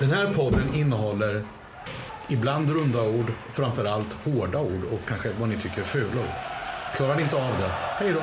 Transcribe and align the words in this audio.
Den 0.00 0.10
här 0.10 0.34
podden 0.34 0.74
innehåller 0.74 1.42
ibland 2.28 2.70
runda 2.70 3.08
ord, 3.08 3.32
framförallt 3.52 4.12
hårda 4.12 4.60
ord 4.60 4.84
och 4.92 5.00
kanske 5.08 5.28
vad 5.40 5.48
ni 5.48 5.56
tycker 5.56 5.80
är 5.80 5.84
fula 5.84 6.20
ord. 6.20 6.34
Klarar 6.96 7.16
ni 7.16 7.22
inte 7.22 7.36
av 7.36 7.58
det, 7.58 7.70
hej 7.70 8.12
då! 8.12 8.20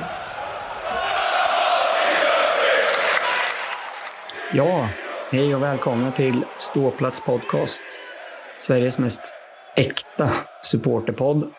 Ja, 4.52 4.88
hej 5.30 5.54
och 5.54 5.62
välkomna 5.62 6.12
till 6.12 6.44
Ståplats 6.56 7.24
podcast. 7.24 7.82
Sveriges 8.58 8.98
mest 8.98 9.34
äkta 9.76 10.30
supporterpodd. 10.62 11.50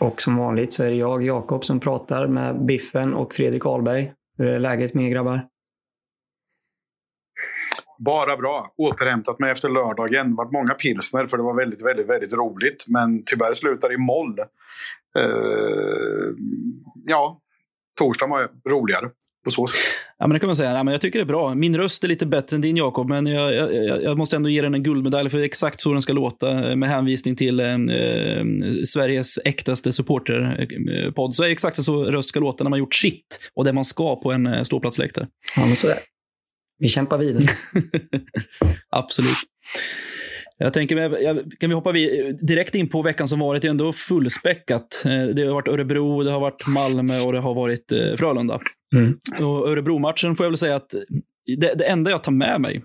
Och 0.00 0.22
som 0.22 0.36
vanligt 0.36 0.72
så 0.72 0.84
är 0.84 0.90
det 0.90 0.96
jag, 0.96 1.22
Jakob, 1.22 1.64
som 1.64 1.80
pratar 1.80 2.26
med 2.26 2.66
Biffen 2.66 3.14
och 3.14 3.34
Fredrik 3.34 3.66
Ahlberg. 3.66 4.12
Hur 4.38 4.48
är 4.48 4.58
läget 4.58 4.94
med 4.94 5.04
er 5.04 5.10
grabbar? 5.10 5.51
Bara 8.04 8.36
bra. 8.36 8.74
Återhämtat 8.76 9.38
mig 9.38 9.50
efter 9.50 9.68
lördagen. 9.68 10.30
Det 10.30 10.36
var 10.36 10.52
många 10.52 10.74
pilsner 10.74 11.26
för 11.26 11.36
det 11.36 11.42
var 11.42 11.56
väldigt, 11.56 11.84
väldigt, 11.86 12.08
väldigt 12.08 12.34
roligt. 12.34 12.84
Men 12.88 13.24
tyvärr 13.24 13.54
slutade 13.54 13.94
i 13.94 13.98
moll. 13.98 14.36
Uh, 15.18 16.34
ja, 17.06 17.40
torsdagen 17.98 18.30
var 18.30 18.48
roligare 18.70 19.10
på 19.44 19.50
så 19.50 19.66
sätt. 19.66 19.80
Ja, 20.18 20.26
men 20.26 20.34
det 20.34 20.38
kan 20.38 20.46
man 20.46 20.56
säga. 20.56 20.72
Ja, 20.72 20.82
men 20.82 20.92
jag 20.92 21.00
tycker 21.00 21.18
det 21.18 21.22
är 21.22 21.26
bra. 21.26 21.54
Min 21.54 21.76
röst 21.76 22.04
är 22.04 22.08
lite 22.08 22.26
bättre 22.26 22.54
än 22.54 22.60
din, 22.60 22.76
Jakob, 22.76 23.08
men 23.08 23.26
jag, 23.26 23.54
jag, 23.54 24.02
jag, 24.02 24.18
måste 24.18 24.36
ändå 24.36 24.48
ge 24.48 24.62
den 24.62 24.74
en 24.74 24.82
guldmedalj 24.82 25.30
för 25.30 25.38
exakt 25.38 25.80
så 25.80 25.92
den 25.92 26.02
ska 26.02 26.12
låta 26.12 26.70
eh, 26.70 26.76
med 26.76 26.88
hänvisning 26.88 27.36
till 27.36 27.60
eh, 27.60 27.66
eh, 27.66 28.44
Sveriges 28.86 29.38
äktaste 29.44 29.92
supporterpodd. 29.92 31.34
Så 31.34 31.42
är 31.42 31.46
det 31.46 31.52
exakt 31.52 31.82
så 31.82 32.04
röst 32.04 32.28
ska 32.28 32.40
låta 32.40 32.64
när 32.64 32.70
man 32.70 32.78
gjort 32.78 32.94
sitt 32.94 33.40
och 33.54 33.64
det 33.64 33.72
man 33.72 33.84
ska 33.84 34.16
på 34.16 34.32
en 34.32 34.64
ståplatsläktare. 34.64 35.26
Ja, 35.56 35.66
men 35.66 35.76
så 35.76 35.86
är 35.86 35.94
det. 35.94 36.00
Vi 36.82 36.88
kämpar 36.88 37.18
vidare. 37.18 37.44
Absolut. 38.90 39.36
Jag 40.58 40.72
tänker, 40.72 40.96
kan 41.60 41.70
vi 41.70 41.74
hoppa 41.74 41.92
direkt 42.40 42.74
in 42.74 42.88
på 42.88 43.02
veckan 43.02 43.28
som 43.28 43.38
varit? 43.38 43.62
Det 43.62 43.68
är 43.68 43.70
ändå 43.70 43.92
fullspäckat. 43.92 45.02
Det 45.34 45.46
har 45.46 45.54
varit 45.54 45.68
Örebro, 45.68 46.22
det 46.22 46.30
har 46.30 46.40
varit 46.40 46.66
Malmö 46.66 47.20
och 47.20 47.32
det 47.32 47.38
har 47.38 47.54
varit 47.54 47.92
Frölunda. 48.18 48.60
Mm. 48.94 49.18
Och 49.40 49.68
Örebro-matchen 49.68 50.36
får 50.36 50.46
jag 50.46 50.50
väl 50.50 50.58
säga 50.58 50.76
att 50.76 50.94
det, 51.56 51.74
det 51.74 51.84
enda 51.84 52.10
jag 52.10 52.22
tar 52.22 52.32
med 52.32 52.60
mig, 52.60 52.82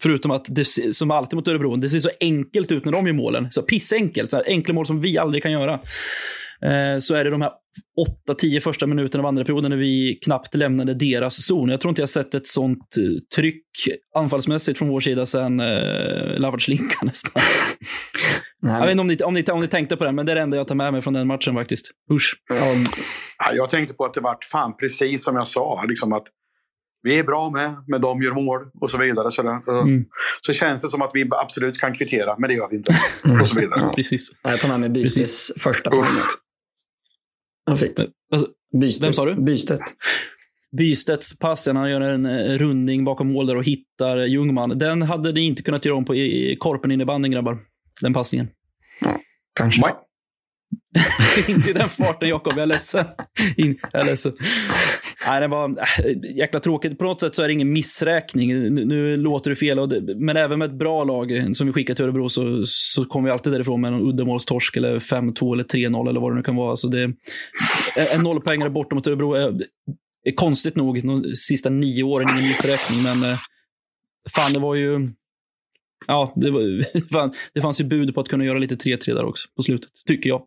förutom 0.00 0.30
att 0.30 0.46
det 0.48 0.64
som 0.94 1.10
alltid 1.10 1.36
mot 1.36 1.48
Örebro, 1.48 1.76
det 1.76 1.88
ser 1.88 2.00
så 2.00 2.10
enkelt 2.20 2.72
ut 2.72 2.84
när 2.84 2.92
de 2.92 3.06
gör 3.06 3.14
målen. 3.14 3.50
Så 3.50 3.62
pissenkelt. 3.62 4.30
Så 4.30 4.36
här, 4.36 4.44
enkla 4.46 4.74
mål 4.74 4.86
som 4.86 5.00
vi 5.00 5.18
aldrig 5.18 5.42
kan 5.42 5.52
göra. 5.52 5.80
Eh, 6.62 6.98
så 6.98 7.14
är 7.14 7.24
det 7.24 7.30
de 7.30 7.42
här 7.42 7.52
8-10 8.28 8.60
första 8.60 8.86
minuterna 8.86 9.22
av 9.22 9.26
andra 9.26 9.44
perioden 9.44 9.70
när 9.70 9.78
vi 9.78 10.18
knappt 10.24 10.54
lämnade 10.54 10.94
deras 10.94 11.46
zon. 11.46 11.68
Jag 11.68 11.80
tror 11.80 11.90
inte 11.90 12.02
jag 12.02 12.08
sett 12.08 12.34
ett 12.34 12.46
sånt 12.46 12.96
eh, 12.98 13.36
tryck 13.36 13.64
anfallsmässigt 14.16 14.78
från 14.78 14.88
vår 14.88 15.00
sida 15.00 15.26
sedan 15.26 15.60
eh, 15.60 16.38
Lavardslinka 16.38 16.98
nästan. 17.02 17.42
Nej, 18.62 18.72
jag 18.72 18.80
vet 18.80 18.90
inte 18.90 19.00
om 19.00 19.06
ni, 19.06 19.16
om, 19.16 19.34
ni, 19.34 19.44
om 19.52 19.60
ni 19.60 19.66
tänkte 19.66 19.96
på 19.96 20.04
det, 20.04 20.12
men 20.12 20.26
det 20.26 20.32
är 20.32 20.36
det 20.36 20.42
enda 20.42 20.56
jag 20.56 20.68
tar 20.68 20.74
med 20.74 20.92
mig 20.92 21.02
från 21.02 21.14
den 21.14 21.26
matchen 21.26 21.54
faktiskt. 21.54 21.90
Usch. 22.12 22.34
Ja, 23.38 23.52
jag 23.52 23.70
tänkte 23.70 23.94
på 23.94 24.04
att 24.04 24.14
det 24.14 24.20
vart 24.20 24.44
fan 24.44 24.76
precis 24.76 25.24
som 25.24 25.36
jag 25.36 25.48
sa. 25.48 25.84
Liksom 25.88 26.12
att 26.12 26.24
vi 27.02 27.18
är 27.18 27.24
bra 27.24 27.50
med, 27.50 27.74
men 27.86 28.00
de 28.00 28.22
gör 28.22 28.34
mål 28.34 28.60
och 28.80 28.90
så 28.90 28.98
vidare. 28.98 29.30
Så, 29.30 29.42
mm. 29.42 30.04
så 30.40 30.52
känns 30.52 30.82
det 30.82 30.88
som 30.88 31.02
att 31.02 31.10
vi 31.14 31.28
absolut 31.30 31.78
kan 31.78 31.94
kvittera, 31.94 32.34
men 32.38 32.48
det 32.48 32.54
gör 32.54 32.68
vi 32.70 32.76
inte. 32.76 32.92
Och 33.42 33.48
så 33.48 33.60
vidare. 33.60 33.92
Precis. 33.94 34.30
Jag 34.42 34.60
tar 34.60 34.68
med 34.68 34.80
mig 34.80 34.88
Bystedts 34.88 35.52
första 35.56 35.90
poäng. 35.90 36.02
Ja, 37.68 37.76
fint. 37.76 38.00
Alltså, 38.32 38.48
Bystedt. 38.80 39.06
Vem 39.06 39.12
sa 39.12 39.24
du? 39.24 39.34
Bystedt. 39.34 39.82
Bystedts 40.76 41.38
pass, 41.38 41.66
han 41.66 41.90
gör 41.90 42.00
en 42.00 42.26
eh, 42.26 42.58
rundning 42.58 43.04
bakom 43.04 43.32
mål 43.32 43.46
där 43.46 43.56
och 43.56 43.64
hittar 43.64 44.16
Ljungman. 44.16 44.78
Den 44.78 45.02
hade 45.02 45.32
ni 45.32 45.40
inte 45.40 45.62
kunnat 45.62 45.84
göra 45.84 45.96
om 45.96 46.04
på 46.04 46.14
i, 46.14 46.52
i 46.52 46.56
korpen 46.56 46.90
innebandyn, 46.90 47.32
grabbar. 47.32 47.58
Den 48.02 48.14
passningen. 48.14 48.48
Ja, 49.00 49.20
kanske. 49.54 49.80
Nej. 49.80 49.94
inte 51.56 51.70
i 51.70 51.72
den 51.72 51.88
farten, 51.88 52.28
Jakob. 52.28 52.52
Jag 52.56 52.62
är 52.62 52.66
ledsen. 52.66 53.04
jag 53.56 54.00
är 54.00 54.04
ledsen. 54.04 54.32
Nej, 55.26 55.40
det 55.40 55.48
var 55.48 55.68
äh, 55.68 56.36
jäkla 56.36 56.60
tråkigt. 56.60 56.98
På 56.98 57.04
något 57.04 57.20
sätt 57.20 57.34
så 57.34 57.42
är 57.42 57.46
det 57.46 57.52
ingen 57.52 57.72
missräkning. 57.72 58.48
Nu, 58.48 58.84
nu 58.84 59.16
låter 59.16 59.50
det 59.50 59.56
fel, 59.56 59.78
och 59.78 59.88
det, 59.88 60.14
men 60.14 60.36
även 60.36 60.58
med 60.58 60.70
ett 60.70 60.78
bra 60.78 61.04
lag 61.04 61.56
som 61.56 61.66
vi 61.66 61.72
skickar 61.72 61.94
till 61.94 62.04
Örebro 62.04 62.28
så, 62.28 62.62
så 62.66 63.04
kommer 63.04 63.28
vi 63.28 63.32
alltid 63.32 63.52
därifrån 63.52 63.80
med 63.80 63.92
en 63.92 64.00
uddamålstorsk 64.00 64.76
eller 64.76 64.98
5-2 64.98 65.52
eller 65.52 65.64
3-0 65.64 66.08
eller 66.08 66.20
vad 66.20 66.32
det 66.32 66.36
nu 66.36 66.42
kan 66.42 66.56
vara. 66.56 66.76
Så 66.76 66.88
det, 66.88 67.12
en 67.96 68.22
nollpoängare 68.22 68.70
borta 68.70 68.94
mot 68.94 69.06
Örebro 69.06 69.34
är, 69.34 69.62
är 70.24 70.32
konstigt 70.34 70.76
nog 70.76 71.06
de 71.06 71.36
sista 71.36 71.70
nio 71.70 72.02
åren 72.02 72.28
ingen 72.32 72.48
missräkning, 72.48 73.02
men 73.02 73.30
äh, 73.30 73.38
fan, 74.34 74.52
det 74.52 74.58
var 74.58 74.74
ju 74.74 75.10
ja, 76.06 76.32
det, 76.36 76.50
var, 76.50 77.32
det 77.54 77.60
fanns 77.60 77.80
ju 77.80 77.84
bud 77.84 78.14
på 78.14 78.20
att 78.20 78.28
kunna 78.28 78.44
göra 78.44 78.58
lite 78.58 78.74
3-3 78.74 79.14
där 79.14 79.24
också 79.24 79.48
på 79.56 79.62
slutet, 79.62 79.90
tycker 80.06 80.28
jag. 80.28 80.42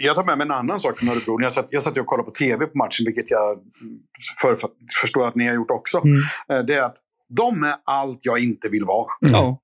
Jag 0.00 0.16
tar 0.16 0.24
med 0.24 0.38
mig 0.38 0.44
en 0.44 0.50
annan 0.50 0.80
sak 0.80 0.98
från 0.98 1.08
Örebro. 1.08 1.42
Jag 1.42 1.52
satt, 1.52 1.66
jag 1.70 1.82
satt 1.82 1.96
och 1.96 2.06
kollade 2.06 2.26
på 2.26 2.30
tv 2.30 2.66
på 2.66 2.78
matchen, 2.78 3.04
vilket 3.04 3.30
jag 3.30 3.58
för, 4.40 4.56
för, 4.56 4.70
förstår 5.02 5.26
att 5.26 5.34
ni 5.34 5.46
har 5.46 5.54
gjort 5.54 5.70
också. 5.70 5.98
Mm. 6.04 6.20
Eh, 6.50 6.66
det 6.66 6.74
är 6.74 6.82
att 6.82 6.96
de 7.28 7.64
är 7.64 7.74
allt 7.84 8.18
jag 8.22 8.38
inte 8.38 8.68
vill 8.68 8.84
vara. 8.84 9.06
Mm. 9.26 9.54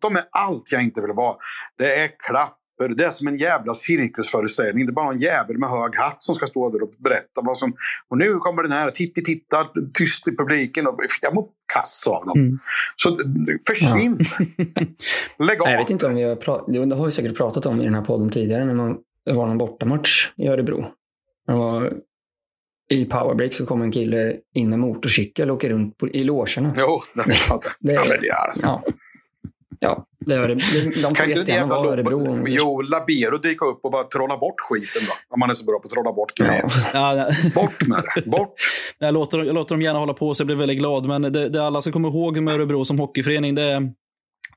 De 0.00 0.16
är 0.16 0.24
allt 0.30 0.72
jag 0.72 0.82
inte 0.82 1.00
vill 1.00 1.12
vara. 1.12 1.36
Det 1.78 1.94
är 1.94 2.10
klapp 2.28 2.58
papper. 2.82 2.94
Det 2.94 3.04
är 3.04 3.10
som 3.10 3.28
en 3.28 3.36
jävla 3.36 3.74
cirkusföreställning. 3.74 4.86
Det 4.86 4.90
är 4.90 4.94
bara 4.94 5.12
en 5.12 5.18
jävel 5.18 5.58
med 5.58 5.68
hög 5.68 5.96
hatt 5.96 6.22
som 6.22 6.34
ska 6.34 6.46
stå 6.46 6.70
där 6.70 6.82
och 6.82 6.90
berätta 6.98 7.40
vad 7.42 7.58
som... 7.58 7.74
Och 8.08 8.18
nu 8.18 8.38
kommer 8.38 8.62
den 8.62 8.72
här, 8.72 8.88
titti 8.90 9.22
titta, 9.22 9.66
tyst 9.94 10.28
i 10.28 10.36
publiken. 10.36 10.86
Och 10.86 11.00
jag 11.20 11.34
mår 11.34 11.46
kass 11.74 12.06
av 12.06 12.26
dem. 12.26 12.40
Mm. 12.40 12.58
Så 12.96 13.18
försvinn! 13.66 14.18
Ja. 14.38 14.84
Lägg 15.46 15.62
av! 15.62 15.68
Jag 15.68 15.78
vet 15.78 15.90
inte 15.90 16.06
om 16.06 16.14
vi 16.14 16.22
har 16.22 16.36
pratat... 16.36 16.66
Det 16.88 16.94
har 16.96 17.04
vi 17.04 17.10
säkert 17.10 17.36
pratat 17.36 17.66
om 17.66 17.80
i 17.80 17.84
den 17.84 17.94
här 17.94 18.02
podden 18.02 18.30
tidigare. 18.30 18.64
När 18.64 18.74
man, 18.74 18.96
det 19.26 19.32
var 19.32 19.46
någon 19.46 19.58
bortamatch 19.58 20.32
i 20.36 20.48
Örebro. 20.48 20.86
Det 21.46 21.52
var 21.52 21.92
i 22.90 23.04
powerbreak 23.04 23.54
så 23.54 23.66
kom 23.66 23.82
en 23.82 23.92
kille 23.92 24.36
in 24.54 24.70
med 24.70 24.78
motorcykel 24.78 25.50
och 25.50 25.56
åker 25.56 25.70
runt 25.70 25.98
på, 25.98 26.08
i 26.08 26.24
logerna. 26.24 26.74
Jo, 26.76 27.00
det, 27.14 27.22
det, 27.22 27.30
det, 27.80 27.92
ja, 27.92 28.02
men 28.08 28.20
det 28.20 28.28
är 28.28 28.34
alltså. 28.34 28.62
ja. 28.62 28.82
Ja, 29.84 30.06
det 30.20 30.46
det. 30.46 30.54
De 31.02 31.14
får 31.14 31.26
jättegärna 31.26 31.66
vara 31.66 31.88
Örebro. 31.88 32.44
Jo, 32.46 32.80
Labero 32.80 33.38
dyka 33.38 33.64
upp 33.64 33.80
och 33.82 33.90
bara 33.90 34.04
trolla 34.04 34.36
bort 34.36 34.60
skiten 34.60 35.02
då. 35.06 35.12
Om 35.34 35.40
man 35.40 35.50
är 35.50 35.54
så 35.54 35.64
bra 35.64 35.78
på 35.78 35.86
att 35.86 35.90
trolla 35.92 36.12
bort 36.12 36.34
grejer. 36.34 36.64
Ja. 36.94 37.30
Bort 37.54 37.86
med 37.86 38.04
det. 38.14 38.30
Bort. 38.30 38.54
Jag 38.98 39.14
låter, 39.14 39.38
jag 39.38 39.54
låter 39.54 39.74
dem 39.74 39.82
gärna 39.82 39.98
hålla 39.98 40.14
på 40.14 40.34
så 40.34 40.40
jag 40.40 40.46
blir 40.46 40.56
väldigt 40.56 40.78
glad. 40.78 41.06
Men 41.06 41.22
det, 41.22 41.48
det 41.48 41.66
alla 41.66 41.80
ska 41.80 41.92
komma 41.92 42.08
ihåg 42.08 42.38
med 42.38 42.54
Örebro 42.54 42.84
som 42.84 42.98
hockeyförening, 42.98 43.54
det 43.54 43.62
är 43.62 43.92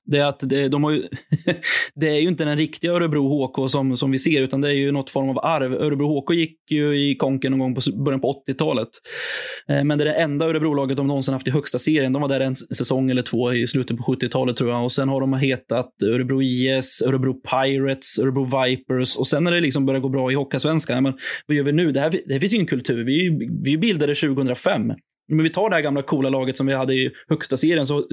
det 0.06 0.18
är 0.18 0.26
att 0.26 0.40
det, 0.40 0.68
de 0.68 0.84
har 0.84 0.92
ju, 0.92 1.04
det 1.96 2.10
är 2.10 2.20
ju 2.20 2.28
inte 2.28 2.46
den 2.46 2.58
riktiga 2.58 2.92
Örebro 2.92 3.46
HK 3.46 3.70
som, 3.70 3.98
som 3.98 4.12
vi 4.12 4.20
ser, 4.20 4.42
utan 4.42 4.62
det 4.62 4.68
är 4.68 4.74
ju 4.74 4.92
något 4.92 5.10
form 5.10 5.30
av 5.30 5.40
arv. 5.46 5.74
Örebro 5.74 6.20
HK 6.20 6.34
gick 6.34 6.72
ju 6.72 7.10
i 7.10 7.16
konken 7.16 7.52
någon 7.52 7.60
gång 7.60 7.76
på 7.76 7.82
början 8.04 8.22
på 8.22 8.44
80-talet. 8.48 8.90
Eh, 9.70 9.84
men 9.84 9.98
det 9.98 10.04
är 10.04 10.06
det 10.06 10.14
enda 10.14 10.46
Örebro-laget 10.46 10.98
de 10.98 11.08
någonsin 11.08 11.34
haft 11.34 11.48
i 11.48 11.52
högsta 11.52 11.80
serien. 11.80 12.14
De 12.14 12.22
var 12.22 12.30
där 12.30 12.40
en 12.40 12.56
säsong 12.56 13.10
eller 13.10 13.22
två 13.22 13.54
i 13.54 13.68
slutet 13.68 13.98
på 13.98 14.04
70-talet 14.04 14.56
tror 14.56 14.70
jag. 14.70 14.84
Och 14.84 14.92
sen 14.92 15.10
har 15.10 15.22
de 15.22 15.34
hetat 15.34 15.90
Örebro 16.06 16.42
IS, 16.42 17.02
Örebro 17.02 17.34
Pirates, 17.34 18.20
Örebro 18.20 18.44
Vipers 18.44 19.18
och 19.18 19.28
sen 19.28 19.44
när 19.44 19.52
det 19.52 19.60
liksom 19.60 19.86
börjar 19.86 20.02
gå 20.02 20.10
bra 20.10 20.32
i 20.32 20.36
Hockeysvenskan, 20.36 21.04
men 21.04 21.14
vad 21.48 21.58
gör 21.58 21.64
vi 21.64 21.72
nu? 21.72 21.92
Det 21.92 22.00
här, 22.00 22.10
det 22.10 22.34
här 22.34 22.40
finns 22.40 22.54
ju 22.54 22.56
ingen 22.56 22.68
kultur. 22.68 23.06
Vi, 23.06 23.50
vi 23.64 23.78
bildade 23.78 24.16
2005. 24.16 24.94
Men 25.28 25.44
vi 25.44 25.50
tar 25.50 25.70
det 25.70 25.76
här 25.76 25.84
gamla 25.84 26.02
coola 26.02 26.30
laget 26.30 26.58
som 26.58 26.68
vi 26.68 26.74
hade 26.74 26.94
i 26.94 27.12
högsta 27.30 27.58
serien 27.58 27.88
så 27.88 28.08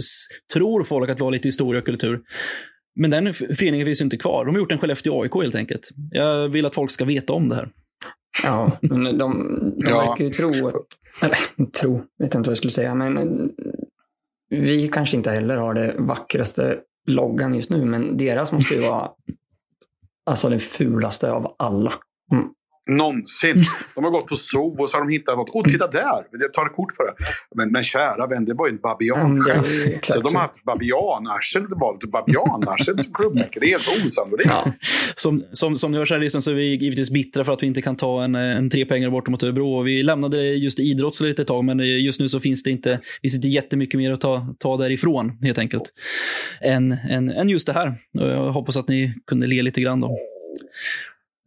tror 0.53 0.85
folk 0.85 1.11
att 1.11 1.21
vi 1.21 1.25
har 1.25 1.31
lite 1.31 1.49
historia 1.49 1.79
och 1.79 1.87
kultur. 1.87 2.21
Men 2.95 3.11
den 3.11 3.35
föreningen 3.35 3.87
finns 3.87 4.01
ju 4.01 4.05
inte 4.05 4.17
kvar. 4.17 4.45
De 4.45 4.55
har 4.55 4.61
gjort 4.61 4.73
en 4.73 4.79
Skellefteå 4.79 5.23
AIK 5.23 5.35
helt 5.35 5.55
enkelt. 5.55 5.89
Jag 6.11 6.49
vill 6.49 6.67
att 6.67 6.75
folk 6.75 6.91
ska 6.91 7.05
veta 7.05 7.33
om 7.33 7.49
det 7.49 7.55
här. 7.55 7.71
Ja, 8.43 8.79
men 8.81 9.05
de, 9.05 9.19
de 9.19 9.75
ja. 9.79 10.09
verkar 10.09 10.25
ju 10.25 10.31
tro, 10.31 10.53
eller 11.23 11.71
tro, 11.81 12.03
vet 12.19 12.35
inte 12.35 12.49
vad 12.49 12.51
jag 12.51 12.57
skulle 12.57 12.71
säga, 12.71 12.95
men 12.95 13.51
vi 14.51 14.89
kanske 14.89 15.17
inte 15.17 15.31
heller 15.31 15.57
har 15.57 15.75
det 15.75 15.95
vackraste 15.99 16.79
loggan 17.07 17.55
just 17.55 17.71
nu, 17.71 17.85
men 17.85 18.17
deras 18.17 18.53
måste 18.53 18.75
ju 18.75 18.81
vara 18.81 19.11
alltså 20.27 20.49
den 20.49 20.61
fulaste 20.61 21.33
av 21.33 21.55
alla. 21.59 21.93
Någonsin. 22.91 23.57
De 23.95 24.05
har 24.05 24.11
gått 24.11 24.27
på 24.27 24.37
zoo 24.37 24.77
och 24.79 24.91
så 24.91 24.97
har 24.97 25.05
de 25.05 25.13
hittat 25.13 25.37
något. 25.37 25.51
Åh, 25.53 25.65
titta 25.65 25.87
där! 25.87 26.23
Jag 26.31 26.53
tar 26.53 26.67
ett 26.67 26.77
kort 26.77 26.97
på 26.97 27.03
det. 27.03 27.15
Men, 27.55 27.73
men 27.73 27.83
kära 27.83 28.27
vän, 28.27 28.45
det 28.45 28.55
var 28.55 28.67
ju 28.67 28.73
en 28.73 28.79
babian. 28.79 29.21
Mm, 29.21 29.99
så 30.03 30.21
de 30.27 30.35
har 30.35 30.43
haft 30.43 30.65
babianarsel. 30.65 31.63
Det 31.63 31.75
var 31.75 32.07
babianarsel 32.07 32.99
som 32.99 33.13
klubbmärke. 33.13 33.61
Det 33.61 33.67
är 33.67 33.71
helt 33.71 34.07
osannolikt. 34.07 34.49
Ja. 34.49 34.73
Som, 35.17 35.45
som, 35.53 35.77
som 35.77 35.93
ni 35.93 35.99
hör 35.99 36.07
så 36.07 36.15
här 36.15 36.41
så 36.41 36.51
är 36.51 36.55
vi 36.55 36.75
givetvis 36.75 37.11
bittra 37.11 37.45
för 37.45 37.53
att 37.53 37.63
vi 37.63 37.67
inte 37.67 37.83
kan 37.83 37.97
ta 37.97 38.25
en, 38.25 38.35
en 38.35 38.71
tre 38.71 38.85
pengar 38.85 39.11
borta 39.11 39.31
mot 39.31 39.43
Örebro. 39.43 39.83
Vi 39.83 40.03
lämnade 40.03 40.43
just 40.43 40.81
idrott 40.81 41.17
så 41.17 41.25
lite 41.25 41.43
ett 41.43 41.49
tag, 41.49 41.65
men 41.65 41.79
just 41.79 42.21
nu 42.21 42.29
så 42.29 42.41
finns 42.41 42.63
det 42.63 42.71
inte, 42.71 43.01
finns 43.23 43.35
inte 43.35 43.49
jättemycket 43.49 43.99
mer 43.99 44.13
att 44.13 44.21
ta, 44.21 44.55
ta 44.59 44.77
därifrån 44.77 45.39
helt 45.43 45.59
enkelt. 45.59 45.93
Än, 46.61 46.97
än, 47.11 47.29
än 47.29 47.49
just 47.49 47.67
det 47.67 47.73
här. 47.73 47.95
Jag 48.13 48.53
hoppas 48.53 48.77
att 48.77 48.89
ni 48.89 49.15
kunde 49.27 49.47
le 49.47 49.63
lite 49.63 49.81
grann 49.81 50.01
då. 50.01 50.19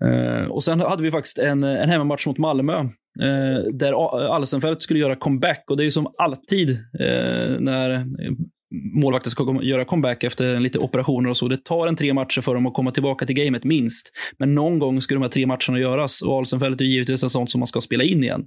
Eh, 0.04 0.48
och 0.48 0.64
sen 0.64 0.80
hade 0.80 1.04
vi 1.04 1.12
faktiskt 1.12 1.40
en, 1.40 1.64
en 1.64 1.90
hemmamatch 1.90 2.28
mot 2.28 2.38
Malmö. 2.38 2.80
eh, 3.22 3.74
där 3.74 3.94
Alsenfelt 4.36 4.82
skulle 4.82 5.00
göra 5.00 5.16
comeback. 5.16 5.64
Och 5.68 5.78
det 5.78 5.84
är 5.84 5.86
ju 5.86 5.92
som 5.92 6.14
alltid 6.18 6.70
eh, 7.00 7.60
när 7.60 8.06
målvakter 9.02 9.30
ska 9.30 9.60
göra 9.62 9.86
comeback 9.86 10.24
efter 10.24 10.60
lite 10.60 10.80
operationer 10.80 11.30
och 11.30 11.38
så. 11.38 11.48
Det 11.48 11.66
tar 11.66 11.88
en 11.88 11.96
tre 11.96 12.14
matcher 12.14 12.42
för 12.42 12.54
dem 12.54 12.66
att 12.66 12.74
komma 12.74 12.92
tillbaka 12.92 13.26
till 13.26 13.36
gamet, 13.36 13.64
minst. 13.64 14.12
Men 14.40 14.56
någon 14.56 14.80
gång 14.80 15.02
ska 15.02 15.16
de 15.16 15.22
här 15.22 15.30
tre 15.30 15.46
matcherna 15.46 15.80
göras 15.80 16.22
och 16.22 16.38
Alsenfelt 16.38 16.82
är 16.82 16.86
givetvis 16.86 17.24
en 17.24 17.30
sån 17.30 17.48
som 17.48 17.60
man 17.60 17.68
ska 17.68 17.82
spela 17.82 18.04
in 18.04 18.24
igen 18.24 18.44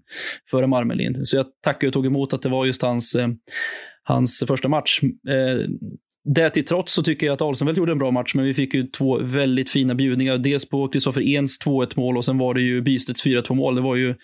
före 0.51 0.67
Marmelind. 0.67 1.29
Så 1.29 1.37
jag 1.37 1.47
tackar 1.65 1.87
och 1.89 1.93
tog 1.93 2.07
emot 2.07 2.33
att 2.33 2.43
det 2.43 2.49
var 2.49 2.67
just 2.67 2.83
hans, 2.83 3.15
eh, 3.15 3.29
hans 4.03 4.45
första 4.47 4.69
match. 4.69 5.01
Eh, 5.29 5.67
det 6.35 6.51
till 6.51 6.65
trots 6.65 6.93
så 6.93 7.03
tycker 7.03 7.27
jag 7.27 7.35
att 7.35 7.43
Alsenfelt 7.43 7.79
gjorde 7.79 7.93
en 7.93 7.99
bra 7.99 8.11
match, 8.11 8.35
men 8.35 8.45
vi 8.45 8.55
fick 8.55 8.75
ju 8.75 8.83
två 8.83 9.19
väldigt 9.19 9.71
fina 9.71 9.95
bjudningar. 9.95 10.39
Dels 10.39 10.69
på 10.69 10.89
Kristoffer 10.89 11.21
Ens 11.21 11.61
2-1 11.61 11.93
mål 11.97 12.17
och 12.17 12.25
sen 12.25 12.39
var 12.39 12.55
det 12.55 12.61
ju 12.61 12.83
Bystedts 12.83 13.27
4-2 13.27 13.55
mål. 13.55 13.75
Det 13.75 13.81
var 13.81 13.97
ju 13.97 14.15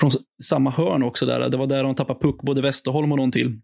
från 0.00 0.10
samma 0.44 0.70
hörn 0.70 1.02
också 1.02 1.26
där. 1.26 1.48
Det 1.48 1.56
var 1.56 1.66
där 1.66 1.84
de 1.84 1.94
tappade 1.94 2.20
puck, 2.20 2.42
både 2.42 2.62
Westerholm 2.62 3.12
och 3.12 3.18
någon 3.18 3.32
till. 3.32 3.60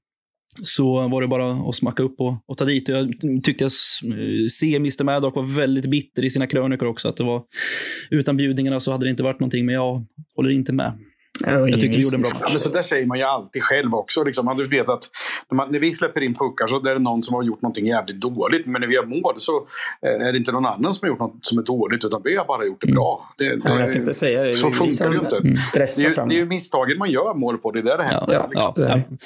Så 0.63 1.09
var 1.09 1.23
det 1.23 1.29
bara 1.29 1.69
att 1.69 1.75
smacka 1.75 2.03
upp 2.03 2.21
och, 2.21 2.35
och 2.47 2.59
ta 2.59 2.65
dit. 2.65 2.89
Jag 2.89 3.15
tyckte 3.43 3.65
jag 3.65 3.73
eh, 4.13 4.47
se 4.51 4.77
Mr 4.77 5.05
Maddock 5.05 5.37
var 5.37 5.57
väldigt 5.57 5.87
bitter 5.87 6.25
i 6.25 6.31
sina 6.31 6.47
krönikor 6.47 6.89
också. 6.89 7.09
Att 7.09 7.17
det 7.17 7.25
var, 7.25 7.43
utan 8.11 8.37
bjudningarna 8.37 8.81
så 8.81 8.93
hade 8.93 9.07
det 9.07 9.11
inte 9.11 9.23
varit 9.23 9.41
någonting, 9.41 9.67
men 9.67 9.75
jag 9.75 10.07
håller 10.37 10.51
inte 10.51 10.73
med. 10.73 10.99
Jag 11.41 11.81
tyckte 11.81 11.87
vi 11.87 12.03
gjorde 12.03 12.17
en 12.17 12.23
bra 12.23 12.31
match. 12.31 12.41
Ja, 12.43 12.49
men 12.51 12.61
så 12.61 12.69
där 12.69 12.83
säger 12.83 13.07
man 13.07 13.19
ju 13.19 13.25
alltid 13.25 13.63
själv 13.63 13.95
också. 13.95 14.25
Liksom. 14.25 14.45
Man 14.45 14.57
vet 14.57 14.89
att 14.89 15.05
när, 15.51 15.57
man, 15.57 15.69
när 15.73 15.79
vi 15.79 15.93
släpper 15.93 16.21
in 16.21 16.35
puckar 16.35 16.67
så 16.67 16.77
är 16.77 16.95
det 16.95 16.99
någon 16.99 17.23
som 17.23 17.35
har 17.35 17.43
gjort 17.43 17.63
någonting 17.63 17.87
jävligt 17.87 18.21
dåligt. 18.21 18.67
Men 18.67 18.81
när 18.81 18.89
vi 18.89 18.97
har 18.97 19.05
mål 19.05 19.35
så 19.37 19.67
är 20.01 20.33
det 20.33 20.39
inte 20.39 20.53
någon 20.53 20.67
annan 20.67 20.95
som 20.95 21.07
har 21.07 21.09
gjort 21.09 21.19
något 21.19 21.39
som 21.41 21.59
är 21.59 21.63
dåligt. 21.63 22.05
Utan 22.05 22.21
vi 22.25 22.37
har 22.37 22.45
bara 22.45 22.65
gjort 22.65 22.81
det 22.81 22.93
bra. 22.93 23.31
Det, 23.39 23.45
det, 23.45 23.61
ja, 23.65 23.81
jag 23.81 23.93
tänkte 23.93 24.15
säga 24.15 24.43
det. 24.43 24.53
Så 24.53 24.73
funkar 24.73 25.09
det 25.09 25.15
ju 25.15 25.21
inte. 25.21 25.41
Det 25.75 25.81
är, 25.81 26.09
ju, 26.09 26.15
det 26.29 26.35
är 26.35 26.39
ju 26.39 26.47
misstagen 26.47 26.99
man 26.99 27.11
gör 27.11 27.35
mål 27.35 27.59
på. 27.59 27.71
Det 27.71 27.79
är 27.79 27.83
där 27.83 27.99
det 27.99 28.05
händer. 28.05 28.35
Ja, 28.35 28.49
ja, 28.53 28.75
liksom. 28.77 29.03
ja 29.09 29.17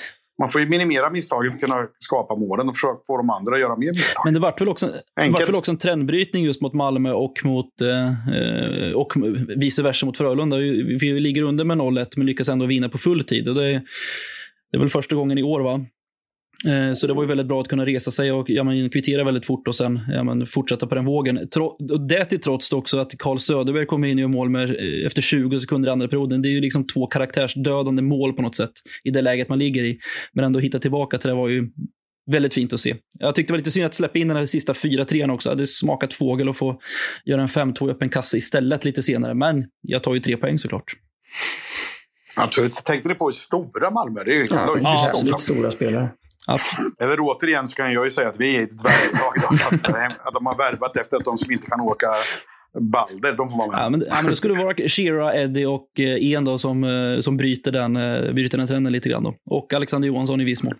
man 0.40 0.50
får 0.50 0.60
ju 0.60 0.68
minimera 0.68 1.10
misstagen 1.10 1.50
för 1.50 1.56
att 1.56 1.60
kunna 1.60 1.86
skapa 1.98 2.36
målen 2.36 2.68
och 2.68 2.76
försöka 2.76 3.00
få 3.06 3.16
de 3.16 3.30
andra 3.30 3.54
att 3.54 3.60
göra 3.60 3.76
mer 3.76 3.88
misstag. 3.88 4.22
Men 4.24 4.34
det 4.34 4.40
vart 4.40 4.60
väl 4.60 4.68
också, 4.68 4.86
vart 5.32 5.48
väl 5.48 5.54
också 5.54 5.70
en 5.70 5.78
trendbrytning 5.78 6.44
just 6.44 6.60
mot 6.60 6.74
Malmö 6.74 7.12
och, 7.12 7.44
mot, 7.44 7.80
eh, 7.80 8.92
och 8.94 9.12
vice 9.56 9.82
versa 9.82 10.06
mot 10.06 10.16
Frölunda. 10.16 10.56
Vi, 10.56 10.98
vi 11.00 11.20
ligger 11.20 11.42
under 11.42 11.64
med 11.64 11.78
0-1 11.78 12.06
men 12.16 12.26
lyckas 12.26 12.48
ändå 12.48 12.66
vinna 12.66 12.88
på 12.88 12.98
full 12.98 13.24
tid. 13.24 13.48
Och 13.48 13.54
det, 13.54 13.64
är, 13.64 13.82
det 14.70 14.76
är 14.76 14.78
väl 14.78 14.88
första 14.88 15.14
gången 15.14 15.38
i 15.38 15.42
år 15.42 15.60
va? 15.60 15.84
Eh, 16.66 16.92
så 16.94 17.06
det 17.06 17.14
var 17.14 17.22
ju 17.22 17.28
väldigt 17.28 17.46
bra 17.46 17.60
att 17.60 17.68
kunna 17.68 17.86
resa 17.86 18.10
sig 18.10 18.32
och 18.32 18.50
ja, 18.50 18.64
men, 18.64 18.90
kvittera 18.90 19.24
väldigt 19.24 19.46
fort 19.46 19.68
och 19.68 19.76
sen 19.76 20.00
ja, 20.08 20.24
men, 20.24 20.46
fortsätta 20.46 20.86
på 20.86 20.94
den 20.94 21.04
vågen. 21.04 21.48
Tro 21.48 21.64
och 21.66 22.08
det 22.08 22.24
till 22.24 22.40
trots 22.40 22.72
också 22.72 22.98
att 22.98 23.18
Carl 23.18 23.38
Söderberg 23.38 23.86
kommer 23.86 24.08
in 24.08 24.18
i 24.18 24.26
mål 24.26 24.50
med, 24.50 24.70
eh, 24.70 25.06
efter 25.06 25.22
20 25.22 25.60
sekunder 25.60 25.88
i 25.88 25.92
andra 25.92 26.08
perioden. 26.08 26.42
Det 26.42 26.48
är 26.48 26.50
ju 26.50 26.60
liksom 26.60 26.86
två 26.86 27.06
karaktärsdödande 27.06 28.02
mål 28.02 28.32
på 28.32 28.42
något 28.42 28.56
sätt 28.56 28.72
i 29.04 29.10
det 29.10 29.22
läget 29.22 29.48
man 29.48 29.58
ligger 29.58 29.84
i. 29.84 29.98
Men 30.32 30.44
ändå 30.44 30.58
hitta 30.58 30.78
tillbaka 30.78 31.18
till 31.18 31.28
det 31.28 31.36
var 31.36 31.48
ju 31.48 31.68
väldigt 32.30 32.54
fint 32.54 32.72
att 32.72 32.80
se. 32.80 32.96
Jag 33.18 33.34
tyckte 33.34 33.50
det 33.50 33.54
var 33.54 33.58
lite 33.58 33.70
synd 33.70 33.86
att 33.86 33.94
släppa 33.94 34.18
in 34.18 34.28
den 34.28 34.36
här 34.36 34.46
sista 34.46 34.72
4-3 34.72 35.30
också. 35.30 35.48
Det 35.48 35.52
hade 35.52 35.66
smakat 35.66 36.14
fågel 36.14 36.48
att 36.48 36.56
få 36.56 36.80
göra 37.24 37.42
en 37.42 37.48
5-2 37.48 37.88
i 37.88 37.90
öppen 37.90 38.08
kasse 38.08 38.38
istället 38.38 38.84
lite 38.84 39.02
senare. 39.02 39.34
Men 39.34 39.64
jag 39.82 40.02
tar 40.02 40.14
ju 40.14 40.20
tre 40.20 40.36
poäng 40.36 40.58
såklart. 40.58 40.92
Absolut. 42.36 42.72
Tänkte 42.72 43.08
ni 43.08 43.14
på 43.14 43.32
stora 43.32 43.90
Malmö? 43.90 44.24
Det 44.24 44.32
är 44.32 44.36
ju 44.36 44.46
ja, 44.50 44.78
ja, 44.82 44.96
stora. 45.14 45.38
stora 45.38 45.70
spelare. 45.70 46.10
Eller 47.00 47.16
återigen 47.20 47.68
så 47.68 47.76
kan 47.76 47.92
jag 47.92 48.04
ju 48.04 48.10
säga 48.10 48.28
att 48.28 48.40
vi 48.40 48.56
är 48.56 48.62
ett 48.62 48.78
dvärglag. 48.78 50.16
att 50.22 50.34
de 50.34 50.46
har 50.46 50.58
värvat 50.58 50.96
efter 50.96 51.16
att 51.16 51.24
de 51.24 51.38
som 51.38 51.52
inte 51.52 51.66
kan 51.66 51.80
åka 51.80 52.06
Balder, 52.78 53.32
de 53.36 53.48
får 53.48 53.58
vara 53.58 53.70
med. 53.70 53.80
Ja, 53.80 53.90
men, 53.90 54.04
ja, 54.08 54.14
men 54.22 54.30
det 54.30 54.36
skulle 54.36 54.54
vara 54.54 54.88
Shira, 54.88 55.34
Eddie 55.34 55.66
och 55.66 56.00
eh, 56.00 56.32
En 56.32 56.44
då, 56.44 56.58
som, 56.58 56.84
eh, 56.84 57.20
som 57.20 57.36
bryter, 57.36 57.72
den, 57.72 57.96
eh, 57.96 58.32
bryter 58.32 58.58
den 58.58 58.66
trenden 58.66 58.92
lite 58.92 59.08
grann. 59.08 59.22
Då. 59.22 59.34
Och 59.50 59.74
Alexander 59.74 60.08
Johansson 60.08 60.40
i 60.40 60.44
viss 60.44 60.62
mån. 60.62 60.74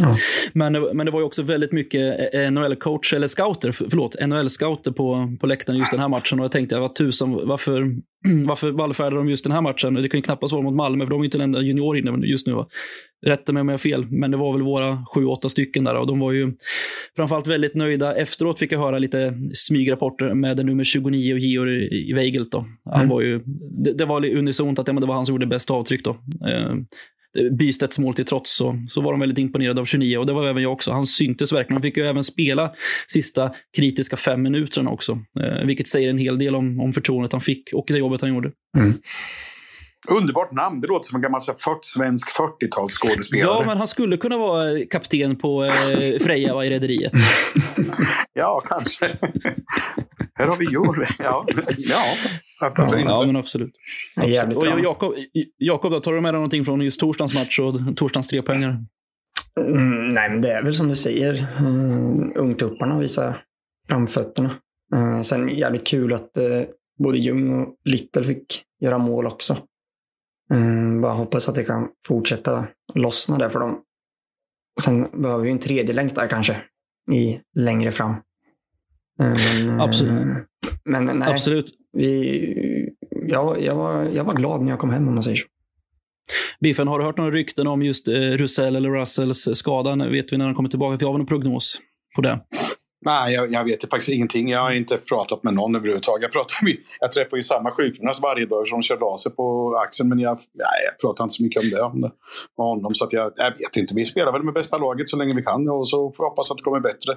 Ja. 0.00 0.16
Men, 0.52 0.72
men 0.72 1.06
det 1.06 1.12
var 1.12 1.20
ju 1.20 1.26
också 1.26 1.42
väldigt 1.42 1.72
mycket 1.72 2.34
NHL-coach, 2.34 3.14
eller 3.14 3.26
scouter, 3.26 3.72
förlåt, 3.72 4.16
NHL-scouter 4.20 4.92
på, 4.92 5.36
på 5.40 5.46
läktaren 5.46 5.78
just 5.78 5.90
den 5.90 6.00
här 6.00 6.08
matchen. 6.08 6.40
Och 6.40 6.44
jag 6.44 6.52
tänkte, 6.52 6.78
vad 6.78 6.94
tusan, 6.94 7.32
varför, 7.32 7.96
varför 8.46 8.70
vallfärdar 8.70 9.16
de 9.16 9.28
just 9.28 9.44
den 9.44 9.52
här 9.52 9.60
matchen? 9.60 9.94
Det 9.94 10.08
kan 10.08 10.18
ju 10.18 10.22
knappast 10.22 10.52
vara 10.52 10.62
mot 10.62 10.74
Malmö, 10.74 11.04
för 11.04 11.10
de 11.10 11.20
är 11.20 11.24
ju 11.24 11.26
inte 11.26 11.38
den 11.38 11.44
enda 11.44 11.60
junior 11.60 12.26
just 12.26 12.46
nu. 12.46 12.52
Va? 12.52 12.66
Rätta 13.26 13.52
mig 13.52 13.60
om 13.60 13.68
jag 13.68 13.72
har 13.72 13.78
fel, 13.78 14.06
men 14.10 14.30
det 14.30 14.36
var 14.36 14.52
väl 14.52 14.62
våra 14.62 15.04
sju, 15.14 15.24
åtta 15.24 15.48
stycken 15.48 15.84
där. 15.84 15.94
Och 15.94 16.06
de 16.06 16.18
var 16.18 16.32
ju 16.32 16.52
framförallt 17.16 17.46
väldigt 17.46 17.74
nöjda. 17.74 18.16
Efteråt 18.16 18.58
fick 18.58 18.72
jag 18.72 18.78
höra 18.78 18.98
lite 18.98 19.34
smygrapporter 19.54 20.34
med 20.34 20.66
nummer 20.66 20.84
29 20.84 21.34
och 21.34 21.38
Georg 21.38 22.14
Weigelt. 22.14 22.52
Då. 22.52 22.66
Han 22.84 22.94
mm. 22.94 23.08
var 23.08 23.20
ju, 23.20 23.40
det, 23.84 23.92
det 23.92 24.04
var 24.04 24.24
unisont 24.24 24.78
att 24.78 24.86
det, 24.86 24.92
det 24.92 25.06
var 25.06 25.14
han 25.14 25.26
som 25.26 25.34
gjorde 25.34 25.46
bäst 25.46 25.70
avtryck. 25.70 26.04
Då. 26.04 26.10
Eh, 26.48 26.74
Bystedts 27.58 27.98
mål 27.98 28.14
till 28.14 28.24
trots 28.24 28.56
så, 28.56 28.84
så 28.88 29.00
var 29.00 29.12
de 29.12 29.20
väldigt 29.20 29.38
imponerade 29.38 29.80
av 29.80 29.84
29 29.84 30.18
och 30.18 30.26
det 30.26 30.32
var 30.32 30.48
även 30.48 30.62
jag 30.62 30.72
också. 30.72 30.92
Han 30.92 31.06
syntes 31.06 31.52
verkligen. 31.52 31.76
Han 31.76 31.82
fick 31.82 31.96
ju 31.96 32.06
även 32.06 32.24
spela 32.24 32.72
sista 33.06 33.50
kritiska 33.76 34.16
fem 34.16 34.42
minuterna 34.42 34.90
också, 34.90 35.18
eh, 35.40 35.66
vilket 35.66 35.88
säger 35.88 36.10
en 36.10 36.18
hel 36.18 36.38
del 36.38 36.54
om, 36.54 36.80
om 36.80 36.92
förtroendet 36.92 37.32
han 37.32 37.40
fick 37.40 37.72
och 37.72 37.84
det 37.88 37.98
jobbet 37.98 38.20
han 38.20 38.34
gjorde. 38.34 38.50
Mm. 38.78 38.94
Underbart 40.08 40.52
namn. 40.52 40.80
Det 40.80 40.88
låter 40.88 41.08
som 41.08 41.16
en 41.16 41.22
gammal 41.22 41.42
så, 41.42 41.54
för, 41.58 41.78
svensk 41.82 42.28
40-talsskådespelare. 42.36 43.40
Ja, 43.40 43.62
men 43.66 43.78
han 43.78 43.86
skulle 43.86 44.16
kunna 44.16 44.38
vara 44.38 44.84
kapten 44.90 45.36
på 45.36 45.64
eh, 45.64 46.18
Freja 46.20 46.54
va, 46.54 46.64
i 46.64 46.70
Rederiet. 46.70 47.12
ja, 48.32 48.62
kanske. 48.64 49.18
Här 50.34 50.46
har 50.46 50.56
vi 50.56 50.64
Jorve. 50.64 51.08
Ja, 51.18 51.46
ja. 51.78 52.02
Ja, 52.60 52.98
ja, 52.98 53.26
men 53.26 53.36
absolut. 53.36 53.74
absolut. 54.16 54.56
Och 54.56 54.66
Jakob, 54.66 55.14
Jakob, 55.58 56.02
tar 56.02 56.12
du 56.12 56.20
med 56.20 56.34
dig 56.34 56.38
någonting 56.38 56.64
från 56.64 56.80
just 56.80 57.00
torsdagens 57.00 57.34
match 57.34 57.58
och 57.58 57.96
torsdagens 57.96 58.28
tre 58.28 58.42
poänger? 58.42 58.84
Mm, 59.60 60.08
nej, 60.14 60.30
men 60.30 60.42
det 60.42 60.52
är 60.52 60.62
väl 60.62 60.74
som 60.74 60.88
du 60.88 60.96
säger. 60.96 61.34
Uh, 61.34 62.30
ungtupparna 62.34 62.98
visar 62.98 63.42
framfötterna. 63.88 64.50
Uh, 64.94 65.22
sen 65.22 65.48
jävligt 65.48 65.86
kul 65.86 66.12
att 66.12 66.36
uh, 66.38 66.62
både 66.98 67.18
Ljung 67.18 67.60
och 67.60 67.76
Little 67.84 68.24
fick 68.24 68.62
göra 68.80 68.98
mål 68.98 69.26
också. 69.26 69.52
Uh, 70.54 71.00
bara 71.00 71.12
hoppas 71.12 71.48
att 71.48 71.54
det 71.54 71.64
kan 71.64 71.88
fortsätta 72.06 72.66
lossna 72.94 73.38
där 73.38 73.48
för 73.48 73.60
dem. 73.60 73.82
Sen 74.82 75.22
behöver 75.22 75.44
vi 75.44 75.50
en 75.50 75.58
tredje 75.58 75.94
länk 75.94 76.14
där 76.14 76.28
kanske, 76.28 76.56
i 77.12 77.40
längre 77.56 77.92
fram. 77.92 78.14
Men, 79.20 79.80
Absolut. 79.80 80.12
Men 80.84 81.04
nej, 81.04 81.30
Absolut. 81.30 81.72
Vi, 81.92 82.90
jag, 83.10 83.62
jag, 83.62 83.74
var, 83.74 84.06
jag 84.14 84.24
var 84.24 84.34
glad 84.34 84.60
när 84.62 84.70
jag 84.70 84.78
kom 84.78 84.90
hem 84.90 85.08
om 85.08 85.14
man 85.14 85.22
säger 85.22 85.36
så. 85.36 85.46
Biffen, 86.60 86.88
har 86.88 86.98
du 86.98 87.04
hört 87.04 87.16
några 87.16 87.30
rykten 87.30 87.66
om 87.66 87.82
just 87.82 88.08
eh, 88.08 88.14
Russell 88.14 88.76
eller 88.76 88.90
Russells 88.90 89.48
skada? 89.54 90.08
Vet 90.08 90.32
vi 90.32 90.36
när 90.36 90.44
han 90.44 90.54
kommer 90.54 90.68
tillbaka? 90.68 90.96
Vi 90.96 91.06
har 91.06 91.12
någon 91.12 91.26
prognos 91.26 91.80
på 92.16 92.22
det? 92.22 92.40
Nej, 93.04 93.34
jag, 93.34 93.52
jag, 93.52 93.64
vet 93.64 93.90
faktiskt 93.90 94.12
ingenting. 94.12 94.48
Jag 94.48 94.60
har 94.60 94.72
inte 94.72 94.96
pratat 94.96 95.42
med 95.42 95.54
någon 95.54 95.76
överhuvudtaget. 95.76 96.22
Jag, 96.22 96.32
pratar 96.32 96.64
med, 96.64 96.76
jag 97.00 97.12
träffar 97.12 97.36
ju 97.36 97.42
samma 97.42 97.70
sjukgymnast 97.70 98.22
varje 98.22 98.46
dag 98.46 98.68
som 98.68 98.82
kör 98.82 98.98
laser 98.98 99.30
på 99.30 99.76
axeln. 99.86 100.08
Men 100.08 100.18
jag, 100.18 100.38
nej, 100.54 100.80
jag 100.84 101.00
pratar 101.00 101.24
inte 101.24 101.34
så 101.34 101.42
mycket 101.42 101.62
om 101.62 101.70
det, 101.70 101.82
om 101.82 102.00
det 102.00 102.10
med 102.58 102.66
honom. 102.66 102.94
Så 102.94 103.04
att 103.04 103.12
jag, 103.12 103.32
jag 103.36 103.50
vet 103.50 103.76
inte. 103.76 103.94
Vi 103.94 104.04
spelar 104.04 104.32
väl 104.32 104.42
med 104.42 104.54
bästa 104.54 104.78
laget 104.78 105.08
så 105.08 105.16
länge 105.16 105.34
vi 105.34 105.42
kan 105.42 105.68
och 105.68 105.88
så 105.88 106.12
får 106.12 106.24
vi 106.24 106.28
hoppas 106.28 106.50
att 106.50 106.58
det 106.58 106.64
kommer 106.64 106.80
bättre 106.80 107.16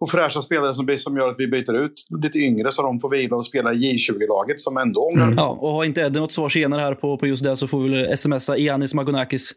och 0.00 0.10
fräscha 0.10 0.42
spelare 0.42 0.74
som, 0.74 0.98
som 0.98 1.16
gör 1.16 1.28
att 1.28 1.34
vi 1.38 1.48
byter 1.48 1.76
ut 1.84 2.06
lite 2.22 2.38
yngre 2.38 2.72
så 2.72 2.82
de 2.82 3.00
får 3.00 3.10
vila 3.10 3.36
och 3.36 3.44
spela 3.44 3.72
i 3.72 3.76
J20-laget 3.76 4.60
som 4.60 4.76
ändå 4.76 5.00
ångar. 5.00 5.26
Mm. 5.26 5.38
Ja, 5.38 5.58
och 5.60 5.72
har 5.72 5.84
inte 5.84 6.00
Eddie 6.00 6.20
något 6.20 6.32
svar 6.32 6.48
senare 6.48 6.80
här 6.80 6.94
på, 6.94 7.16
på 7.16 7.26
just 7.26 7.44
det 7.44 7.56
så 7.56 7.68
får 7.68 7.82
vi 7.82 7.88
väl 7.88 8.16
smsa 8.16 8.56
Ianis 8.56 8.94
Magonakis 8.94 9.54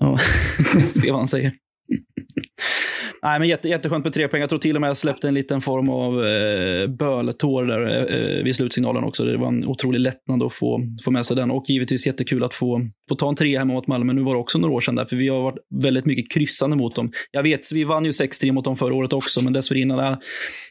och 0.00 0.20
se 0.96 1.10
vad 1.10 1.20
han 1.20 1.28
säger. 1.28 1.52
Nej, 3.24 3.38
men 3.38 3.48
jätte, 3.48 3.68
jätteskönt 3.68 4.04
med 4.04 4.12
tre 4.12 4.28
poäng. 4.28 4.40
Jag 4.40 4.48
tror 4.48 4.58
till 4.58 4.74
och 4.74 4.80
med 4.80 4.88
jag 4.88 4.96
släppte 4.96 5.28
en 5.28 5.34
liten 5.34 5.60
form 5.60 5.88
av 5.88 6.26
eh, 6.26 6.86
böltår 6.86 7.64
där 7.64 8.12
eh, 8.12 8.44
vid 8.44 8.56
slutsignalen 8.56 9.04
också. 9.04 9.24
Det 9.24 9.36
var 9.36 9.48
en 9.48 9.64
otrolig 9.64 10.00
lättnad 10.00 10.42
att 10.42 10.54
få, 10.54 10.80
få 11.04 11.10
med 11.10 11.26
sig 11.26 11.36
den 11.36 11.50
och 11.50 11.64
givetvis 11.68 12.06
jättekul 12.06 12.44
att 12.44 12.54
få, 12.54 12.80
få 13.08 13.14
ta 13.14 13.28
en 13.28 13.34
tre 13.34 13.58
hemma 13.58 13.72
mot 13.72 13.86
Malmö. 13.86 14.12
Nu 14.12 14.22
var 14.22 14.34
det 14.34 14.40
också 14.40 14.58
några 14.58 14.74
år 14.74 14.80
sedan 14.80 14.94
där, 14.94 15.04
för 15.04 15.16
vi 15.16 15.28
har 15.28 15.42
varit 15.42 15.58
väldigt 15.82 16.04
mycket 16.04 16.32
kryssande 16.32 16.76
mot 16.76 16.94
dem. 16.94 17.12
Jag 17.30 17.42
vet, 17.42 17.60
vi 17.72 17.84
vann 17.84 18.04
ju 18.04 18.10
6-3 18.10 18.52
mot 18.52 18.64
dem 18.64 18.76
förra 18.76 18.94
året 18.94 19.12
också, 19.12 19.40
men 19.44 19.52
dessförinnan, 19.52 19.98
där, 19.98 20.16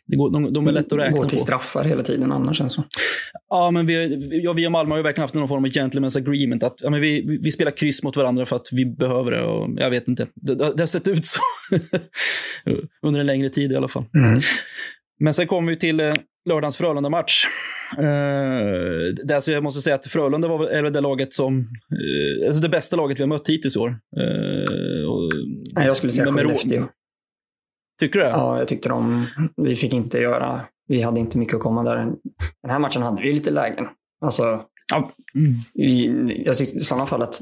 det 0.08 0.16
går, 0.18 0.34
de, 0.34 0.54
de 0.54 0.68
är 0.68 0.72
lätt 0.72 0.94
att 0.94 1.00
räkna 1.00 1.16
på. 1.16 1.22
Går 1.22 1.30
till 1.30 1.40
straffar 1.40 1.84
hela 1.84 2.04
tiden 2.04 2.32
annars 2.32 2.58
känns 2.58 2.74
så. 2.74 2.84
Ja, 3.50 3.72
men 3.72 3.86
vi, 3.86 4.40
ja, 4.44 4.54
vi 4.54 4.68
och 4.68 4.72
Malmö 4.72 4.92
har 4.94 4.98
ju 4.98 5.04
verkligen 5.04 5.24
haft 5.24 5.34
någon 5.34 5.48
form 5.48 5.64
av 5.64 5.70
gentleman's 5.70 6.18
agreement. 6.18 6.64
Att, 6.64 6.76
ja, 6.78 6.90
men 6.90 7.02
vi, 7.02 7.40
vi 7.42 7.52
spelar 7.52 7.72
kryss 7.72 8.04
mot 8.04 8.18
varandra 8.18 8.46
för 8.46 8.56
att 8.56 8.68
vi 8.72 8.86
behöver 8.86 9.32
det. 9.32 9.42
Och 9.42 9.70
jag 9.78 9.90
vet 9.90 10.08
inte. 10.08 10.28
Det, 10.36 10.56
det 10.56 10.80
har 10.80 10.86
sett 10.86 11.08
ut 11.08 11.13
så. 11.22 11.42
Under 13.02 13.20
en 13.20 13.26
längre 13.26 13.50
tid 13.50 13.72
i 13.72 13.76
alla 13.76 13.88
fall. 13.88 14.06
Mm. 14.18 14.40
Men 15.20 15.34
sen 15.34 15.48
kommer 15.48 15.72
vi 15.72 15.80
till 15.80 16.00
eh, 16.00 16.14
lördagens 16.46 16.78
Frölunda-match. 16.78 17.46
Uh, 18.00 19.54
jag 19.54 19.64
måste 19.64 19.82
säga 19.82 19.96
att 19.96 20.06
Frölunda 20.06 20.48
var 20.48 20.68
är 20.68 20.84
det 20.84 21.02
laget 21.02 21.34
som, 21.34 21.60
uh, 21.60 22.48
alltså 22.48 22.62
det 22.62 22.70
bästa 22.70 22.96
laget 22.96 23.20
vi 23.20 23.24
har 23.24 23.28
mött 23.28 23.50
hittills 23.50 23.76
i 23.76 23.80
år. 23.80 23.90
Uh, 23.90 25.10
och, 25.12 25.32
Nej, 25.76 25.88
jag 25.88 25.98
skulle 25.98 26.14
säga 26.14 26.34
Skellefteå. 26.34 26.88
Tycker 28.00 28.20
du 28.20 28.26
det? 28.26 28.32
Ja, 28.32 28.60
jag 28.60 28.68
tyckte 28.68 28.90
de, 28.90 29.26
vi 29.58 29.76
fick 29.76 29.94
inte 29.94 30.20
göra, 30.20 30.62
vi 30.88 31.02
hade 31.02 31.20
inte 31.20 31.38
mycket 31.38 31.56
att 31.56 31.62
komma 31.62 31.84
där. 31.84 31.96
Den 32.62 32.72
här 32.72 32.80
matchen 32.80 33.02
hade 33.02 33.22
vi 33.22 33.34
lite 33.34 33.52
lägen. 33.52 33.88
Alltså, 34.22 34.62
ja. 34.92 35.12
mm. 35.36 35.56
vi, 35.74 36.44
jag 36.46 36.58
tyckte 36.58 36.76
i 36.76 36.82
sådana 36.82 37.06
fall 37.06 37.22
att 37.22 37.42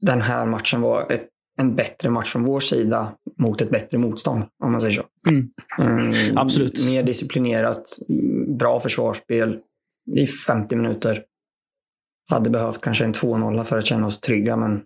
den 0.00 0.20
här 0.20 0.46
matchen 0.46 0.80
var 0.80 1.12
ett 1.12 1.28
en 1.60 1.74
bättre 1.76 2.10
match 2.10 2.32
från 2.32 2.44
vår 2.44 2.60
sida 2.60 3.12
mot 3.38 3.60
ett 3.60 3.70
bättre 3.70 3.98
motstånd, 3.98 4.42
om 4.64 4.72
man 4.72 4.80
säger 4.80 4.94
så. 4.94 5.02
Mm. 5.30 5.50
Mm, 5.78 6.12
Absolut. 6.36 6.86
Mer 6.88 7.02
disciplinerat, 7.02 7.98
bra 8.58 8.80
försvarsspel 8.80 9.58
i 10.16 10.26
50 10.26 10.76
minuter. 10.76 11.22
Hade 12.30 12.50
behövt 12.50 12.80
kanske 12.80 13.04
en 13.04 13.12
2-0 13.14 13.64
för 13.64 13.78
att 13.78 13.86
känna 13.86 14.06
oss 14.06 14.20
trygga, 14.20 14.56
men 14.56 14.80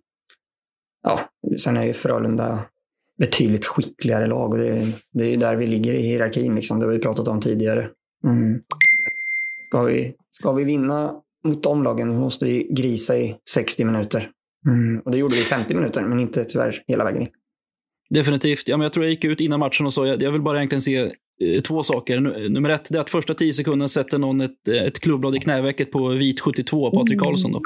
ja, 1.02 1.20
sen 1.60 1.76
är 1.76 1.84
ju 1.84 1.92
Frölunda 1.92 2.58
betydligt 3.18 3.66
skickligare 3.66 4.26
lag 4.26 4.52
och 4.52 4.58
det, 4.58 4.68
är- 4.68 4.92
det 5.12 5.24
är 5.24 5.30
ju 5.30 5.36
där 5.36 5.56
vi 5.56 5.66
ligger 5.66 5.94
i 5.94 6.02
hierarkin. 6.02 6.54
Liksom. 6.54 6.78
Det 6.80 6.86
har 6.86 6.92
vi 6.92 6.98
pratat 6.98 7.28
om 7.28 7.40
tidigare. 7.40 7.90
Mm. 8.26 8.60
Ska, 9.68 9.82
vi, 9.82 10.14
ska 10.30 10.52
vi 10.52 10.64
vinna 10.64 11.20
mot 11.44 11.62
de 11.62 11.82
lagen 11.82 12.16
måste 12.20 12.44
vi 12.44 12.68
grisa 12.70 13.16
i 13.18 13.36
60 13.50 13.84
minuter. 13.84 14.30
Mm. 14.66 15.00
Och 15.00 15.10
det 15.10 15.18
gjorde 15.18 15.34
vi 15.34 15.40
i 15.40 15.44
50 15.44 15.74
minuter, 15.74 16.02
men 16.02 16.20
inte 16.20 16.44
tyvärr 16.44 16.82
hela 16.86 17.04
vägen 17.04 17.22
in. 17.22 17.28
Definitivt. 18.10 18.68
Ja, 18.68 18.76
men 18.76 18.82
jag 18.82 18.92
tror 18.92 19.04
jag 19.04 19.10
gick 19.10 19.24
ut 19.24 19.40
innan 19.40 19.60
matchen 19.60 19.86
och 19.86 19.92
sa 19.94 20.06
jag, 20.06 20.22
jag 20.22 20.32
vill 20.32 20.40
bara 20.42 20.56
egentligen 20.58 20.82
se 20.82 20.96
eh, 21.42 21.60
två 21.62 21.82
saker. 21.82 22.20
Nu- 22.20 22.48
Nummer 22.48 22.70
ett, 22.70 22.88
det 22.90 22.98
är 22.98 23.00
att 23.00 23.10
första 23.10 23.34
tio 23.34 23.52
sekunden 23.52 23.88
sätter 23.88 24.18
någon 24.18 24.40
ett, 24.40 24.68
eh, 24.68 24.82
ett 24.82 25.00
klubblad 25.00 25.36
i 25.36 25.38
knävecket 25.38 25.90
på 25.90 26.08
vit 26.08 26.40
72, 26.40 26.90
Patrik 26.90 27.20
Karlsson. 27.20 27.52
Då. 27.52 27.60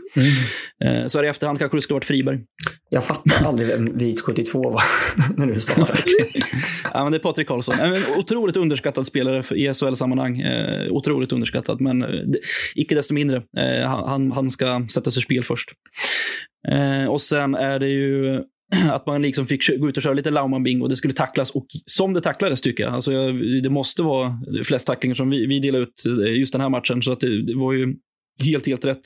Eh, 0.87 1.07
Så 1.07 1.19
här 1.19 1.25
i 1.25 1.29
efterhand 1.29 1.59
kanske 1.59 1.77
det 1.77 1.83
skulle 1.83 1.95
varit 1.95 2.05
Friberg. 2.05 2.39
Jag 2.91 3.05
fattar 3.05 3.47
aldrig 3.47 3.69
vem 3.69 3.97
vit 3.99 4.21
72 4.21 4.71
var 4.71 4.83
när 5.37 5.47
du 5.47 5.61
sa 5.61 5.85
det. 5.85 6.05
Ja, 6.95 7.03
men 7.03 7.13
det 7.13 7.19
är 7.19 7.23
Patrik 7.23 7.49
Karlsson. 7.49 7.75
En 7.81 8.03
otroligt 8.17 8.57
underskattad 8.57 9.07
spelare 9.07 9.57
i 9.57 9.75
SHL-sammanhang. 9.75 10.41
Eh, 10.41 10.93
otroligt 10.93 11.33
underskattad, 11.33 11.81
men 11.81 12.03
eh, 12.03 12.09
icke 12.75 12.95
desto 12.95 13.15
mindre. 13.15 13.37
Eh, 13.37 13.89
han- 13.89 14.33
han, 14.33 14.51
ska 14.51 14.87
sättas 14.95 15.17
ur 15.17 15.21
spel 15.21 15.45
först. 15.45 15.71
Eh, 16.73 17.11
och 17.11 17.21
sen 17.21 17.55
är 17.55 17.79
det 17.79 17.89
ju 17.89 18.43
att 18.93 19.07
man 19.07 19.23
liksom 19.23 19.47
fick 19.47 19.79
gå 19.79 19.89
ut 19.89 19.97
och 19.97 20.03
köra 20.03 20.13
lite 20.15 20.31
Lauman-bingo. 20.31 20.89
Det 20.89 20.97
skulle 20.97 21.15
tacklas 21.15 21.51
och 21.51 21.67
som 21.87 22.15
det 22.15 22.21
tacklades 22.21 22.61
tycker 22.61 22.85
jag. 22.85 22.93
Alltså, 22.95 23.33
det 23.63 23.71
måste 23.71 24.03
vara 24.03 24.41
flest 24.65 24.87
tacklingar 24.87 25.15
som 25.15 25.31
vi, 25.31 25.47
vi 25.47 25.61
delade 25.61 25.85
ut 25.85 26.23
eh, 26.27 26.39
just 26.39 26.53
den 26.53 26.61
här 26.63 26.69
matchen. 26.69 27.03
Så 27.03 27.13
att 27.13 27.21
det, 27.21 27.47
det 27.47 27.55
var 27.55 27.73
ju 27.73 27.95
helt, 28.45 28.67
helt 28.67 28.85
rätt. 28.85 29.01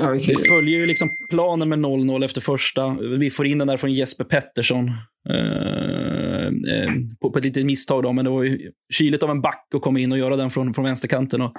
Ja, 0.00 0.10
vi 0.10 0.36
följer 0.36 0.78
ju 0.78 0.86
liksom 0.86 1.10
planen 1.30 1.68
med 1.68 1.78
0-0 1.78 2.24
efter 2.24 2.40
första. 2.40 2.96
Vi 3.18 3.30
får 3.30 3.46
in 3.46 3.58
den 3.58 3.68
där 3.68 3.76
från 3.76 3.92
Jesper 3.92 4.24
Pettersson. 4.24 4.90
Eh, 5.28 6.46
eh, 6.46 6.92
på, 7.20 7.30
på 7.30 7.38
ett 7.38 7.44
litet 7.44 7.66
misstag 7.66 8.02
då, 8.02 8.12
men 8.12 8.24
det 8.24 8.30
var 8.30 8.42
ju 8.42 8.70
kyligt 8.92 9.22
av 9.22 9.30
en 9.30 9.40
back 9.40 9.68
att 9.74 9.82
komma 9.82 9.98
in 9.98 10.12
och 10.12 10.18
göra 10.18 10.36
den 10.36 10.50
från, 10.50 10.74
från 10.74 10.84
vänsterkanten 10.84 11.42
och 11.42 11.52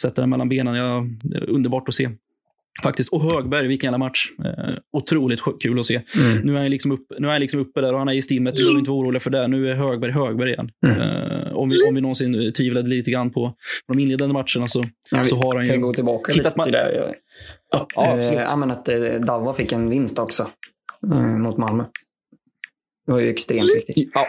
sätta 0.00 0.20
den 0.20 0.30
mellan 0.30 0.48
benen. 0.48 0.74
Ja, 0.74 1.06
underbart 1.48 1.88
att 1.88 1.94
se. 1.94 2.10
Faktiskt. 2.82 3.12
Och 3.12 3.22
Högberg, 3.22 3.66
vilken 3.66 3.88
jävla 3.88 3.98
match. 3.98 4.30
Eh, 4.44 4.74
otroligt 4.92 5.40
kul 5.62 5.80
att 5.80 5.86
se. 5.86 6.02
Mm. 6.16 6.38
Nu 6.38 6.56
är 6.56 6.60
han 6.60 6.70
liksom 6.70 6.92
uppe, 6.92 7.14
nu 7.18 7.26
är 7.26 7.32
han 7.32 7.40
liksom 7.40 7.60
uppe 7.60 7.80
där 7.80 7.92
och 7.92 7.98
han 7.98 8.08
är 8.08 8.12
i 8.12 8.22
stimmet. 8.22 8.54
Du 8.56 8.62
behöver 8.62 8.78
inte 8.78 8.90
vara 8.90 9.00
orolig 9.00 9.22
för 9.22 9.30
det. 9.30 9.48
Nu 9.48 9.68
är 9.68 9.74
Högberg 9.74 10.10
Högberg 10.10 10.50
igen. 10.50 10.70
Mm. 10.86 11.00
Eh, 11.00 11.52
om, 11.52 11.68
vi, 11.68 11.82
om 11.88 11.94
vi 11.94 12.00
någonsin 12.00 12.52
tvivlade 12.52 12.88
lite 12.88 13.10
grann 13.10 13.30
på 13.30 13.54
de 13.88 13.98
inledande 13.98 14.32
matcherna 14.32 14.68
så, 14.68 14.84
Ja, 15.10 15.18
vi 15.22 15.28
så 15.28 15.36
har 15.36 15.56
han 15.56 15.66
kan 15.66 15.76
ju... 15.76 15.82
gå 15.82 15.92
tillbaka 15.92 16.32
hittat 16.32 16.56
lite 16.56 16.64
till 16.64 16.72
det. 16.72 17.14
Att, 17.72 17.86
Ja, 17.94 18.18
eh, 18.18 18.32
ja, 18.32 18.56
men 18.56 18.70
att 18.70 18.88
eh, 18.88 18.96
Davva 19.26 19.52
fick 19.54 19.72
en 19.72 19.90
vinst 19.90 20.18
också 20.18 20.50
eh, 21.12 21.38
mot 21.38 21.58
Malmö. 21.58 21.84
Det 23.06 23.12
var 23.12 23.20
ju 23.20 23.28
extremt 23.28 23.74
viktigt. 23.74 24.10
Ja, 24.14 24.26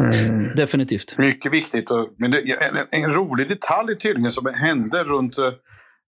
Eh, 0.00 0.54
definitivt. 0.56 1.18
Mycket 1.18 1.52
viktigt. 1.52 1.90
Och, 1.90 2.08
men 2.18 2.30
det, 2.30 2.38
en, 2.38 3.02
en 3.04 3.10
rolig 3.12 3.48
detalj 3.48 3.98
tydligen 3.98 4.30
som 4.30 4.54
hände 4.54 5.04
runt 5.04 5.38
eh, 5.38 5.52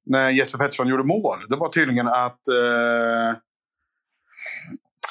när 0.07 0.31
Jesper 0.31 0.59
Pettersson 0.59 0.89
gjorde 0.89 1.05
mål. 1.05 1.39
Det 1.49 1.57
var 1.57 1.69
tydligen 1.69 2.09
att 2.09 2.49
eh, 2.49 3.37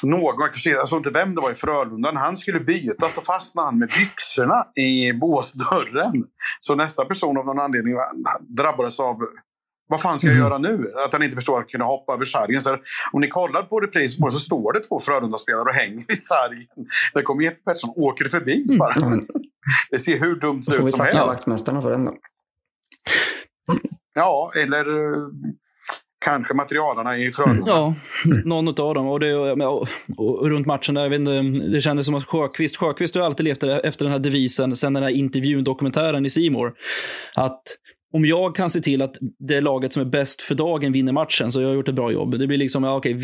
någon, 0.02 0.34
jag 0.64 0.78
alltså 0.80 0.96
inte 0.96 1.10
vem 1.10 1.34
det 1.34 1.40
var 1.40 1.50
i 1.50 1.54
Frölunda, 1.54 2.10
när 2.12 2.20
han 2.20 2.36
skulle 2.36 2.60
byta 2.60 3.08
så 3.08 3.20
fastnade 3.20 3.66
han 3.68 3.78
med 3.78 3.88
byxorna 3.88 4.66
i 4.76 5.12
båsdörren. 5.12 6.24
Så 6.60 6.74
nästa 6.74 7.04
person 7.04 7.38
av 7.38 7.44
någon 7.46 7.58
anledning 7.60 7.94
drabbades 8.58 9.00
av 9.00 9.16
vad 9.88 10.00
fan 10.00 10.18
ska 10.18 10.26
jag 10.28 10.36
Mm. 10.36 10.44
göra 10.46 10.58
nu? 10.58 10.84
Att 11.06 11.12
han 11.12 11.22
inte 11.22 11.34
förstår 11.36 11.60
att 11.60 11.68
kunna 11.68 11.84
hoppa 11.84 12.14
över 12.14 12.24
sargen. 12.24 12.62
Så 12.62 12.76
om 13.12 13.20
ni 13.20 13.28
kollar 13.28 13.62
på 13.62 13.80
reprisen 13.80 14.30
så 14.30 14.38
står 14.38 14.72
det 14.72 14.80
två 14.80 15.00
Frölunda-spelare 15.00 15.62
och 15.62 15.74
hänger 15.74 16.12
i 16.12 16.16
sargen. 16.16 16.66
Där 17.14 17.22
kommer 17.22 17.42
Jesper 17.42 17.62
Pettersson 17.64 17.90
och 17.90 17.98
åker 17.98 18.28
förbi 18.28 18.76
bara. 18.78 18.94
ja, 19.00 19.08
men 19.08 19.26
Det 19.90 19.98
ser 19.98 20.18
hur 20.18 20.36
dumt 20.40 20.60
då 20.68 20.72
får 20.72 20.78
vi 20.78 20.84
ut 20.84 20.90
som 20.90 20.98
tacka 20.98 21.18
helst. 21.18 21.36
vaktmästarna 21.36 21.82
för 21.82 21.90
den 21.90 22.04
då. 22.04 22.14
Ja, 24.14 24.52
eller 24.56 24.78
eh, 24.78 25.28
kanske 26.24 26.54
materialarna 26.54 27.18
i 27.18 27.30
Frölunda. 27.30 27.64
Ja, 27.66 27.94
någon 28.44 28.68
av 28.68 28.94
dem. 28.94 29.08
Och, 29.08 29.20
det, 29.20 29.34
och, 29.34 29.58
och, 29.68 29.88
och 30.18 30.50
runt 30.50 30.66
matchen 30.66 30.94
där, 30.94 31.02
jag 31.02 31.10
vet 31.10 31.20
inte, 31.20 31.42
det 31.72 31.80
kändes 31.80 32.06
som 32.06 32.14
att 32.14 32.24
Sjöqvist, 32.24 32.76
Sjöqvist 32.76 33.14
har 33.14 33.22
alltid 33.22 33.44
levt 33.44 33.62
efter 33.62 34.04
den 34.04 34.12
här 34.12 34.18
devisen, 34.18 34.76
sen 34.76 34.92
den 34.92 35.02
här 35.02 35.10
intervjun, 35.10 35.64
dokumentären 35.64 36.26
i 36.26 36.30
Simor 36.30 36.72
att 37.34 37.62
om 38.14 38.24
jag 38.24 38.56
kan 38.56 38.70
se 38.70 38.80
till 38.80 39.02
att 39.02 39.16
det 39.38 39.60
laget 39.60 39.92
som 39.92 40.02
är 40.02 40.06
bäst 40.06 40.42
för 40.42 40.54
dagen 40.54 40.92
vinner 40.92 41.12
matchen, 41.12 41.52
så 41.52 41.60
har 41.60 41.64
jag 41.64 41.74
gjort 41.74 41.88
ett 41.88 41.94
bra 41.94 42.12
jobb. 42.12 42.38
Det 42.38 42.46
blir 42.46 42.58
liksom, 42.58 42.84
ja, 42.84 42.96
okej, 42.96 43.14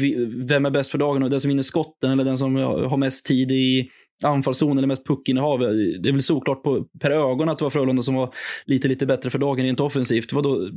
vem 0.49 0.66
är 0.66 0.71
bäst 0.71 0.90
för 0.90 0.99
dagen? 0.99 1.23
Och 1.23 1.30
den 1.30 1.40
som 1.40 1.49
vinner 1.49 1.62
skotten 1.62 2.11
eller 2.11 2.25
den 2.25 2.38
som 2.38 2.57
har 2.57 2.97
mest 2.97 3.26
tid 3.26 3.50
i 3.50 3.88
anfallszon 4.25 4.78
eller 4.78 4.88
mest 4.88 5.06
puckinnehav. 5.06 5.58
Det 6.02 6.08
är 6.08 6.12
väl 6.12 6.22
såklart 6.22 6.62
på, 6.62 6.84
per 7.00 7.10
ögon 7.10 7.48
att 7.48 7.58
det 7.58 7.64
var 7.64 7.70
Frölunda 7.70 8.02
som 8.02 8.14
var 8.14 8.34
lite, 8.64 8.88
lite 8.88 9.06
bättre 9.06 9.30
för 9.30 9.38
dagen 9.38 9.64
rent 9.64 9.80
offensivt. 9.80 10.32
Vadå, 10.32 10.68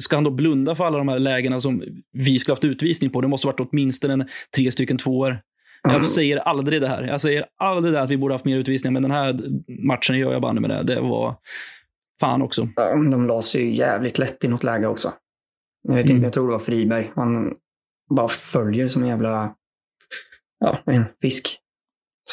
ska 0.00 0.16
han 0.16 0.24
då 0.24 0.30
blunda 0.30 0.74
för 0.74 0.84
alla 0.84 0.98
de 0.98 1.08
här 1.08 1.18
lägena 1.18 1.60
som 1.60 1.82
vi 2.12 2.38
skulle 2.38 2.52
haft 2.52 2.64
utvisning 2.64 3.10
på? 3.10 3.20
Det 3.20 3.28
måste 3.28 3.46
varit 3.46 3.60
åtminstone 3.60 4.12
en, 4.12 4.28
tre 4.56 4.70
stycken 4.70 4.98
tvåor. 4.98 5.38
Jag 5.82 6.06
säger 6.06 6.36
aldrig 6.36 6.80
det 6.80 6.88
här. 6.88 7.02
Jag 7.02 7.20
säger 7.20 7.44
aldrig 7.58 7.94
det 7.94 7.98
här 7.98 8.04
att 8.04 8.10
vi 8.10 8.16
borde 8.16 8.34
haft 8.34 8.44
mer 8.44 8.56
utvisningar, 8.56 8.92
men 8.92 9.02
den 9.02 9.10
här 9.10 9.40
matchen 9.86 10.18
gör 10.18 10.32
jag 10.32 10.42
banne 10.42 10.60
med 10.60 10.70
det. 10.70 10.82
Det 10.82 11.00
var 11.00 11.36
fan 12.20 12.42
också. 12.42 12.68
De 13.10 13.26
la 13.26 13.42
sig 13.42 13.62
ju 13.64 13.74
jävligt 13.74 14.18
lätt 14.18 14.44
i 14.44 14.48
något 14.48 14.62
läge 14.64 14.86
också. 14.86 15.12
Jag, 15.82 15.94
vet 15.94 16.04
Mm. 16.04 16.16
inte, 16.16 16.26
jag 16.26 16.32
tror 16.32 16.46
det 16.46 16.52
var 16.52 16.58
Friberg. 16.58 17.10
Han 17.14 17.52
bara 18.14 18.28
följer 18.28 18.88
som 18.88 19.02
en 19.02 19.08
jävla 19.08 19.54
ja, 20.60 20.78
en 20.86 21.04
fisk. 21.22 21.58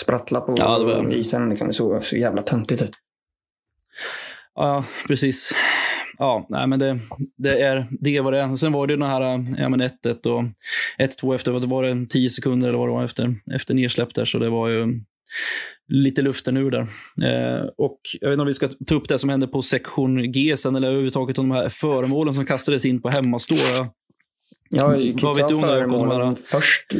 Sprattla 0.03 0.41
på 0.41 0.55
Ja, 0.57 0.83
var- 0.83 1.13
isen. 1.13 1.49
Liksom. 1.49 1.67
Det 1.67 1.73
såg 1.73 2.03
så 2.03 2.17
jävla 2.17 2.41
töntigt 2.41 2.81
ut. 2.81 2.91
Ja, 4.55 4.83
precis. 5.07 5.51
Ja, 6.17 6.45
nej, 6.49 6.67
men 6.67 6.79
det, 6.79 6.99
det 7.37 7.61
är 7.61 7.87
det 8.01 8.21
var 8.21 8.31
det 8.31 8.39
är. 8.39 8.55
Sen 8.55 8.71
var 8.71 8.87
det 8.87 8.93
den 8.93 9.09
här 9.09 9.21
ja, 9.57 9.69
men 9.69 9.81
1-1 9.81 10.27
och 10.27 10.43
1-2 10.99 11.35
efter, 11.35 11.51
vad 11.51 11.61
det 11.61 11.67
var 11.67 11.83
det, 11.83 12.05
10 12.09 12.29
sekunder 12.29 12.67
eller 12.67 12.77
vad 12.77 12.87
det 12.87 12.93
var 12.93 13.03
efter, 13.03 13.35
efter 13.53 13.73
nedsläpp 13.73 14.13
där, 14.13 14.25
så 14.25 14.39
det 14.39 14.49
var 14.49 14.67
ju 14.67 15.01
lite 15.87 16.21
luften 16.21 16.57
ur 16.57 16.71
där. 16.71 16.81
Eh, 17.23 17.65
och 17.77 17.99
jag 18.21 18.29
vet 18.29 18.33
inte 18.33 18.41
om 18.41 18.47
vi 18.47 18.53
ska 18.53 18.69
ta 18.87 18.95
upp 18.95 19.07
det 19.07 19.19
som 19.19 19.29
hände 19.29 19.47
på 19.47 19.61
sektion 19.61 20.31
G 20.31 20.57
sen, 20.57 20.75
eller 20.75 20.87
överhuvudtaget 20.87 21.37
om 21.37 21.49
de 21.49 21.55
här 21.55 21.69
föremålen 21.69 22.33
som 22.33 22.45
kastades 22.45 22.85
in 22.85 23.01
på 23.01 23.09
hemmastå. 23.09 23.55
Ja. 23.55 23.93
Ja, 24.69 24.87
vi 24.87 25.13
kan 25.13 25.27
vad 25.27 25.37
ju 25.37 25.43
vet 25.43 25.49
du 25.49 25.55
om 25.55 26.31
det, 26.33 26.35
först. 26.35 26.93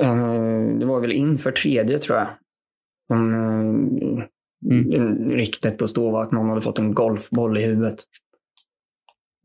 Eh, 0.00 0.78
Det 0.78 0.86
var 0.86 1.00
väl 1.00 1.12
inför 1.12 1.50
tredje, 1.50 1.98
tror 1.98 2.18
jag. 2.18 2.28
De, 3.08 3.34
eh, 3.34 4.24
Mm. 4.70 5.30
Ryktet 5.30 5.88
stå 5.88 6.10
var 6.10 6.22
att 6.22 6.32
någon 6.32 6.48
hade 6.48 6.60
fått 6.60 6.78
en 6.78 6.94
golfboll 6.94 7.58
i 7.58 7.64
huvudet. 7.66 7.94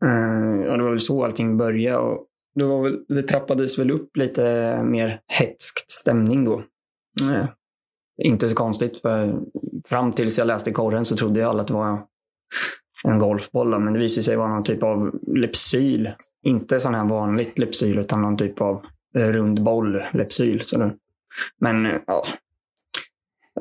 Eh, 0.06 0.72
Och 0.72 0.78
det 0.78 0.84
var 0.84 0.90
väl 0.90 1.00
så 1.00 1.24
allting 1.26 1.58
började. 1.58 1.98
Och 1.98 2.26
det, 2.56 2.64
var 2.64 2.84
väl, 2.84 3.00
det 3.08 3.22
trappades 3.24 3.80
väl 3.80 3.92
upp 3.92 4.18
lite 4.18 4.44
mer 4.84 5.22
hetskt 5.28 5.92
stämning 5.92 6.46
då. 6.46 6.64
Eh, 7.22 7.46
Inte 8.24 8.50
så 8.50 8.56
konstigt, 8.56 8.98
för 8.98 9.40
fram 9.86 10.12
tills 10.12 10.38
jag 10.38 10.48
läste 10.48 10.72
korren 10.72 11.06
så 11.06 11.16
trodde 11.16 11.40
jag 11.40 11.50
alla 11.50 11.62
att 11.62 11.68
det 11.68 11.74
var 11.74 12.02
en 13.04 13.20
golfboll. 13.20 13.72
då, 13.72 13.80
Men 13.80 13.94
det 13.94 14.00
visade 14.00 14.24
sig 14.24 14.36
vara 14.36 14.50
någon 14.50 14.64
typ 14.64 14.84
av 14.84 15.20
Lepsyl. 15.36 16.10
Inte 16.46 16.80
sån 16.80 16.94
här 16.96 17.06
vanligt 17.06 17.60
Lepsyl, 17.60 18.00
utan 18.00 18.22
någon 18.22 18.38
typ 18.38 18.62
av 18.62 18.86
Eh, 19.18 19.32
rund 19.32 19.64
boll 19.64 20.02
Lepsyl. 20.14 20.62
Så 20.62 20.92
men 21.60 21.86
eh, 21.86 22.02
ja, 22.08 22.24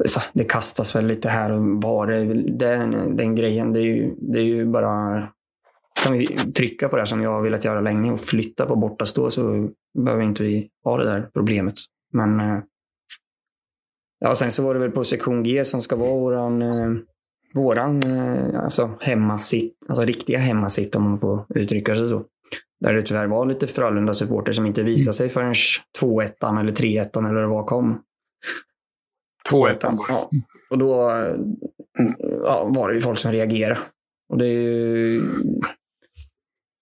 så 0.05 0.21
det 0.33 0.45
kastas 0.45 0.97
väl 0.97 1.07
lite 1.07 1.29
här 1.29 1.53
och 1.53 1.83
var. 1.83 2.07
Det, 2.07 2.25
den, 2.51 3.17
den 3.17 3.35
grejen, 3.35 3.73
det 3.73 3.81
är, 3.81 3.85
ju, 3.85 4.15
det 4.19 4.39
är 4.39 4.45
ju 4.45 4.67
bara... 4.67 5.29
Kan 6.05 6.13
vi 6.13 6.27
trycka 6.27 6.89
på 6.89 6.97
det 6.97 7.03
här 7.03 7.07
som 7.07 7.23
jag 7.23 7.31
har 7.31 7.43
velat 7.43 7.65
göra 7.65 7.81
länge 7.81 8.13
och 8.13 8.21
flytta 8.21 8.67
på 8.67 8.77
bortastå 8.77 9.31
så 9.31 9.69
behöver 9.99 10.25
inte 10.25 10.43
vi 10.43 10.71
ha 10.85 10.97
det 10.97 11.05
där 11.05 11.31
problemet. 11.35 11.75
Men 12.13 12.41
eh, 12.41 12.59
ja, 14.19 14.35
sen 14.35 14.51
så 14.51 14.63
var 14.63 14.75
det 14.75 14.81
väl 14.81 14.91
på 14.91 15.05
sektion 15.05 15.43
G 15.43 15.65
som 15.65 15.83
ska 15.83 15.97
vara 15.97 16.11
våran, 16.11 17.05
våran 17.55 18.03
alltså 18.57 18.91
hemmasitt, 19.01 19.77
alltså 19.89 20.05
riktiga 20.05 20.39
hemmasitt 20.39 20.97
om 20.97 21.03
man 21.03 21.19
får 21.19 21.47
uttrycka 21.55 21.97
sig 21.97 22.09
så. 22.09 22.25
Där 22.83 22.93
det 22.93 23.03
tyvärr 23.03 23.27
var 23.27 23.47
lite 23.47 23.67
Frölunda-supporter 23.67 24.53
som 24.53 24.67
inte 24.67 24.83
visade 24.83 25.15
sig 25.15 25.29
förrän 25.29 25.55
2-1 26.01 26.61
eller 26.61 26.73
3-1 26.73 27.29
eller 27.29 27.45
vad 27.45 27.67
kom. 27.67 28.03
2-1. 29.51 29.99
Ja. 30.09 30.31
Och 30.71 30.79
då 30.79 31.11
eh, 31.11 31.37
ja, 32.45 32.71
var 32.75 32.89
det 32.89 32.95
ju 32.95 33.01
folk 33.01 33.19
som 33.19 33.33
reagerade. 33.33 33.81
Och 34.29 34.39
det 34.39 34.47
är 34.47 34.61
ju... 34.61 35.23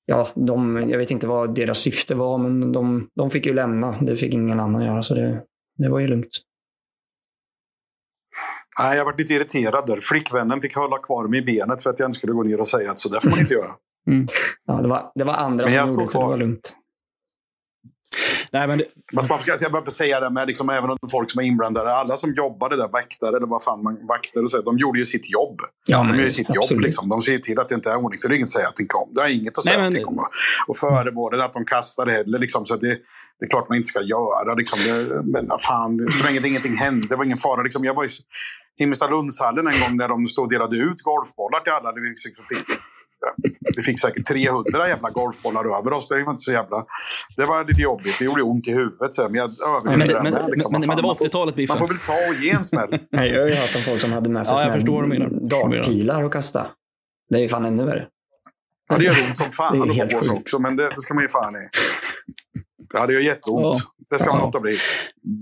Ja, 0.07 0.29
de, 0.35 0.89
jag 0.91 0.99
vet 0.99 1.11
inte 1.11 1.27
vad 1.27 1.55
deras 1.55 1.79
syfte 1.79 2.15
var, 2.15 2.39
men 2.39 2.73
de, 2.73 3.09
de 3.15 3.31
fick 3.31 3.47
ju 3.47 3.55
lämna. 3.55 4.01
Det 4.01 4.17
fick 4.17 4.35
ingen 4.35 4.61
annan 4.61 4.85
göra, 4.85 5.03
så 5.03 5.15
det, 5.15 5.43
det 5.79 5.89
var 5.89 5.99
ju 5.99 6.07
lugnt. 6.07 6.31
Nej, 8.79 8.97
jag 8.97 9.05
var 9.05 9.19
lite 9.19 9.35
irriterad 9.35 9.87
där. 9.87 9.99
Flickvännen 10.01 10.61
fick 10.61 10.77
hålla 10.77 10.99
kvar 10.99 11.29
mig 11.29 11.41
i 11.41 11.43
benet 11.43 11.83
för 11.83 11.91
att 11.91 12.01
jag 12.01 12.07
inte 12.07 12.19
skulle 12.19 12.33
gå 12.33 12.43
ner 12.43 12.61
och 12.61 12.69
säga 12.69 12.91
att 12.91 12.99
så 12.99 13.09
där 13.09 13.21
får 13.21 13.31
man 13.31 13.41
inte 13.41 13.55
göra. 13.55 13.71
Mm. 14.07 14.27
Ja, 14.67 14.75
det, 14.75 14.89
var, 14.89 15.13
det 15.15 15.25
var 15.25 15.35
andra 15.35 15.65
Men 15.65 15.73
som 15.73 15.79
jag 15.79 15.89
gjorde 15.89 16.07
står 16.07 16.07
så 16.07 16.21
det 16.21 16.27
var 16.31 16.37
lugnt. 16.37 16.77
Nej, 18.53 18.69
men 18.69 18.79
det, 18.79 18.85
Fast 19.15 19.29
man 19.31 19.41
ska, 19.41 19.57
jag 19.61 19.73
bara 19.73 19.91
säga 19.91 20.21
det 20.21 20.31
med 20.31 20.47
liksom, 20.47 20.71
även 20.71 20.91
om 20.91 20.97
folk 21.11 21.31
som 21.31 21.41
är 21.41 21.45
inblandade. 21.47 21.93
Alla 21.95 22.17
som 22.17 22.35
jobbade 22.35 22.77
där, 22.77 22.89
väktare 22.93 23.37
eller 23.37 23.47
vad 23.47 23.63
fan 23.63 23.83
man 23.83 24.07
vakter 24.07 24.43
och 24.43 24.51
så, 24.51 24.63
de 24.63 24.79
gjorde 24.79 24.99
ju 24.99 25.05
sitt 25.05 25.31
jobb. 25.31 25.61
Ja, 25.89 25.99
De 25.99 26.09
gör 26.09 26.15
ju 26.17 26.23
just, 26.23 26.37
sitt 26.37 26.55
jobb. 26.55 26.63
absolut. 26.65 26.83
Liksom. 26.83 27.09
De 27.09 27.21
ser 27.21 27.39
till 27.39 27.59
att 27.59 27.69
det 27.69 27.75
inte 27.75 27.91
är 27.91 27.97
ordning. 27.97 28.19
Så 28.19 28.29
det 28.29 28.35
är 28.35 28.37
inget 28.37 28.47
att 28.47 28.51
säga 28.53 28.69
att 28.69 28.95
om. 28.95 29.15
Det 29.15 29.21
är 29.21 29.29
inget 29.29 29.59
att 29.59 29.65
säga 29.65 29.77
Nej, 29.79 29.91
men- 29.91 29.93
någonting 30.03 30.19
om. 30.19 30.27
Och 30.67 30.77
föregår 30.77 31.31
det 31.31 31.45
att 31.45 31.53
de 31.53 31.65
kastar 31.65 32.07
heller. 32.07 32.39
Liksom, 32.39 32.67
så 32.67 32.75
att 32.75 32.81
det, 32.81 32.99
det 33.39 33.45
är 33.47 33.51
klart 33.51 33.69
man 33.69 33.77
inte 33.77 33.89
ska 33.89 34.03
göra. 34.03 34.55
Liksom, 34.55 34.79
det, 34.87 35.23
men 35.25 35.49
fan, 35.69 36.09
så 36.11 36.25
länge 36.25 36.41
det 36.41 36.49
ingenting 36.49 36.75
hände. 36.77 37.07
Det 37.09 37.17
var 37.17 37.25
ingen 37.25 37.39
fara. 37.39 37.63
Liksom, 37.63 37.85
jag 37.85 37.95
var 37.95 38.05
i 38.05 38.09
Himmelstalundshallen 38.79 39.67
en 39.67 39.81
gång 39.81 39.97
när 39.97 40.09
de 40.09 40.27
stod 40.29 40.45
och 40.45 40.51
delade 40.51 40.77
ut 40.77 41.03
golfbollar 41.03 41.61
till 41.61 41.73
alla. 41.73 41.93
Det 41.93 42.01
liksom 42.01 42.33
fick, 42.49 42.67
vi 43.77 43.83
fick 43.83 44.01
säkert 44.01 44.27
300 44.27 44.89
jävla 44.89 45.11
golfbollar 45.11 45.79
över 45.79 45.93
oss. 45.93 46.09
Det 46.09 46.25
var 46.25 46.31
inte 46.33 46.43
så 46.43 46.53
jävla... 46.53 46.85
Det 47.37 47.45
var 47.45 47.65
lite 47.65 47.83
jobbigt. 47.83 48.19
Det 48.19 48.25
gjorde 48.25 48.43
ont 48.43 48.69
i 48.69 48.73
huvudet. 48.73 49.15
Så, 49.15 49.23
men 49.23 49.35
jag 49.35 49.51
men, 49.85 49.93
överlevde 49.93 50.15
men, 50.15 50.25
det. 50.25 50.31
men, 50.31 50.43
med, 50.43 50.51
liksom. 50.51 50.73
men, 50.73 50.81
men 50.87 50.97
det 50.97 51.03
var 51.03 51.09
man 51.09 51.17
får- 51.17 51.25
80-talet, 51.25 51.55
Biffen. 51.55 51.77
Man 51.79 51.89
får 51.89 51.95
väl 51.95 51.99
ta 51.99 52.29
och 52.29 52.45
ge 52.45 52.51
en 52.51 52.65
smäll. 52.65 52.89
Nej, 53.13 53.31
jag 53.31 53.41
har 53.41 53.49
ju 53.49 53.55
hört 53.55 53.77
om 53.77 53.83
folk 53.83 54.01
som 54.01 54.13
hade 54.13 54.29
med 54.29 54.47
sig 54.47 54.57
Ja, 54.61 55.29
dartpilar 55.41 56.23
och 56.23 56.33
kasta. 56.33 56.67
Det 57.31 57.37
är 57.37 57.43
ju 57.43 57.49
fan 57.49 57.65
ännu 57.65 57.85
värre. 57.85 58.07
Ja, 58.89 58.97
det 58.99 59.05
gör 59.05 59.15
ont 59.29 59.37
som 59.37 59.53
fan 59.53 59.83
att 59.83 59.95
helt 59.95 60.13
på 60.13 60.21
sig 60.21 60.29
sjukt. 60.31 60.41
också, 60.41 60.59
men 60.59 60.77
det, 60.77 60.89
det 60.89 61.01
ska 61.01 61.15
man 61.15 61.25
ju 61.25 61.29
fan 61.29 61.55
i. 61.55 61.69
Ja, 62.93 63.07
det 63.07 63.13
gör 63.13 63.21
jätteont. 63.21 63.63
Ja. 63.63 63.75
Det 64.11 64.19
ska 64.19 64.31
man 64.31 64.39
Ja. 64.41 64.45
låta 64.47 64.61
bli. 64.61 64.77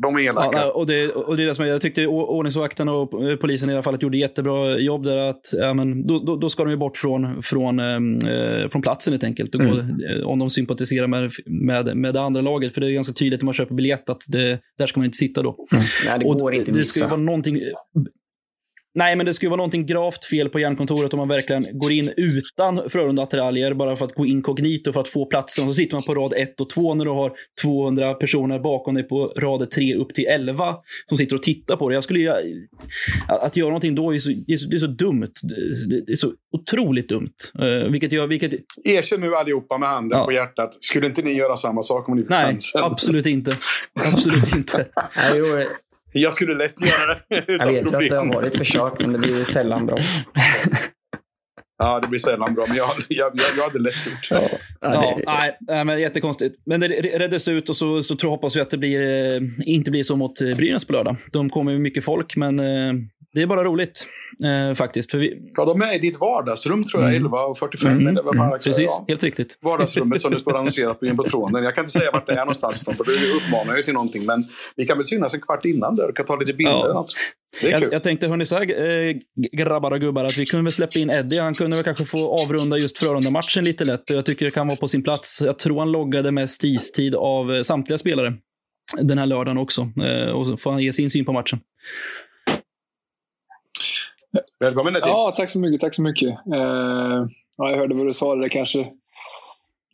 De 0.02 0.16
är 0.16 0.20
Ja, 0.20 0.30
elaka. 0.30 0.58
nej, 0.58 0.70
och, 0.70 0.86
det, 0.86 1.08
och 1.12 1.36
det 1.36 1.42
är 1.42 1.46
det 1.46 1.54
som 1.54 1.64
jag, 1.66 1.74
jag 1.74 1.80
tyckte 1.80 2.06
ordningsvakten 2.06 2.88
och 2.88 3.10
polisen 3.40 3.70
i 3.70 3.72
alla 3.72 3.82
fall 3.82 3.96
gjorde 4.00 4.18
jättebra 4.18 4.78
jobb 4.78 5.04
där. 5.04 5.16
Att, 5.30 5.40
ja, 5.52 5.74
men, 5.74 6.06
då, 6.06 6.18
då, 6.18 6.36
då 6.36 6.48
ska 6.48 6.64
de 6.64 6.70
ju 6.70 6.76
bort 6.76 6.96
från, 6.96 7.42
från, 7.42 7.78
eh, 7.80 8.68
från 8.70 8.82
platsen 8.82 9.12
helt 9.12 9.24
enkelt. 9.24 9.54
Och 9.54 9.60
gå, 9.60 9.66
eh, 9.78 10.26
om 10.26 10.38
de 10.38 10.50
sympatiserar 10.50 11.06
med, 11.06 11.30
med, 11.46 11.96
med 11.96 12.14
det 12.14 12.20
andra 12.20 12.40
laget. 12.40 12.74
För 12.74 12.80
det 12.80 12.86
är 12.86 12.90
ganska 12.92 13.12
tydligt 13.12 13.40
när 13.40 13.44
man 13.44 13.54
köper 13.54 13.74
biljett 13.74 14.10
att 14.10 14.22
det, 14.28 14.58
där 14.78 14.86
ska 14.86 15.00
man 15.00 15.04
inte 15.04 15.18
sitta 15.18 15.42
då. 15.42 15.56
Nej, 16.06 16.18
det 16.18 16.24
Och 16.26 16.38
går 16.38 16.54
inte 16.54 16.70
att 16.70 16.76
det 16.76 16.84
ska 16.84 16.98
missa. 17.00 17.10
vara 17.10 17.20
någonting... 17.20 17.60
Nej, 18.94 19.16
men 19.16 19.26
det 19.26 19.34
skulle 19.34 19.50
vara 19.50 19.56
någonting 19.56 19.86
gravt 19.86 20.24
fel 20.24 20.48
på 20.48 20.60
hjärnkontoret 20.60 21.12
om 21.12 21.18
man 21.18 21.28
verkligen 21.28 21.66
går 21.72 21.92
in 21.92 22.12
utan 22.16 22.88
Frölunda-attiraljer 22.88 23.74
bara 23.74 23.96
för 23.96 24.04
att 24.04 24.14
gå 24.14 24.26
inkognito 24.26 24.92
för 24.92 25.00
att 25.00 25.08
få 25.08 25.26
platsen. 25.26 25.64
Och 25.64 25.70
så 25.70 25.74
sitter 25.74 25.94
man 25.96 26.02
på 26.02 26.14
rad 26.14 26.32
1 26.36 26.60
och 26.60 26.70
2 26.70 26.94
när 26.94 27.04
du 27.04 27.10
har 27.10 27.32
200 27.62 28.14
personer 28.14 28.58
bakom 28.58 28.94
dig 28.94 29.02
på 29.04 29.26
rad 29.26 29.70
3 29.70 29.94
upp 29.94 30.14
till 30.14 30.26
11 30.26 30.74
som 31.08 31.18
sitter 31.18 31.36
och 31.36 31.42
tittar 31.42 31.76
på 31.76 31.88
dig. 31.88 31.96
Jag 31.96 32.04
skulle. 32.04 32.34
Att 33.28 33.56
göra 33.56 33.68
någonting 33.68 33.94
då 33.94 34.14
är 34.14 34.18
så, 34.18 34.30
det 34.46 34.52
är 34.52 34.56
så, 34.56 34.68
det 34.68 34.76
är 34.76 34.80
så 34.80 34.86
dumt. 34.86 35.32
Det 35.42 36.00
det 36.06 36.12
är 36.12 36.16
så 36.16 36.32
otroligt 36.52 37.08
dumt. 37.08 37.34
Uh, 37.62 37.90
vilket 37.90 38.12
gör... 38.12 38.26
Vilket, 38.26 38.52
Erkänn 38.84 39.20
nu 39.20 39.34
allihopa 39.34 39.78
med 39.78 39.88
handen 39.88 40.18
Ja. 40.18 40.24
på 40.24 40.32
hjärtat. 40.32 40.74
Skulle 40.80 41.06
inte 41.06 41.22
ni 41.22 41.32
göra 41.32 41.56
samma 41.56 41.82
sak 41.82 42.08
om 42.08 42.16
ni 42.16 42.22
fick 42.22 42.30
nej, 42.30 42.46
chansen? 42.46 42.84
absolut 42.84 43.26
inte. 43.26 43.50
Absolut 44.12 44.56
inte. 44.56 44.86
Jag 46.12 46.34
skulle 46.34 46.54
lätt 46.54 46.74
göra 46.80 47.14
det 47.14 47.20
jag 47.28 47.44
utan 47.50 47.68
vet 47.72 47.74
ju 47.74 47.78
att 47.78 47.84
det 47.92 47.98
problem. 47.98 48.28
har 48.28 48.34
varit 48.34 48.56
försök, 48.56 48.92
men 49.00 49.12
det 49.12 49.18
blir 49.18 49.44
sällan 49.44 49.86
bra. 49.86 49.98
Ja, 51.82 52.00
det 52.00 52.08
blir 52.08 52.18
sällan 52.20 52.54
bra, 52.54 52.64
men 52.68 52.76
jag, 52.76 52.88
jag, 53.08 53.30
jag, 53.34 53.46
jag 53.56 53.64
hade 53.64 53.78
lätt 53.78 54.06
gjort. 54.06 54.28
Ja, 54.30 54.40
Ja, 54.80 54.90
det- 55.16 55.22
nej, 55.26 55.56
nej, 55.60 55.84
men 55.84 56.00
jättekonstigt. 56.00 56.56
Men 56.66 56.80
det 56.80 56.88
reddes 56.88 57.48
ut 57.48 57.68
och 57.68 57.76
så, 57.76 58.02
så 58.02 58.16
tror, 58.16 58.30
hoppas 58.30 58.56
vi 58.56 58.60
att 58.60 58.70
det 58.70 58.78
blir, 58.78 59.02
eh, 59.34 59.40
inte 59.66 59.90
blir 59.90 60.02
så 60.02 60.16
mot 60.16 60.40
eh, 60.40 60.56
Brynäs 60.56 60.84
på 60.84 60.92
lördag. 60.92 61.16
De 61.32 61.50
kommer 61.50 61.72
med 61.72 61.80
mycket 61.80 62.04
folk, 62.04 62.36
men 62.36 62.58
eh, 62.60 62.92
det 63.38 63.42
är 63.42 63.46
bara 63.46 63.64
roligt 63.64 64.06
eh, 64.44 64.74
faktiskt. 64.74 65.10
För 65.10 65.18
vi, 65.18 65.50
Ja, 65.56 65.64
de 65.64 65.82
är 65.82 65.94
i 65.94 65.98
ditt 65.98 66.20
vardagsrum 66.20 66.82
tror 66.82 67.02
jag, 67.02 67.14
11 67.14 67.44
och 67.44 67.58
45. 67.58 67.92
Mm. 67.92 68.06
eller 68.06 68.22
vad 68.22 68.36
fan 68.36 68.50
det 68.50 68.58
precis, 68.58 68.96
Ja. 68.98 69.04
helt 69.08 69.22
riktigt. 69.22 69.58
Vardagsrummet 69.62 70.20
som 70.20 70.32
det 70.32 70.40
står 70.40 70.56
annonserat 70.58 71.00
på 71.00 71.06
jumbotronen. 71.06 71.64
Jag 71.64 71.74
kan 71.74 71.84
inte 71.84 71.98
säga 71.98 72.10
vart 72.12 72.26
det 72.26 72.32
är 72.32 72.38
någonstans, 72.38 72.84
för 72.84 72.92
det 72.92 73.36
uppmanar 73.36 73.76
ju 73.76 73.82
till 73.82 73.94
någonting. 73.94 74.26
Men 74.26 74.44
vi 74.76 74.86
kan 74.86 74.96
väl 74.98 75.06
synas 75.06 75.34
en 75.34 75.40
kvart 75.40 75.64
innan 75.64 75.96
där 75.96 76.08
och 76.08 76.16
kan 76.16 76.26
ta 76.26 76.36
lite 76.36 76.52
bilder. 76.52 76.88
Ja. 76.88 77.06
Jag, 77.62 77.92
jag 77.92 78.02
tänkte, 78.02 78.28
hörni, 78.28 78.46
så 78.46 78.56
här, 78.56 78.62
eh, 79.08 79.16
grabbar 79.52 79.90
och 79.90 80.00
gubbar, 80.00 80.24
att 80.24 80.38
vi 80.38 80.46
kunde 80.46 80.64
väl 80.64 80.72
släppa 80.72 80.98
in 80.98 81.10
Eddie. 81.10 81.38
Han 81.38 81.54
kunde 81.54 81.76
väl 81.76 81.84
kanske 81.84 82.04
få 82.04 82.38
avrunda 82.44 82.76
just 82.76 82.98
Frölunda-matchen 82.98 83.64
lite 83.64 83.84
lätt. 83.84 84.10
Jag 84.10 84.26
tycker 84.26 84.44
det 84.44 84.50
kan 84.50 84.66
vara 84.66 84.76
på 84.76 84.88
sin 84.88 85.02
plats. 85.02 85.42
Jag 85.44 85.58
tror 85.58 85.78
han 85.78 85.92
loggade 85.92 86.30
mest 86.32 86.64
istid 86.64 87.14
av 87.14 87.54
eh, 87.54 87.62
samtliga 87.62 87.98
spelare 87.98 88.32
den 89.00 89.18
här 89.18 89.26
lördagen 89.26 89.58
också. 89.58 89.90
Eh, 90.02 90.30
och 90.32 90.46
så 90.46 90.56
får 90.56 90.70
han 90.72 90.82
ge 90.82 90.92
sin 90.92 91.10
syn 91.10 91.24
på 91.24 91.32
matchen. 91.32 91.60
Välkommen 94.60 94.96
Eddie. 94.96 95.08
Ja, 95.08 95.34
tack 95.36 95.50
så 95.50 95.58
mycket. 95.58 95.80
Tack 95.80 95.94
så 95.94 96.02
mycket. 96.02 96.28
Eh, 96.28 97.26
ja, 97.56 97.70
jag 97.70 97.76
hörde 97.76 97.94
vad 97.94 98.06
du 98.06 98.12
sa. 98.12 98.36
Det 98.36 98.48
kanske 98.48 98.92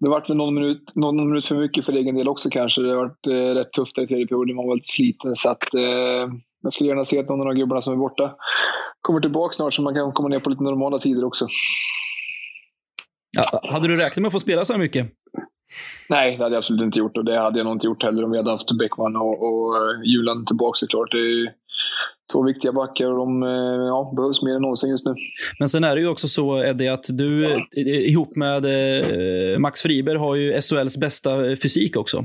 det 0.01 0.09
vart 0.09 0.31
väl 0.31 0.37
någon 0.37 0.55
minut, 0.55 0.94
någon 0.94 1.29
minut 1.29 1.47
för 1.47 1.55
mycket 1.55 1.87
för 1.87 1.92
egen 1.92 2.14
del 2.14 2.29
också 2.29 2.49
kanske. 2.51 2.83
Det 2.83 2.88
har 2.88 2.97
varit 2.97 3.27
eh, 3.27 3.59
rätt 3.59 3.73
tufft 3.73 3.99
i 3.99 4.07
tredje 4.07 4.27
perioden. 4.27 4.57
Man 4.57 4.66
var 4.66 4.75
lite 4.75 4.88
sliten. 4.88 5.35
Så 5.35 5.51
att, 5.51 5.75
eh, 5.75 6.33
jag 6.62 6.73
skulle 6.73 6.88
gärna 6.88 7.05
se 7.05 7.18
att 7.18 7.29
någon 7.29 7.40
av 7.40 7.47
de 7.47 7.55
gubbarna 7.55 7.81
som 7.81 7.92
är 7.92 7.97
borta 7.97 8.35
kommer 9.01 9.20
tillbaka 9.20 9.53
snart 9.53 9.75
så 9.75 9.83
man 9.83 9.94
kan 9.94 10.12
komma 10.12 10.29
ner 10.29 10.38
på 10.38 10.51
lite 10.51 10.62
normala 10.62 10.99
tider 10.99 11.25
också. 11.25 11.47
Ja, 13.37 13.61
hade 13.70 13.88
du 13.88 13.97
räknat 13.97 14.16
med 14.16 14.27
att 14.27 14.33
få 14.33 14.40
spela 14.40 14.64
så 14.64 14.73
här 14.73 14.81
mycket? 14.81 15.07
Nej, 16.09 16.37
det 16.37 16.42
hade 16.42 16.55
jag 16.55 16.59
absolut 16.59 16.83
inte 16.83 16.99
gjort 16.99 17.16
och 17.16 17.25
det 17.25 17.40
hade 17.40 17.59
jag 17.59 17.64
nog 17.64 17.75
inte 17.75 17.87
gjort 17.87 18.03
heller 18.03 18.25
om 18.25 18.31
vi 18.31 18.37
hade 18.37 18.51
haft 18.51 18.79
Bäckman 18.79 19.16
och, 19.16 19.42
och 19.47 19.77
eh, 19.77 20.03
Julan 20.05 20.47
tillbaka 20.47 20.77
såklart. 20.77 21.11
Det 21.11 21.18
är 21.18 21.53
två 22.32 22.42
viktiga 22.42 22.72
backar 22.72 23.06
och 23.06 23.16
de 23.16 23.42
eh, 23.42 23.48
ja, 23.88 24.12
behövs 24.16 24.42
mer 24.42 24.54
än 24.54 24.62
någonsin 24.62 24.90
just 24.90 25.06
nu. 25.06 25.14
Men 25.58 25.68
sen 25.68 25.84
är 25.84 25.94
det 25.94 26.00
ju 26.00 26.08
också 26.08 26.28
så, 26.28 26.64
Eddie, 26.64 26.88
att 26.88 27.06
du 27.08 27.44
eh, 27.44 27.60
ihop 27.87 28.37
med 28.37 28.64
eh, 28.64 29.58
Max 29.58 29.82
Friberg 29.82 30.18
har 30.18 30.34
ju 30.34 30.60
SHLs 30.60 30.96
bästa 30.96 31.56
fysik 31.62 31.96
också. 31.96 32.24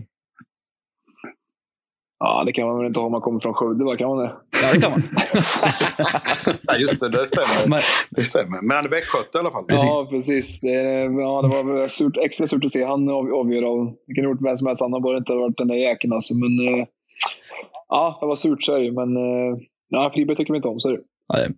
Ja, 2.22 2.44
det 2.46 2.52
kan 2.52 2.68
man 2.68 2.78
väl 2.78 2.88
inte 2.88 3.00
ha 3.00 3.06
om 3.06 3.12
man 3.12 3.22
kommer 3.22 3.40
från 3.40 3.54
Skövde, 3.54 3.86
va? 3.86 3.98
Kan 3.98 4.10
man 4.10 4.18
det? 4.18 4.32
Ja, 4.62 4.74
det 4.74 4.82
kan 4.82 4.92
man. 4.92 5.04
Ja, 6.68 6.76
just 6.78 7.00
det, 7.00 7.10
det 7.10 7.26
stämmer. 7.26 7.70
Men, 7.70 7.82
Det 8.10 8.24
stämmer. 8.24 8.62
Men 8.62 8.76
han 8.78 8.86
är 8.86 8.90
västgöte 8.90 9.38
i 9.38 9.40
alla 9.40 9.52
fall. 9.52 9.66
Ja, 9.68 10.08
precis. 10.10 10.60
Det, 10.60 10.72
ja, 11.28 11.42
det 11.42 11.48
var 11.48 11.74
väl 11.74 11.90
surt, 11.90 12.18
extra 12.18 12.48
surt 12.48 12.66
att 12.66 12.72
se 12.72 12.84
han 12.86 13.10
av, 13.10 13.34
avgöra. 13.34 13.92
Det 14.08 14.14
kunde 14.14 14.30
gjort 14.30 14.42
vem 14.42 14.58
som 14.58 14.68
helst 14.68 14.82
annan, 14.82 15.02
bara 15.02 15.14
det 15.14 15.18
inte 15.18 15.32
hade 15.32 15.42
varit 15.42 15.58
den 15.58 15.68
där 15.68 15.76
jäkeln. 15.76 16.14
Alltså. 16.14 16.34
Men 16.36 16.86
ja, 17.90 18.18
det 18.22 18.28
var 18.28 18.36
surt 18.36 18.64
så 18.64 18.76
är 18.76 18.80
det. 18.80 18.92
Men 18.92 19.18
Nej, 19.90 20.12
Friberg 20.14 20.38
tycker 20.38 20.54
vi 20.54 20.58
inte 20.58 20.68
om, 20.68 20.80
ser 20.80 20.90
du. 20.90 21.04
Nej. 21.34 21.50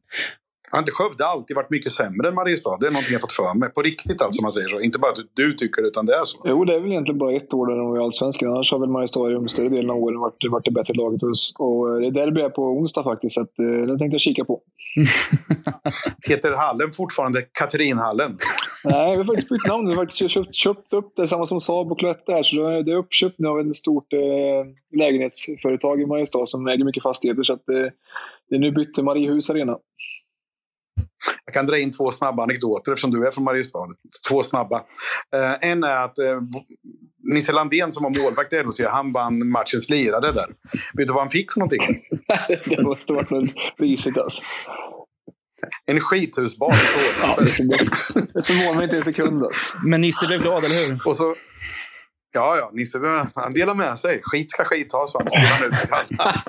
Har 0.72 0.80
inte 0.80 0.92
Skövde 0.92 1.26
alltid 1.26 1.56
varit 1.56 1.70
mycket 1.70 1.92
sämre 1.92 2.28
än 2.28 2.36
Mariestad? 2.36 2.78
Det 2.80 2.88
är 2.88 2.92
någonting 2.92 3.14
jag 3.14 3.22
fått 3.22 3.40
för 3.42 3.54
mig. 3.60 3.70
På 3.70 3.82
riktigt 3.82 4.22
alltså, 4.22 4.42
man 4.42 4.52
säger 4.52 4.70
så. 4.70 4.80
Inte 4.80 5.00
bara 5.00 5.12
att 5.12 5.24
du 5.34 5.54
tycker 5.54 5.82
utan 5.88 6.06
det 6.06 6.14
är 6.16 6.24
så. 6.24 6.38
Jo, 6.46 6.66
det 6.66 6.76
är 6.76 6.80
väl 6.80 6.92
egentligen 6.92 7.20
bara 7.20 7.34
ett 7.36 7.54
år 7.54 7.68
där 7.68 7.76
de 7.76 7.90
var 7.90 7.98
i 7.98 8.02
Allsvenskan. 8.02 8.52
Annars 8.52 8.72
har 8.72 8.80
väl 8.80 8.90
Mariestad 8.90 9.46
i 9.46 9.50
större 9.50 9.70
delen 9.70 9.90
av 9.90 9.98
åren 9.98 10.20
varit, 10.20 10.52
varit 10.52 10.66
det 10.66 10.72
bättre 10.72 10.94
laget. 10.94 11.22
Och, 11.24 11.66
och 11.66 11.90
eh, 11.90 12.00
det 12.02 12.12
där 12.12 12.32
blir 12.32 12.44
jag 12.44 12.56
på 12.56 12.64
onsdag 12.64 13.04
faktiskt, 13.04 13.36
så 13.36 13.42
att, 13.42 13.60
eh, 13.60 13.66
det 13.66 13.98
tänkte 13.98 14.16
jag 14.18 14.22
kika 14.22 14.46
på. 14.46 14.62
Heter 16.30 16.52
hallen 16.52 16.92
fortfarande 16.92 17.42
Katrinhallen? 17.42 18.38
Nej, 18.86 19.12
vi 19.12 19.18
har 19.18 19.26
faktiskt 19.26 19.50
bytt 19.50 19.68
namn. 19.68 19.88
Vi 19.88 19.96
har 19.96 20.02
faktiskt 20.04 20.32
köpt, 20.32 20.56
köpt 20.56 20.94
upp 20.94 21.14
det, 21.16 21.28
samma 21.28 21.46
som 21.46 21.62
Saab 21.62 21.92
och 21.92 22.00
Cloetta 22.00 22.32
här. 22.32 22.44
Så 22.44 22.56
det 22.56 22.92
är 22.92 22.98
uppköpt 22.98 23.36
nu 23.40 23.48
av 23.48 23.60
ett 23.60 23.76
stort 23.76 24.14
eh, 24.14 25.00
lägenhetsföretag 25.00 26.02
i 26.02 26.06
Mariestad 26.06 26.46
som 26.46 26.68
äger 26.68 26.86
mycket 26.86 27.04
fastigheter. 27.04 27.44
Så 27.44 27.54
att, 27.54 27.70
eh, 27.70 27.88
det 28.50 28.56
är 28.56 28.60
nu 28.60 28.72
bytt 28.72 28.94
till 28.94 29.04
Mariehus 29.04 29.50
Arena. 29.50 29.78
Jag 31.46 31.54
kan 31.54 31.66
dra 31.66 31.80
in 31.80 31.92
två 31.92 32.12
snabba 32.12 32.44
anekdoter 32.44 32.92
eftersom 32.92 33.12
du 33.12 33.28
är 33.28 33.32
från 33.32 33.44
Mariestad. 33.44 33.88
Två 34.30 34.44
snabba. 34.44 34.84
Eh, 35.36 35.70
en 35.70 35.84
är 35.84 36.06
att 36.06 36.20
eh, 36.20 36.42
Nisse 37.34 37.52
Landén 37.52 37.92
som 37.92 38.04
var 38.04 38.24
målvakt 38.24 38.54
i 38.54 38.64
LHC, 38.64 38.82
han 38.90 39.14
vann 39.14 39.50
matchens 39.50 39.90
lirare 39.90 40.32
där. 40.32 40.48
Vet 40.94 41.08
du 41.08 41.14
vad 41.14 41.22
han 41.22 41.30
fick 41.30 41.52
för 41.52 41.60
någonting? 41.60 41.82
det 42.66 42.84
måste 42.84 43.14
varit 43.14 43.30
något 43.30 43.50
risigt 43.78 44.18
alltså. 44.18 44.44
En 45.86 46.00
skithusbad 46.00 46.74
i 46.74 46.78
Ja, 47.22 47.36
det, 47.40 47.48
förvånar 47.48 48.76
mig 48.76 48.84
inte 48.84 48.98
en 48.98 49.04
sekund. 49.04 49.44
Alltså. 49.44 49.78
Men 49.84 50.02
Nisse 50.02 50.28
blev 50.28 50.42
glad, 50.42 50.66
eller 50.66 50.88
hur? 50.88 51.02
Och 51.06 51.16
så... 51.16 51.36
Ja, 52.34 52.56
ja, 52.58 52.70
Nisse 52.74 53.00
han 53.36 53.54
delar 53.54 53.76
med 53.76 54.00
sig. 54.00 54.22
Skit 54.24 54.52
ska 54.52 54.64
skit 54.64 54.94
ha, 54.94 55.08
så 55.08 55.18
han 55.20 55.28
han 55.48 55.68
ut 55.68 55.74
till 55.86 55.94
alla. 55.94 56.44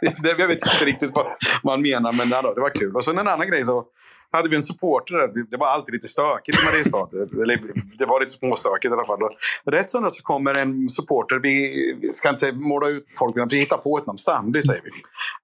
Det- 0.22 0.38
Jag 0.38 0.48
vet 0.48 0.66
inte 0.66 0.84
riktigt 0.84 1.10
vad 1.14 1.26
man 1.64 1.82
menar, 1.82 2.12
men 2.12 2.28
det 2.54 2.60
var 2.60 2.68
kul. 2.70 2.96
Och 2.96 3.04
så 3.04 3.10
en 3.10 3.18
annan 3.28 3.48
grej 3.48 3.64
så 3.64 3.84
hade 4.32 4.48
vi 4.48 4.56
en 4.56 4.62
supporter 4.62 5.14
där. 5.14 5.28
Det- 5.50 5.56
var 5.56 5.66
alltid 5.66 5.92
lite 5.94 6.08
stökigt 6.08 6.62
i 6.62 6.66
Mariestad. 6.66 7.08
Eller 7.42 7.58
det 7.98 8.06
var 8.06 8.20
lite 8.20 8.32
småstökigt 8.32 8.90
i 8.90 8.94
alla 8.94 9.04
fall. 9.04 9.22
Och 9.22 9.72
rätt 9.72 9.90
söndag 9.90 10.10
så 10.10 10.22
kommer 10.22 10.58
en 10.58 10.88
supporter. 10.88 11.36
Vi 11.42 12.08
ska 12.12 12.28
inte 12.30 12.52
måla 12.52 12.88
ut 12.88 13.06
folk, 13.18 13.34
vi 13.52 13.58
hittar 13.58 13.76
på 13.76 13.98
ett 13.98 14.06
namn. 14.06 14.18
Stanley 14.18 14.62
säger 14.62 14.82
vi. 14.84 14.90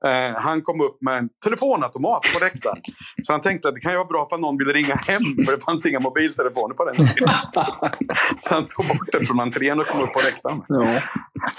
Eh, 0.09 0.37
han 0.37 0.63
kom 0.63 0.81
upp 0.81 0.99
med 1.03 1.19
en 1.19 1.29
telefonautomat 1.45 2.23
på 2.35 2.39
läktaren. 2.45 2.79
Så 3.23 3.33
han 3.33 3.41
tänkte 3.41 3.69
att 3.69 3.75
det 3.75 3.81
kan 3.81 3.93
ju 3.93 3.99
vara 3.99 4.09
bra 4.09 4.29
för 4.31 4.39
någon 4.39 4.59
vill 4.59 4.73
ringa 4.73 4.95
hem. 4.95 5.23
För 5.47 5.57
det 5.57 5.65
fanns 5.65 5.87
inga 5.87 6.01
mobiltelefoner 6.01 6.75
på 6.75 6.85
den 6.85 6.97
tiden. 6.97 7.29
Så 8.39 8.55
han 8.55 8.65
tog 8.67 8.87
bort 8.89 9.13
den 9.13 9.25
från 9.27 9.41
entrén 9.41 9.81
och 9.81 9.87
kom 9.87 10.01
upp 10.01 10.13
på 10.13 10.21
läktaren. 10.25 10.63
Ja. 10.69 10.87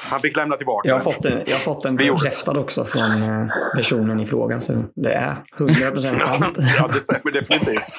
Han 0.09 0.19
fick 0.19 0.37
lämna 0.37 0.55
tillbaka 0.55 0.87
Jag 0.89 0.95
har 0.95 1.03
den. 1.03 1.13
fått 1.13 1.25
en, 1.25 1.31
jag 1.45 1.55
har 1.55 1.59
fått 1.59 1.85
en 1.85 1.97
Vi 1.97 2.05
gjorde 2.05 2.21
bekräftad 2.23 2.59
också 2.59 2.85
från 2.85 3.21
eh, 3.23 3.47
personen 3.75 4.19
i 4.19 4.25
fråga, 4.25 4.59
så 4.59 4.83
det 4.95 5.13
är 5.13 5.35
100% 5.57 5.99
sant. 6.19 6.57
Ja, 6.77 6.87
det 6.93 7.01
stämmer 7.01 7.18
definitivt. 7.33 7.95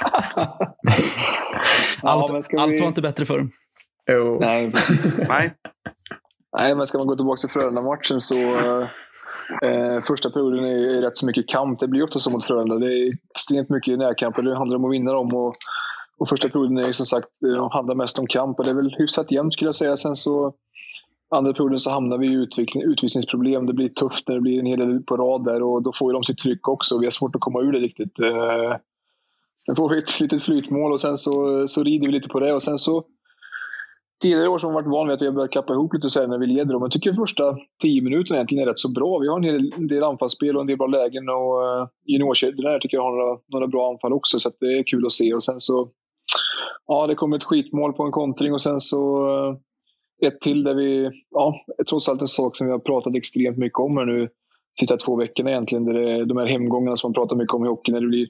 Allt, 2.02 2.32
men 2.32 2.42
ska 2.42 2.56
vi- 2.56 2.62
allt 2.62 2.80
var 2.80 2.88
inte 2.88 3.02
bättre 3.02 3.24
förr. 3.24 3.48
Jo. 4.10 4.38
Nej, 4.40 4.72
Nej, 5.28 5.52
Nej, 6.56 6.76
men 6.76 6.86
ska 6.86 6.98
man 6.98 7.06
gå 7.06 7.16
tillbaka 7.16 7.40
till 7.40 7.48
Frölunda-matchen 7.50 8.20
så 8.20 8.34
eh, 9.62 10.02
första 10.08 10.30
perioden 10.30 10.64
är, 10.64 10.96
är 10.96 11.02
rätt 11.02 11.18
så 11.18 11.26
mycket 11.26 11.48
kamp. 11.48 11.80
Det 11.80 11.88
blir 11.88 12.02
ofta 12.04 12.18
så 12.18 12.30
mot 12.30 12.44
Frölunda. 12.44 12.78
Det 12.78 12.98
är 12.98 13.12
extremt 13.34 13.68
mycket 13.70 13.98
närkamper. 13.98 14.42
Det 14.42 14.56
handlar 14.56 14.76
om 14.76 14.84
att 14.84 14.92
vinna 14.92 15.12
dem. 15.12 15.34
Och, 15.34 15.52
och 16.18 16.28
första 16.28 16.48
perioden 16.48 16.78
är 16.78 16.86
ju 16.86 16.92
som 16.92 17.06
sagt, 17.06 17.28
eh, 17.42 17.70
handlar 17.72 17.94
mest 17.94 18.18
om 18.18 18.26
kamp 18.26 18.58
och 18.58 18.64
det 18.64 18.70
är 18.70 18.74
väl 18.74 18.94
hyfsat 18.98 19.32
jämnt 19.32 19.52
skulle 19.54 19.68
jag 19.68 19.74
säga. 19.74 19.96
Sen 19.96 20.16
så 20.16 20.54
andra 21.34 21.52
perioden 21.52 21.78
så 21.78 21.90
hamnar 21.90 22.18
vi 22.18 22.26
i 22.26 22.34
utveckling, 22.34 22.82
utvisningsproblem. 22.82 23.66
Det 23.66 23.72
blir 23.72 23.88
tufft 23.88 24.28
när 24.28 24.34
det 24.34 24.40
blir 24.40 24.58
en 24.60 24.66
hel 24.66 24.78
del 24.78 25.02
på 25.02 25.16
rad 25.16 25.44
där 25.44 25.62
och 25.62 25.82
då 25.82 25.92
får 25.92 26.10
ju 26.10 26.14
de 26.14 26.24
sitt 26.24 26.38
tryck 26.38 26.68
också. 26.68 26.98
Vi 26.98 27.06
har 27.06 27.10
svårt 27.10 27.34
att 27.34 27.40
komma 27.40 27.60
ur 27.60 27.72
det 27.72 27.78
riktigt. 27.78 28.18
Eh, 28.20 28.76
sen 29.66 29.76
får 29.76 29.88
vi 29.88 29.98
ett 29.98 30.20
litet 30.20 30.42
flytmål 30.42 30.92
och 30.92 31.00
sen 31.00 31.18
så, 31.18 31.68
så 31.68 31.82
rider 31.82 32.06
vi 32.06 32.12
lite 32.12 32.28
på 32.28 32.40
det 32.40 32.52
och 32.52 32.62
sen 32.62 32.78
så 32.78 33.04
tidigare 34.22 34.48
år 34.48 34.58
har 34.58 34.68
man 34.68 34.74
varit 34.74 34.92
van 34.92 35.06
vid 35.06 35.14
att 35.14 35.22
vi 35.22 35.26
har 35.26 35.32
börjat 35.32 35.52
klappa 35.52 35.72
ihop 35.72 35.94
lite 35.94 36.10
så 36.10 36.20
här 36.20 36.26
när 36.26 36.38
vi 36.38 36.46
leder 36.46 36.72
men 36.72 36.80
Jag 36.80 36.90
tycker 36.90 37.12
första 37.12 37.56
tio 37.82 38.02
minuterna 38.02 38.36
egentligen 38.36 38.64
är 38.64 38.68
rätt 38.68 38.80
så 38.80 38.88
bra. 38.88 39.18
Vi 39.18 39.28
har 39.28 39.36
en 39.36 39.44
hel 39.44 39.72
en 39.76 39.88
del 39.88 40.04
anfallsspel 40.04 40.56
och 40.56 40.60
en 40.60 40.66
del 40.66 40.76
bra 40.76 40.86
lägen 40.86 41.28
och 41.28 41.54
uh, 41.62 41.88
juniorkedjorna 42.06 42.78
tycker 42.78 42.96
jag 42.96 43.04
har 43.04 43.16
några, 43.16 43.38
några 43.48 43.66
bra 43.66 43.90
anfall 43.90 44.12
också 44.12 44.38
så 44.38 44.48
att 44.48 44.56
det 44.60 44.78
är 44.78 44.82
kul 44.86 45.06
att 45.06 45.12
se. 45.12 45.34
Och 45.34 45.44
sen 45.44 45.60
så, 45.60 45.88
ja 46.86 47.06
det 47.06 47.14
kom 47.14 47.32
ett 47.32 47.44
skitmål 47.44 47.92
på 47.92 48.02
en 48.02 48.12
kontring 48.12 48.52
och 48.52 48.62
sen 48.62 48.80
så 48.80 49.28
uh, 49.28 49.56
ett 50.26 50.40
till 50.40 50.64
där 50.64 50.74
vi, 50.74 51.10
ja 51.30 51.54
trots 51.88 52.08
allt 52.08 52.20
en 52.20 52.26
sak 52.26 52.56
som 52.56 52.66
vi 52.66 52.72
har 52.72 52.78
pratat 52.78 53.16
extremt 53.16 53.58
mycket 53.58 53.78
om 53.78 53.96
här 53.96 54.04
nu 54.04 54.28
sista 54.80 54.96
två 54.96 55.16
veckorna 55.16 55.50
egentligen. 55.50 55.84
Där 55.84 55.94
det, 55.94 56.24
de 56.24 56.36
här 56.36 56.46
hemgångarna 56.46 56.96
som 56.96 57.08
man 57.08 57.14
pratar 57.14 57.36
mycket 57.36 57.54
om 57.54 57.64
i 57.64 57.68
hockey 57.68 57.92
när 57.92 58.00
det 58.00 58.06
blir 58.06 58.26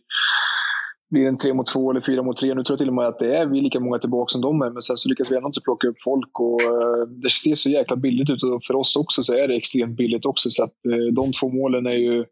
blir 1.10 1.26
en 1.26 1.36
tre 1.36 1.54
mot 1.54 1.66
två 1.66 1.90
eller 1.90 2.00
fyra 2.00 2.22
mot 2.22 2.36
tre. 2.36 2.54
Nu 2.54 2.62
tror 2.62 2.72
jag 2.74 2.78
till 2.78 2.88
och 2.88 2.94
med 2.94 3.06
att 3.06 3.18
det 3.18 3.36
är 3.36 3.46
vi 3.46 3.60
lika 3.60 3.80
många 3.80 3.98
tillbaka 3.98 4.30
som 4.32 4.40
de 4.40 4.62
är. 4.62 4.70
Men 4.70 4.82
sen 4.82 4.96
så 4.96 5.08
lyckas 5.08 5.30
vi 5.30 5.36
ändå 5.36 5.46
inte 5.46 5.60
plocka 5.60 5.88
upp 5.88 6.02
folk. 6.04 6.40
Och, 6.40 6.62
eh, 6.62 7.06
det 7.08 7.30
ser 7.30 7.54
så 7.54 7.70
jäkla 7.70 7.96
billigt 7.96 8.30
ut. 8.30 8.42
Och 8.42 8.64
för 8.64 8.76
oss 8.76 8.96
också 8.96 9.22
så 9.22 9.34
är 9.34 9.48
det 9.48 9.54
extremt 9.54 9.96
billigt 9.96 10.24
också. 10.24 10.50
Så 10.50 10.64
att 10.64 10.86
eh, 10.86 11.12
de 11.12 11.32
två 11.32 11.48
målen 11.48 11.86
är 11.86 11.98
ju 11.98 12.24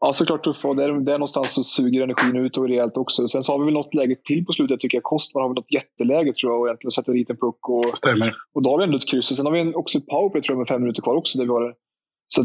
ja, 0.00 0.12
såklart 0.12 0.44
tuffa. 0.44 0.68
Och 0.68 0.76
där, 0.76 0.92
där 0.92 1.12
någonstans 1.12 1.54
så 1.54 1.64
suger 1.64 2.02
energin 2.02 2.36
ut 2.36 2.56
och 2.56 2.68
rejält 2.68 2.96
också. 2.96 3.28
Sen 3.28 3.42
så 3.44 3.52
har 3.52 3.58
vi 3.58 3.64
väl 3.64 3.74
något 3.74 3.94
läge 3.94 4.16
till 4.24 4.44
på 4.44 4.52
slutet 4.52 4.80
tycker 4.80 4.96
jag. 4.96 5.02
Kostman 5.02 5.42
har 5.42 5.48
väl 5.48 5.54
något 5.54 5.72
jätteläge 5.72 6.32
tror 6.32 6.52
jag 6.52 6.60
och 6.60 6.66
egentligen 6.66 6.90
sätter 6.90 7.12
dit 7.12 7.30
en 7.30 7.36
puck. 7.36 7.68
Och, 7.68 7.84
stämmer. 7.84 8.34
och 8.54 8.62
då 8.62 8.70
har 8.70 8.78
vi 8.78 8.84
ändå 8.84 8.96
ett 8.96 9.08
kryss. 9.08 9.30
Och 9.30 9.36
sen 9.36 9.46
har 9.46 9.52
vi 9.52 9.60
en, 9.60 9.74
också 9.74 9.98
ett 9.98 10.06
powerplay 10.06 10.42
tror 10.42 10.54
jag 10.54 10.58
med 10.58 10.68
fem 10.68 10.82
minuter 10.82 11.02
kvar 11.02 11.14
också. 11.14 11.38
Där 11.38 11.44
vi 11.44 11.50
har 11.50 11.68
det. 11.68 11.74
Så 12.28 12.44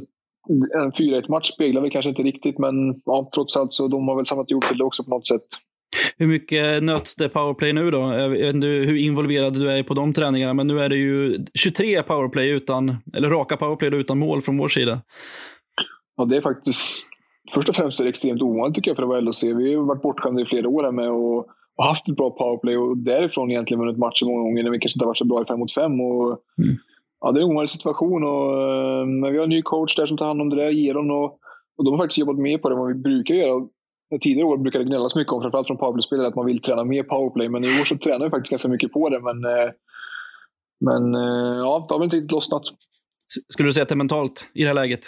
en 0.49 0.91
4-1 0.91 1.29
match 1.29 1.51
speglar 1.51 1.81
vi 1.81 1.89
kanske 1.89 2.10
inte 2.10 2.23
riktigt. 2.23 2.60
Men 2.60 3.01
ja, 3.05 3.29
trots 3.36 3.58
allt 3.58 3.73
så 3.73 3.88
de 3.88 4.08
har 4.08 4.15
väl 4.15 4.25
samlat 4.25 4.51
ihop 4.51 4.63
det 4.77 4.84
också 4.84 5.03
på 5.03 5.10
något 5.10 5.27
sätt. 5.27 5.45
Hur 6.17 6.27
mycket 6.27 6.84
nöts 6.84 7.15
det 7.15 7.29
powerplay 7.29 7.73
nu 7.73 7.91
då? 7.91 7.97
Jag 7.97 8.29
vet 8.29 8.55
inte 8.55 8.67
hur 8.67 8.95
involverad 8.97 9.53
du 9.53 9.71
är 9.71 9.84
på 9.84 9.93
de 9.93 10.13
träningarna, 10.13 10.53
men 10.53 10.67
nu 10.67 10.79
är 10.79 10.89
det 10.89 10.95
ju 10.95 11.45
23 11.53 12.03
powerplay 12.03 12.49
utan, 12.49 12.95
eller 13.13 13.29
raka 13.29 13.58
powerplay 13.58 13.99
utan 13.99 14.19
mål 14.19 14.41
från 14.41 14.58
vår 14.58 14.67
sida. 14.67 15.01
Ja, 16.17 16.25
det 16.25 16.38
är 16.38 16.41
faktiskt... 16.41 17.08
Först 17.53 17.69
och 17.69 17.75
främst 17.75 17.99
är 17.99 18.03
det 18.03 18.10
extremt 18.10 18.41
ovanligt 18.41 18.75
tycker 18.75 18.91
jag 18.91 18.95
för 18.95 19.03
att 19.03 19.10
vara 19.10 19.21
LHC. 19.21 19.43
Vi 19.43 19.75
har 19.75 19.84
varit 19.84 20.01
bortskämda 20.01 20.41
i 20.41 20.45
flera 20.45 20.69
år 20.69 20.84
här 20.84 20.91
med 20.91 21.10
och, 21.10 21.38
och 21.77 21.86
haft 21.86 22.08
ett 22.10 22.15
bra 22.15 22.29
powerplay 22.29 22.77
och 22.77 22.97
därifrån 22.97 23.51
egentligen 23.51 23.79
vunnit 23.79 23.97
matcher 23.97 24.25
många 24.25 24.41
gånger 24.41 24.63
när 24.63 24.71
vi 24.71 24.79
kanske 24.79 24.97
inte 24.97 25.05
har 25.05 25.10
varit 25.10 25.17
så 25.17 25.25
bra 25.25 25.41
i 25.41 25.45
fem 25.45 25.60
mot 25.60 25.73
fem. 25.73 26.01
Och, 26.01 26.39
Mm. 26.63 26.77
Ja, 27.21 27.32
det 27.32 27.39
är 27.39 27.43
en 27.43 27.51
ovanlig 27.51 27.69
situation. 27.69 28.23
Och, 28.23 28.62
eh, 28.62 29.06
men 29.06 29.32
vi 29.32 29.38
har 29.38 29.43
en 29.43 29.49
ny 29.49 29.62
coach 29.62 29.95
där 29.95 30.06
som 30.06 30.17
tar 30.17 30.25
hand 30.28 30.41
om 30.41 30.49
det 30.49 30.56
där, 30.56 30.71
Geron. 30.71 31.12
Och, 31.12 31.39
och 31.78 31.86
de 31.86 31.93
har 31.93 31.97
faktiskt 32.04 32.17
jobbat 32.17 32.38
mer 32.38 32.58
på 32.58 32.69
det 32.69 32.75
än 32.75 32.80
vad 32.80 32.88
vi 32.88 33.01
brukar 33.01 33.36
göra. 33.36 33.67
Tidigare 34.21 34.47
år 34.47 34.58
brukade 34.58 34.84
det 34.84 34.89
gnällas 34.89 35.15
mycket 35.15 35.34
om, 35.34 35.41
framförallt 35.41 35.67
från 35.67 35.78
powerplay-spelare, 35.78 36.28
att 36.28 36.36
man 36.36 36.45
vill 36.45 36.62
träna 36.62 36.84
mer 36.84 37.04
powerplay. 37.04 37.49
Men 37.49 37.63
i 37.63 37.67
år 37.67 37.86
så 37.86 37.97
tränar 37.97 38.25
vi 38.25 38.30
faktiskt 38.30 38.51
ganska 38.51 38.69
mycket 38.69 38.91
på 38.91 39.10
det. 39.10 39.19
Men, 39.19 39.45
eh, 39.45 39.71
men 40.86 41.15
eh, 41.15 41.58
ja, 41.58 41.86
det 41.88 41.93
har 41.93 41.99
väl 41.99 42.04
inte 42.06 42.15
riktigt 42.15 42.32
lossnat. 42.32 42.63
Skulle 43.49 43.69
du 43.69 43.73
säga 43.73 43.82
att 43.84 43.89
det 43.89 43.93
är 43.93 43.97
mentalt 44.06 44.51
i 44.54 44.62
det 44.62 44.67
här 44.67 44.73
läget? 44.75 45.01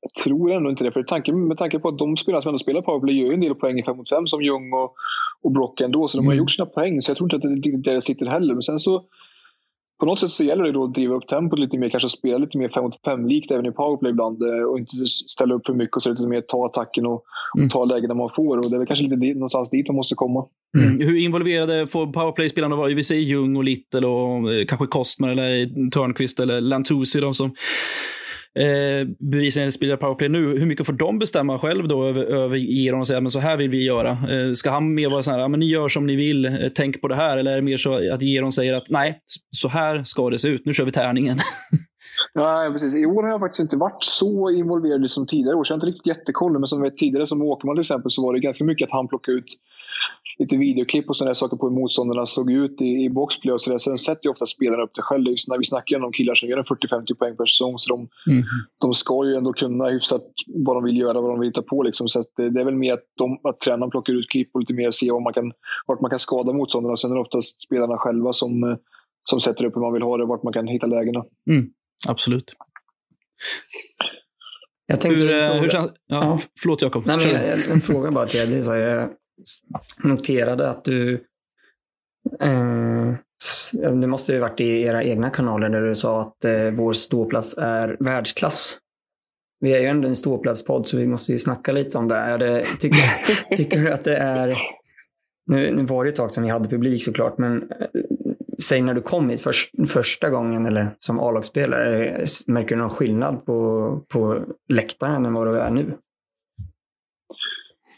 Jag 0.00 0.24
tror 0.24 0.52
ändå 0.52 0.70
inte 0.70 0.84
det. 0.84 0.92
För 0.92 1.02
tanke, 1.02 1.32
med 1.32 1.58
tanke 1.58 1.78
på 1.78 1.88
att 1.88 1.98
de 1.98 2.16
spelarna 2.16 2.42
som 2.42 2.48
ändå 2.48 2.58
spelar 2.58 2.82
powerplay 2.82 3.18
gör 3.18 3.26
ju 3.26 3.34
en 3.34 3.40
del 3.40 3.54
poäng 3.54 3.78
i 3.78 3.82
5 3.82 3.96
mot 3.96 4.08
5 4.10 4.26
som 4.26 4.42
Ljung 4.42 4.72
och, 4.72 4.94
och 5.42 5.52
Brock 5.52 5.80
ändå. 5.80 6.08
Så 6.08 6.18
de 6.18 6.26
har 6.26 6.32
Mm. 6.32 6.42
gjort 6.42 6.50
sina 6.50 6.66
poäng. 6.66 7.02
Så 7.02 7.10
jag 7.10 7.16
tror 7.16 7.34
inte 7.34 7.48
att 7.48 7.62
det 7.62 7.90
där 7.92 8.00
sitter 8.00 8.26
heller. 8.26 8.54
Men 8.54 8.62
sen 8.62 8.78
så 8.78 9.04
på 10.00 10.06
något 10.06 10.20
sätt 10.20 10.30
så 10.30 10.44
gäller 10.44 10.64
det 10.64 10.72
då 10.72 10.84
att 10.84 10.94
driva 10.94 11.14
upp 11.14 11.26
tempot 11.26 11.58
lite 11.58 11.78
mer. 11.78 11.88
Kanske 11.88 12.08
spela 12.08 12.38
lite 12.38 12.58
mer 12.58 12.68
5 12.68 12.82
mot 12.84 12.94
5-likt 13.06 13.50
även 13.50 13.66
i 13.66 13.70
powerplay 13.72 14.10
ibland. 14.10 14.42
eh, 14.42 14.62
Och 14.70 14.78
inte 14.78 14.96
ställa 15.06 15.54
upp 15.54 15.66
för 15.66 15.74
mycket 15.74 15.96
och 15.96 16.02
så 16.02 16.10
lite 16.10 16.22
mer 16.26 16.40
ta 16.40 16.66
attacken 16.66 17.06
och, 17.06 17.22
Mm. 17.56 17.66
och 17.66 17.70
ta 17.72 17.84
lägena 17.84 18.14
man 18.14 18.30
får. 18.36 18.56
Och 18.58 18.70
det 18.70 18.76
är 18.76 18.78
väl 18.78 18.86
kanske 18.86 19.04
lite 19.04 19.16
dit, 19.16 19.34
någonstans 19.36 19.70
dit 19.70 19.88
man 19.88 19.96
måste 19.96 20.14
komma. 20.14 20.44
Mm. 20.78 21.00
Hur 21.08 21.16
involverade 21.18 21.86
får 21.86 22.06
powerplay-spelarna 22.06 22.76
vara? 22.76 22.94
Vi 22.94 23.04
säger 23.04 23.22
Ljung 23.22 23.56
och 23.56 23.64
Little 23.64 24.06
och 24.06 24.52
eh, 24.54 24.64
kanske 24.68 24.86
Kostman 24.86 25.30
eller 25.30 25.90
Törnqvist 25.90 26.40
eller 26.40 26.60
Lantusi, 26.60 27.20
de 27.20 27.34
som 27.34 27.54
eh, 28.58 29.08
bevisligen 29.18 29.72
spelar 29.72 29.96
powerplay 29.96 30.28
nu. 30.28 30.58
Hur 30.58 30.66
mycket 30.66 30.86
får 30.86 30.92
de 30.92 31.18
bestämma 31.18 31.58
själv 31.58 31.88
då 31.88 32.06
över, 32.06 32.24
över 32.24 32.56
Giron 32.56 33.00
och 33.00 33.06
säga 33.06 33.20
men 33.20 33.30
så 33.30 33.38
här 33.38 33.56
vill 33.56 33.70
vi 33.70 33.84
göra? 33.84 34.10
Eh, 34.10 34.52
ska 34.54 34.70
han 34.70 34.94
mer 34.94 35.10
vara 35.10 35.22
så 35.22 35.30
här, 35.30 35.38
ja, 35.38 35.48
men 35.48 35.60
ni 35.60 35.66
gör 35.66 35.88
som 35.88 36.06
ni 36.06 36.16
vill, 36.16 36.44
eh, 36.44 36.52
tänk 36.74 37.00
på 37.00 37.08
det 37.08 37.16
här? 37.16 37.36
Eller 37.36 37.52
är 37.52 37.56
det 37.56 37.62
mer 37.62 37.76
så 37.76 38.12
att 38.14 38.22
Giron 38.22 38.52
säger 38.52 38.74
att 38.74 38.90
nej, 38.90 39.18
så 39.56 39.68
här 39.68 40.04
ska 40.04 40.30
det 40.30 40.38
se 40.38 40.48
ut, 40.48 40.66
nu 40.66 40.74
kör 40.74 40.84
vi 40.84 40.92
tärningen? 40.92 41.38
Ja, 42.40 42.68
precis. 42.72 42.96
I 42.96 43.06
år 43.06 43.22
har 43.22 43.30
jag 43.30 43.40
faktiskt 43.40 43.60
inte 43.60 43.76
varit 43.76 44.04
så 44.04 44.50
involverad 44.50 45.10
som 45.10 45.26
tidigare 45.26 45.56
år. 45.56 45.64
Så 45.64 45.72
jag 45.72 45.74
har 45.74 45.86
inte 45.86 45.86
riktigt 45.86 46.06
jättekoll. 46.06 46.52
Men 46.52 46.66
som 46.66 46.82
vet 46.82 46.96
tidigare, 46.96 47.26
som 47.26 47.42
Åkerman 47.42 47.76
till 47.76 47.80
exempel, 47.80 48.10
så 48.10 48.22
var 48.22 48.32
det 48.34 48.40
ganska 48.40 48.64
mycket 48.64 48.86
att 48.86 48.92
han 48.92 49.08
plockade 49.08 49.38
ut 49.38 49.44
lite 50.38 50.56
videoklipp 50.56 51.08
och 51.08 51.16
sådana 51.16 51.34
saker 51.34 51.56
på 51.56 51.68
hur 51.68 51.74
motståndarna 51.74 52.26
såg 52.26 52.50
ut 52.52 52.80
i, 52.80 53.04
i 53.04 53.10
boxplay 53.10 53.52
och 53.54 53.62
så 53.62 53.70
där. 53.70 53.78
Sen 53.78 53.98
sätter 53.98 54.24
ju 54.24 54.30
ofta 54.30 54.46
spelarna 54.46 54.82
upp 54.82 54.90
det 54.94 55.02
själv. 55.02 55.26
Just 55.26 55.48
när 55.48 55.58
vi 55.58 55.64
snackar 55.64 56.04
om 56.04 56.12
killar 56.12 56.34
som 56.34 56.48
gör 56.48 56.58
en 56.58 56.64
40-50 56.64 57.14
poäng 57.18 57.36
per 57.36 57.46
säsong. 57.46 57.78
Så 57.78 57.96
de, 57.96 58.08
Mm. 58.32 58.44
de 58.80 58.94
ska 58.94 59.24
ju 59.26 59.34
ändå 59.34 59.52
kunna 59.52 59.84
hyfsat 59.88 60.22
vad 60.46 60.76
de 60.76 60.84
vill 60.84 60.96
göra, 60.96 61.20
vad 61.20 61.30
de 61.30 61.40
vill 61.40 61.48
hitta 61.48 61.62
på. 61.62 61.82
Liksom. 61.82 62.08
Så 62.08 62.24
det, 62.36 62.50
det 62.50 62.60
är 62.60 62.64
väl 62.64 62.74
mer 62.74 62.94
att, 62.94 63.04
de, 63.18 63.38
att 63.44 63.60
tränaren 63.60 63.90
plockar 63.90 64.12
ut 64.12 64.30
klipp 64.30 64.50
och 64.54 64.60
lite 64.60 64.72
mer 64.72 64.90
se 64.90 65.10
vad 65.12 65.22
man 65.22 65.32
kan, 65.32 65.52
vart 65.86 66.00
man 66.00 66.10
kan 66.10 66.18
skada 66.18 66.52
motståndarna. 66.52 66.96
Sen 66.96 67.10
är 67.10 67.14
det 67.14 67.20
oftast 67.20 67.62
spelarna 67.62 67.96
själva 67.98 68.32
som, 68.32 68.76
som 69.30 69.40
sätter 69.40 69.64
upp 69.64 69.76
hur 69.76 69.80
man 69.80 69.92
vill 69.92 70.02
ha 70.02 70.16
det 70.16 70.22
och 70.22 70.28
vart 70.28 70.42
man 70.42 70.52
kan 70.52 70.66
hitta 70.66 70.86
lägena. 70.86 71.24
Absolut. 72.08 72.52
Jag 74.86 75.00
tänkte 75.00 75.20
Hur, 75.24 75.30
eh, 75.42 75.46
fråga- 75.46 75.60
hur 75.60 75.68
känns... 75.68 75.90
Ja, 76.06 76.22
Ja. 76.24 76.38
Förlåt 76.60 76.82
Jakob. 76.82 77.06
Nej, 77.06 77.16
men 77.16 77.24
Kör. 77.28 77.32
jag- 77.48 77.70
en 77.70 77.80
fråga 77.80 78.10
bara 78.10 78.26
till 78.26 78.50
dig. 78.64 78.78
Jag 78.78 79.10
noterade 80.04 80.68
att 80.70 80.84
du... 80.84 81.24
Eh, 82.40 83.14
det 84.00 84.06
måste 84.06 84.32
ju 84.32 84.38
varit 84.38 84.60
i 84.60 84.82
era 84.82 85.04
egna 85.04 85.30
kanaler 85.30 85.68
där 85.68 85.80
du 85.82 85.94
sa 85.94 86.20
att 86.20 86.44
eh, 86.44 86.70
vår 86.70 86.92
ståplats 86.92 87.58
är 87.58 87.96
världsklass. 88.00 88.78
Vi 89.60 89.72
är 89.74 89.80
ju 89.80 89.86
ändå 89.86 90.08
en 90.08 90.16
ståplatspodd 90.16 90.86
så 90.86 90.96
vi 90.96 91.06
måste 91.06 91.32
ju 91.32 91.38
snacka 91.38 91.72
lite 91.72 91.98
om 91.98 92.08
det. 92.08 92.16
Är 92.16 92.38
det 92.38 92.64
tycker, 92.80 93.02
tycker 93.56 93.80
du 93.80 93.92
att 93.92 94.04
det 94.04 94.16
är... 94.16 94.58
Nu, 95.50 95.70
nu 95.76 95.84
var 95.84 96.04
det 96.04 96.10
ett 96.10 96.16
tag 96.16 96.30
sedan 96.32 96.44
vi 96.44 96.50
hade 96.50 96.68
publik 96.68 97.04
såklart, 97.04 97.38
men 97.38 97.62
eh, 97.62 97.86
säg 98.62 98.82
när 98.82 98.94
du 98.94 99.00
kom 99.00 99.30
hit 99.30 99.40
för, 99.40 99.52
första 99.86 100.30
gången 100.30 100.66
eller 100.66 100.96
som 100.98 101.20
A-lagsspelare, 101.20 102.24
märker 102.46 102.76
du 102.76 102.82
någon 102.82 102.90
skillnad 102.90 103.46
på, 103.46 104.00
på 104.08 104.44
läktaren 104.68 105.26
än 105.26 105.34
vad 105.34 105.46
du 105.46 105.58
är 105.58 105.70
nu? 105.70 105.96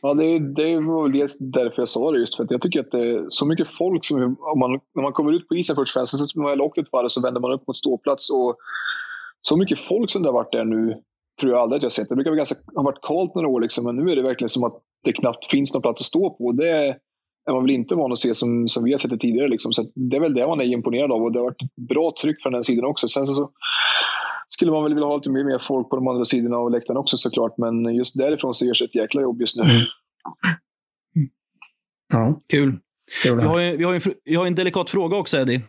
Ja, 0.03 0.15
det, 0.15 0.39
det 0.39 0.81
var 0.81 1.03
väl 1.03 1.13
dels 1.13 1.39
därför 1.39 1.83
jag 1.83 1.89
sa 1.89 2.11
det. 2.11 2.19
Just 2.19 2.37
för 2.37 2.45
att 2.45 2.51
jag 2.51 2.63
tycker 2.63 2.81
att 2.81 2.91
det 2.91 3.11
är 3.11 3.25
så 3.29 3.47
mycket 3.47 3.69
folk 3.69 4.05
som... 4.05 4.37
Om 4.41 4.59
man, 4.59 4.71
när 4.71 5.03
man 5.03 5.13
kommer 5.13 5.33
ut 5.33 5.49
på 5.49 5.55
isen 5.57 5.77
först 5.77 5.97
och 5.97 6.01
främst, 6.01 6.31
så 6.31 6.41
man 6.41 6.51
väl 6.51 6.61
åkt 6.61 6.79
ett 6.79 6.93
varv 6.93 7.09
så 7.09 7.23
vänder 7.23 7.41
man 7.41 7.53
upp 7.53 7.67
mot 7.67 7.77
ståplats. 7.77 8.31
Och 8.31 8.57
så 9.41 9.57
mycket 9.57 9.79
folk 9.79 10.11
som 10.11 10.23
det 10.23 10.29
har 10.29 10.35
varit 10.35 10.53
där 10.53 10.65
nu 10.65 11.03
tror 11.41 11.53
jag 11.53 11.61
aldrig 11.61 11.79
att 11.79 11.83
jag 11.83 11.93
sett. 11.93 12.09
Det 12.09 12.15
brukar 12.15 12.31
vara 12.31 12.37
ganska, 12.37 12.57
ha 12.75 12.83
varit 12.83 13.03
kallt 13.03 13.35
några 13.35 13.49
år, 13.49 13.61
liksom, 13.61 13.85
men 13.85 13.97
nu 13.97 14.13
är 14.13 14.17
det 14.17 14.23
verkligen 14.23 14.49
som 14.49 14.65
att 14.65 14.83
det 15.05 15.13
knappt 15.13 15.51
finns 15.51 15.75
någon 15.75 15.83
plats 15.83 16.01
att 16.01 16.07
stå 16.07 16.31
på. 16.31 16.53
Det 16.53 16.97
är 17.51 17.55
man 17.55 17.63
väl 17.65 17.71
inte 17.75 17.95
van 17.95 18.13
att 18.13 18.19
se 18.19 18.35
som, 18.35 18.69
som 18.69 18.85
vi 18.85 18.91
har 18.91 18.99
sett 18.99 19.11
det 19.11 19.19
tidigare. 19.19 19.49
Liksom. 19.49 19.73
Så 19.73 19.91
det 19.95 20.17
är 20.17 20.21
väl 20.21 20.35
det 20.35 20.47
man 20.47 20.61
är 20.61 20.65
imponerad 20.65 21.13
av 21.13 21.23
och 21.23 21.33
det 21.33 21.39
har 21.39 21.45
varit 21.45 21.63
ett 21.63 21.89
bra 21.89 22.15
tryck 22.23 22.43
från 22.43 22.53
den 22.53 22.65
sidan 22.65 22.85
också. 22.85 23.09
Sen 23.09 23.27
så, 23.27 23.35
så 23.35 23.51
skulle 24.49 24.71
man 24.73 24.83
väl 24.85 24.95
vilja 24.95 25.07
ha 25.07 25.17
lite 25.17 25.31
mer, 25.31 25.59
folk 25.59 25.91
på 25.91 25.97
de 25.97 26.09
andra 26.09 26.25
sidorna 26.25 26.57
av 26.57 26.71
läktaren 26.71 26.97
också 26.97 27.17
såklart. 27.17 27.55
Men 27.59 27.95
just 27.95 28.19
därifrån 28.19 28.55
så 28.55 28.67
görs 28.67 28.83
ett 28.83 28.95
jäkla 28.95 29.23
jobb 29.23 29.41
just 29.41 29.57
nu. 29.57 29.63
Mm. 29.63 29.83
Ja, 32.13 32.39
Kul. 32.49 32.79
kul. 33.23 33.37
Vi 33.39 33.43
har, 33.47 33.61
ju, 33.61 33.77
vi, 33.77 33.85
har 33.85 33.95
en 33.95 34.01
vi 34.25 34.35
har 34.35 34.47
en 34.47 34.55
delikat 34.55 34.91
fråga 34.91 35.17
också, 35.17 35.39
Eddie. 35.39 35.61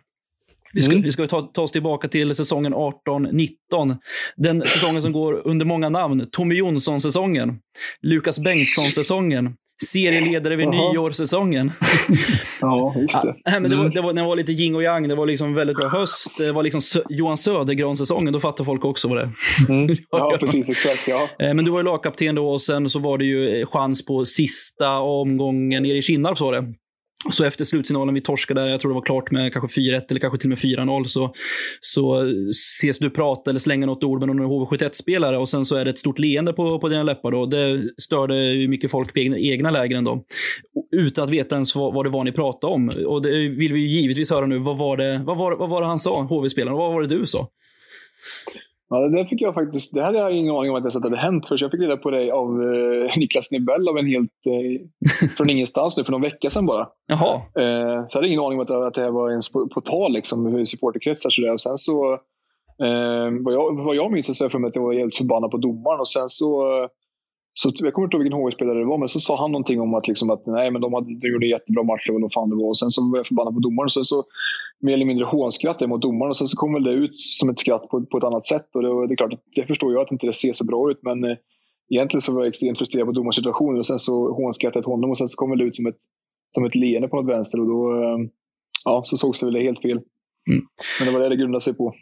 Vi 0.74 0.82
ska, 0.82 0.92
Mm. 0.92 1.04
vi 1.04 1.12
ska 1.12 1.28
ta, 1.28 1.42
ta 1.42 1.62
oss 1.62 1.72
tillbaka 1.72 2.08
till 2.08 2.36
säsongen 2.36 2.74
18-19. 2.74 3.98
Den 4.36 4.62
säsongen 4.62 5.02
som 5.02 5.12
går 5.12 5.42
under 5.48 5.66
många 5.66 5.90
namn. 5.90 6.28
Tommy 6.32 6.56
Jonsson-säsongen. 6.56 7.60
Lukas 8.02 8.40
Bengtsson-säsongen. 8.40 9.56
Serieledare 9.86 10.56
vid 10.56 10.68
nyårssäsongen. 10.68 11.72
ja, 12.62 12.96
just 12.98 13.22
det. 13.22 13.36
Ja, 13.44 13.60
men 13.60 13.72
det, 13.72 13.78
var, 13.78 13.90
det, 13.90 14.02
var, 14.02 14.14
det 14.14 14.24
var 14.24 14.36
lite 14.36 14.52
yin 14.52 14.76
och 14.76 14.84
yang. 14.84 15.08
Det 15.08 15.16
var 15.16 15.26
liksom 15.26 15.54
väldigt 15.54 15.78
bra 15.78 15.88
höst. 15.88 16.32
Det 16.38 16.52
var 16.52 16.64
liksom 16.64 16.82
Sö 16.82 17.02
Johan 17.10 17.38
Södergran-säsongen. 17.38 18.34
Då 18.34 18.40
fattar 18.40 18.64
folk 18.64 18.86
också 18.86 19.08
vad 19.08 19.18
det 19.18 19.22
är. 19.24 19.34
Mm. 19.70 19.98
Ja, 20.12 20.38
precis. 20.40 20.70
Exakt. 20.70 21.08
Ja. 21.08 21.46
Eh, 21.46 21.54
men 21.54 21.66
du 21.66 21.72
var 21.72 21.80
ju 21.80 21.84
lagkapten 21.84 22.36
då 22.36 22.50
och 22.50 22.62
sen 22.62 22.90
så 22.90 23.00
var 23.00 23.18
det 23.18 23.26
ju 23.26 23.66
chans 23.66 24.06
på 24.06 24.26
sista 24.26 25.00
omgången 25.00 25.84
nere 25.84 25.98
i 25.98 26.02
Kinnarp, 26.02 26.38
så 26.38 26.46
var 26.46 26.52
det. 26.52 26.74
Så 27.30 27.44
efter 27.44 27.66
slutsignalen 27.66 28.14
vi 28.14 28.22
torskade, 28.22 28.70
jag 28.70 28.80
tror 28.80 28.92
det 28.92 28.96
var 28.96 29.02
klart 29.02 29.32
med 29.32 29.54
kanske 29.54 29.82
4-1 29.82 30.02
eller 30.10 30.20
kanske 30.20 30.40
till 30.40 30.52
och 30.52 30.64
med 30.64 30.78
4-0, 30.78 31.06
så, 31.06 31.34
så 31.80 32.24
ses 32.50 33.00
du 33.00 33.10
prata 33.10 33.50
eller 33.50 33.60
slänga 33.60 33.86
något 33.86 34.04
ord 34.04 34.20
med 34.20 34.36
någon 34.36 34.48
HV71-spelare 34.48 35.38
och 35.38 35.50
sen 35.50 35.66
så 35.66 35.76
är 35.76 35.86
det 35.86 35.92
ett 35.92 36.00
stort 36.00 36.20
leende 36.20 36.54
på, 36.54 36.80
på 36.80 36.90
dina 36.90 37.04
läppar. 37.04 37.32
Då. 37.32 37.46
Det 37.46 37.82
störde 37.98 38.36
ju 38.36 38.68
mycket 38.68 38.92
folk 38.92 39.14
på 39.14 39.20
egna, 39.20 39.38
egna 39.38 39.72
lägren 39.72 40.04
då. 40.04 40.24
Utan 40.92 41.24
att 41.24 41.30
veta 41.30 41.56
ens 41.56 41.76
vad, 41.76 41.94
vad 41.94 42.06
det 42.06 42.10
var 42.10 42.24
ni 42.24 42.32
pratade 42.32 42.74
om. 42.74 42.92
Och 43.06 43.22
det 43.22 43.30
vill 43.50 43.74
vi 43.74 43.80
givetvis 43.80 44.32
höra 44.32 44.46
nu. 44.46 44.58
Vad 44.58 44.78
var 44.78 44.98
det, 44.98 45.22
vad 45.26 45.38
var, 45.38 45.56
vad 45.56 45.70
var 45.70 45.82
det 45.82 45.88
han 45.88 46.00
sa, 46.00 46.22
HV-spelaren? 46.22 46.78
Vad 46.78 46.94
var 46.94 47.02
det 47.02 47.08
du 47.08 47.26
sa? 47.26 47.48
Ja, 48.94 49.08
det 49.08 49.26
fick 49.26 49.42
jag 49.42 49.54
faktiskt. 49.54 49.94
Det 49.94 50.04
hade 50.04 50.18
jag 50.18 50.32
ingen 50.32 50.56
aning 50.56 50.72
om 50.72 50.76
att 50.76 50.94
det 50.94 51.04
hade 51.04 51.18
hänt 51.18 51.46
för 51.46 51.58
jag 51.60 51.72
fick 51.72 51.82
reda 51.82 51.98
på 51.98 52.10
det 52.10 52.32
av 52.32 52.64
eh, 52.64 53.18
Niklas 53.18 53.52
Nibell 53.52 53.90
av 53.90 53.98
en 53.98 54.06
helt 54.08 54.46
eh, 54.48 55.28
från 55.38 55.50
ingenstans 55.50 55.98
nu 55.98 56.04
för 56.04 56.12
någon 56.12 56.22
vecka 56.22 56.50
sedan 56.50 56.66
bara. 56.66 56.88
Jaha. 57.08 57.36
Eh, 57.36 58.06
så 58.08 58.18
jag 58.18 58.22
hade 58.22 58.28
ingen 58.28 58.40
aning 58.40 58.60
om 58.60 58.64
att, 58.64 58.70
att 58.70 58.94
det 58.94 59.02
här 59.02 59.12
var 59.12 59.30
ens 59.30 59.52
på, 59.52 59.68
på 59.68 59.82
tal 59.82 60.14
liksom, 60.14 60.60
i 60.60 60.66
supporterkretsar. 60.66 61.30
Så 61.30 61.54
och 61.54 61.62
sen 61.62 61.78
så, 61.78 62.14
eh, 62.84 63.30
vad, 63.42 63.54
jag, 63.54 63.84
vad 63.84 63.96
jag 63.96 64.12
minns 64.12 64.38
så 64.38 64.44
är 64.44 64.46
jag 64.46 64.52
för 64.52 64.60
mig 64.60 64.68
att 64.68 64.76
jag 64.76 64.84
var 64.84 64.94
helt 64.94 65.16
förbannad 65.16 65.52
på 65.52 65.58
domaren 65.58 66.00
och 66.00 66.10
sen 66.10 66.30
så 66.30 66.64
så 67.54 67.72
jag 67.76 67.94
kommer 67.94 68.06
inte 68.06 68.18
ihåg 68.18 68.24
vilken 68.24 68.40
HV-spelare 68.40 68.80
det 68.80 68.86
var, 68.86 68.98
men 68.98 69.08
så 69.08 69.20
sa 69.20 69.38
han 69.38 69.52
någonting 69.52 69.82
om 69.82 69.94
att, 69.94 70.08
liksom 70.08 70.30
att 70.30 70.46
nej, 70.46 70.72
men 70.72 70.82
de, 70.82 70.94
hade, 70.94 71.20
de 71.20 71.28
gjorde 71.28 71.48
jättebra 71.48 71.84
match, 71.84 72.10
eller 72.10 72.20
vad 72.20 72.34
fan 72.34 72.50
det 72.50 72.56
var. 72.56 72.70
Och 72.70 72.78
sen 72.78 72.92
så 72.92 73.12
var 73.12 73.18
jag 73.18 73.28
förbannad 73.28 73.54
på 73.54 73.60
domaren. 73.60 73.86
Och 73.86 73.94
sen 73.94 74.04
så 74.04 74.24
mer 74.80 74.94
eller 74.94 75.06
mindre 75.06 75.26
hånskrattade 75.26 75.84
jag 75.84 75.90
mot 75.90 76.02
domaren. 76.02 76.30
Och 76.30 76.38
sen 76.38 76.48
så 76.48 76.58
kom 76.58 76.74
väl 76.74 76.84
det 76.84 76.94
ut 76.94 77.20
som 77.20 77.50
ett 77.50 77.60
skratt 77.60 77.90
på, 77.90 78.06
på 78.06 78.18
ett 78.18 78.24
annat 78.24 78.46
sätt. 78.46 78.76
Och 78.76 78.82
det, 78.82 79.08
det 79.08 79.14
är 79.14 79.16
klart, 79.16 79.40
det 79.56 79.66
förstår 79.68 79.94
jag 79.94 80.02
att 80.02 80.12
inte 80.12 80.26
det 80.26 80.34
ser 80.34 80.54
så 80.54 80.66
bra 80.66 80.92
ut. 80.92 81.00
Men 81.02 81.24
eh, 81.24 81.38
egentligen 81.94 82.22
så 82.22 82.34
var 82.34 82.42
jag 82.42 82.48
extremt 82.48 82.78
frustrerad 82.78 83.08
på 83.08 83.12
domarsituationen. 83.12 83.80
Och 83.80 83.86
sen 83.86 84.00
så 84.00 84.34
hånskrattade 84.34 84.78
jag 84.78 84.84
till 84.84 84.92
honom. 84.92 85.10
Och 85.10 85.18
sen 85.18 85.28
så 85.28 85.38
kom 85.38 85.58
det 85.58 85.64
ut 85.64 85.76
som 85.76 85.88
ett, 85.88 85.98
som 86.56 86.66
ett 86.66 86.76
leende 86.76 87.08
på 87.08 87.16
något 87.16 87.34
vänster. 87.36 87.60
Och 87.60 87.68
då 87.68 88.04
eh, 88.04 88.18
ja, 88.86 89.02
så 89.04 89.18
såg 89.18 89.36
det 89.40 89.46
väl 89.46 89.62
helt 89.62 89.82
fel. 89.82 90.00
Mm. 90.52 90.62
Men 91.00 91.08
det 91.08 91.14
var 91.14 91.20
det 91.20 91.30
det 91.30 91.36
grundade 91.36 91.62
sig 91.62 91.74
på. 91.74 91.94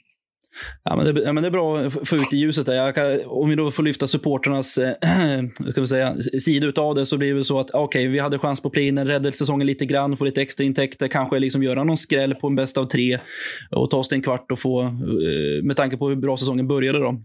Ja, 0.84 0.96
men 0.96 1.16
det, 1.16 1.22
ja, 1.22 1.34
men 1.34 1.44
det 1.44 1.50
är 1.50 1.52
bra 1.52 1.80
att 1.80 2.08
få 2.08 2.16
ut 2.16 2.34
i 2.34 2.38
ljuset. 2.38 2.66
Där. 2.66 2.92
Kan, 2.92 3.26
om 3.26 3.50
vi 3.50 3.56
då 3.56 3.72
får 3.72 3.84
lyfta 3.84 4.08
supporternas 4.08 4.78
äh, 4.78 5.70
ska 5.72 5.82
vi 5.82 5.88
säga, 5.88 6.16
sida 6.22 6.82
av 6.82 6.96
det 6.96 7.06
så 7.06 7.18
blir 7.18 7.36
det 7.36 7.44
så 7.44 7.60
att 7.60 7.76
okay, 7.76 8.08
vi 8.08 8.20
hade 8.20 8.40
chans 8.40 8.62
på 8.62 8.70
play 8.70 8.92
räddade 8.92 9.32
säsongen 9.32 9.68
lite 9.68 9.86
grann, 9.86 10.18
få 10.18 10.26
lite 10.26 10.42
extra 10.42 10.66
intäkter, 10.66 11.08
kanske 11.08 11.40
liksom 11.40 11.64
göra 11.64 11.84
någon 11.84 11.98
skräll 11.98 12.36
på 12.36 12.48
en 12.48 12.56
bäst 12.56 12.78
av 12.78 12.86
tre 12.86 13.20
och 13.72 13.90
ta 13.90 13.98
oss 13.98 14.08
till 14.08 14.16
en 14.16 14.22
kvart 14.22 14.52
och 14.52 14.60
få, 14.60 14.82
äh, 14.82 15.64
med 15.64 15.76
tanke 15.76 15.98
på 15.98 16.10
hur 16.10 16.16
bra 16.16 16.38
säsongen 16.38 16.68
började 16.68 17.00
då. 17.00 17.22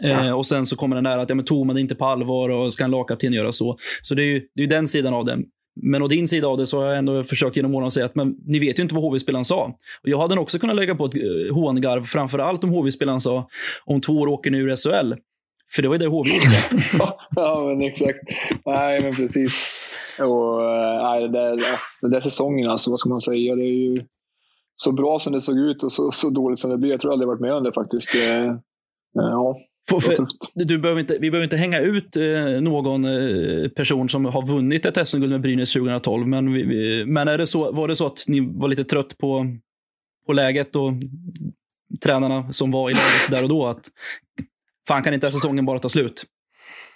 Ja. 0.00 0.26
Eh, 0.26 0.32
och 0.32 0.46
sen 0.46 0.66
så 0.66 0.76
kommer 0.76 0.96
den 0.96 1.04
där 1.04 1.18
att 1.18 1.28
ja, 1.28 1.34
men 1.34 1.44
tog 1.44 1.66
man 1.66 1.76
det 1.76 1.80
inte 1.80 1.94
på 1.94 2.04
allvar 2.04 2.48
och 2.48 2.72
ska 2.72 2.84
en 2.84 2.90
lagkapten 2.90 3.32
göra 3.32 3.52
så. 3.52 3.78
Så 4.02 4.14
det 4.14 4.22
är 4.22 4.26
ju 4.26 4.42
det 4.54 4.62
är 4.62 4.66
den 4.66 4.88
sidan 4.88 5.14
av 5.14 5.24
det. 5.24 5.38
Men 5.82 6.02
å 6.02 6.08
din 6.08 6.28
sida 6.28 6.48
av 6.48 6.56
det 6.56 6.66
så 6.66 6.78
har 6.78 6.86
jag 6.86 6.98
ändå 6.98 7.24
försökt 7.24 7.56
genom 7.56 7.74
åren 7.74 7.90
säga 7.90 8.06
att 8.06 8.14
men, 8.14 8.34
ni 8.46 8.58
vet 8.58 8.78
ju 8.78 8.82
inte 8.82 8.94
vad 8.94 9.04
HV-spelaren 9.04 9.44
sa. 9.44 9.64
Och 10.02 10.08
jag 10.08 10.18
hade 10.18 10.34
nog 10.34 10.42
också 10.42 10.58
kunnat 10.58 10.76
lägga 10.76 10.94
på 10.94 11.04
ett 11.04 11.14
eh, 11.14 11.54
hångarv, 11.54 12.04
framför 12.04 12.38
allt 12.38 12.64
om 12.64 12.70
HV-spelaren 12.70 13.20
sa 13.20 13.48
om 13.84 14.00
två 14.00 14.12
år 14.12 14.28
åker 14.28 14.50
ni 14.50 14.58
ur 14.58 14.76
SHL. 14.76 15.14
För 15.74 15.82
det 15.82 15.88
var 15.88 15.94
ju 15.94 15.98
det 15.98 16.06
HV 16.06 16.30
gjorde. 16.30 16.84
ja, 17.36 17.64
men 17.66 17.88
exakt. 17.88 18.18
Nej, 18.66 19.02
men 19.02 19.12
precis. 19.12 19.62
Och, 20.18 20.64
eh, 20.64 21.02
nej, 21.02 21.22
det 21.22 21.28
där, 21.28 21.60
den 22.02 22.10
där 22.10 22.20
säsongen, 22.20 22.70
alltså, 22.70 22.90
vad 22.90 23.00
ska 23.00 23.08
man 23.08 23.20
säga? 23.20 23.54
Det 23.54 23.62
är 23.62 23.82
ju 23.82 23.96
så 24.74 24.92
bra 24.92 25.18
som 25.18 25.32
det 25.32 25.40
såg 25.40 25.58
ut 25.58 25.82
och 25.82 25.92
så, 25.92 26.12
så 26.12 26.30
dåligt 26.30 26.58
som 26.58 26.70
det 26.70 26.78
blev. 26.78 26.90
Jag 26.90 27.00
tror 27.00 27.12
aldrig 27.12 27.28
varit 27.28 27.40
med 27.40 27.52
om 27.52 27.64
det 27.64 27.72
faktiskt. 27.72 28.14
Eh, 28.14 28.54
ja. 29.12 29.56
För, 29.88 30.00
för, 30.00 30.26
du 30.54 30.78
behöver 30.78 31.00
inte, 31.00 31.18
vi 31.18 31.30
behöver 31.30 31.44
inte 31.44 31.56
hänga 31.56 31.80
ut 31.80 32.16
eh, 32.16 32.60
någon 32.60 33.04
eh, 33.04 33.68
person 33.68 34.08
som 34.08 34.24
har 34.24 34.46
vunnit 34.46 34.86
ett 34.86 35.08
SM-guld 35.08 35.30
med 35.32 35.40
Brynäs 35.40 35.72
2012. 35.72 36.26
Men, 36.26 36.52
vi, 36.52 37.04
men 37.06 37.28
är 37.28 37.38
det 37.38 37.46
så, 37.46 37.72
var 37.72 37.88
det 37.88 37.96
så 37.96 38.06
att 38.06 38.24
ni 38.26 38.40
var 38.40 38.68
lite 38.68 38.84
trött 38.84 39.18
på, 39.18 39.46
på 40.26 40.32
läget 40.32 40.76
och 40.76 40.92
tränarna 42.02 42.52
som 42.52 42.70
var 42.70 42.90
i 42.90 42.92
läget 42.92 43.30
där 43.30 43.42
och 43.42 43.48
då? 43.48 43.66
Att 43.66 43.88
fan, 44.88 45.02
kan 45.02 45.14
inte 45.14 45.30
säsongen 45.30 45.66
bara 45.66 45.78
ta 45.78 45.88
slut? 45.88 46.24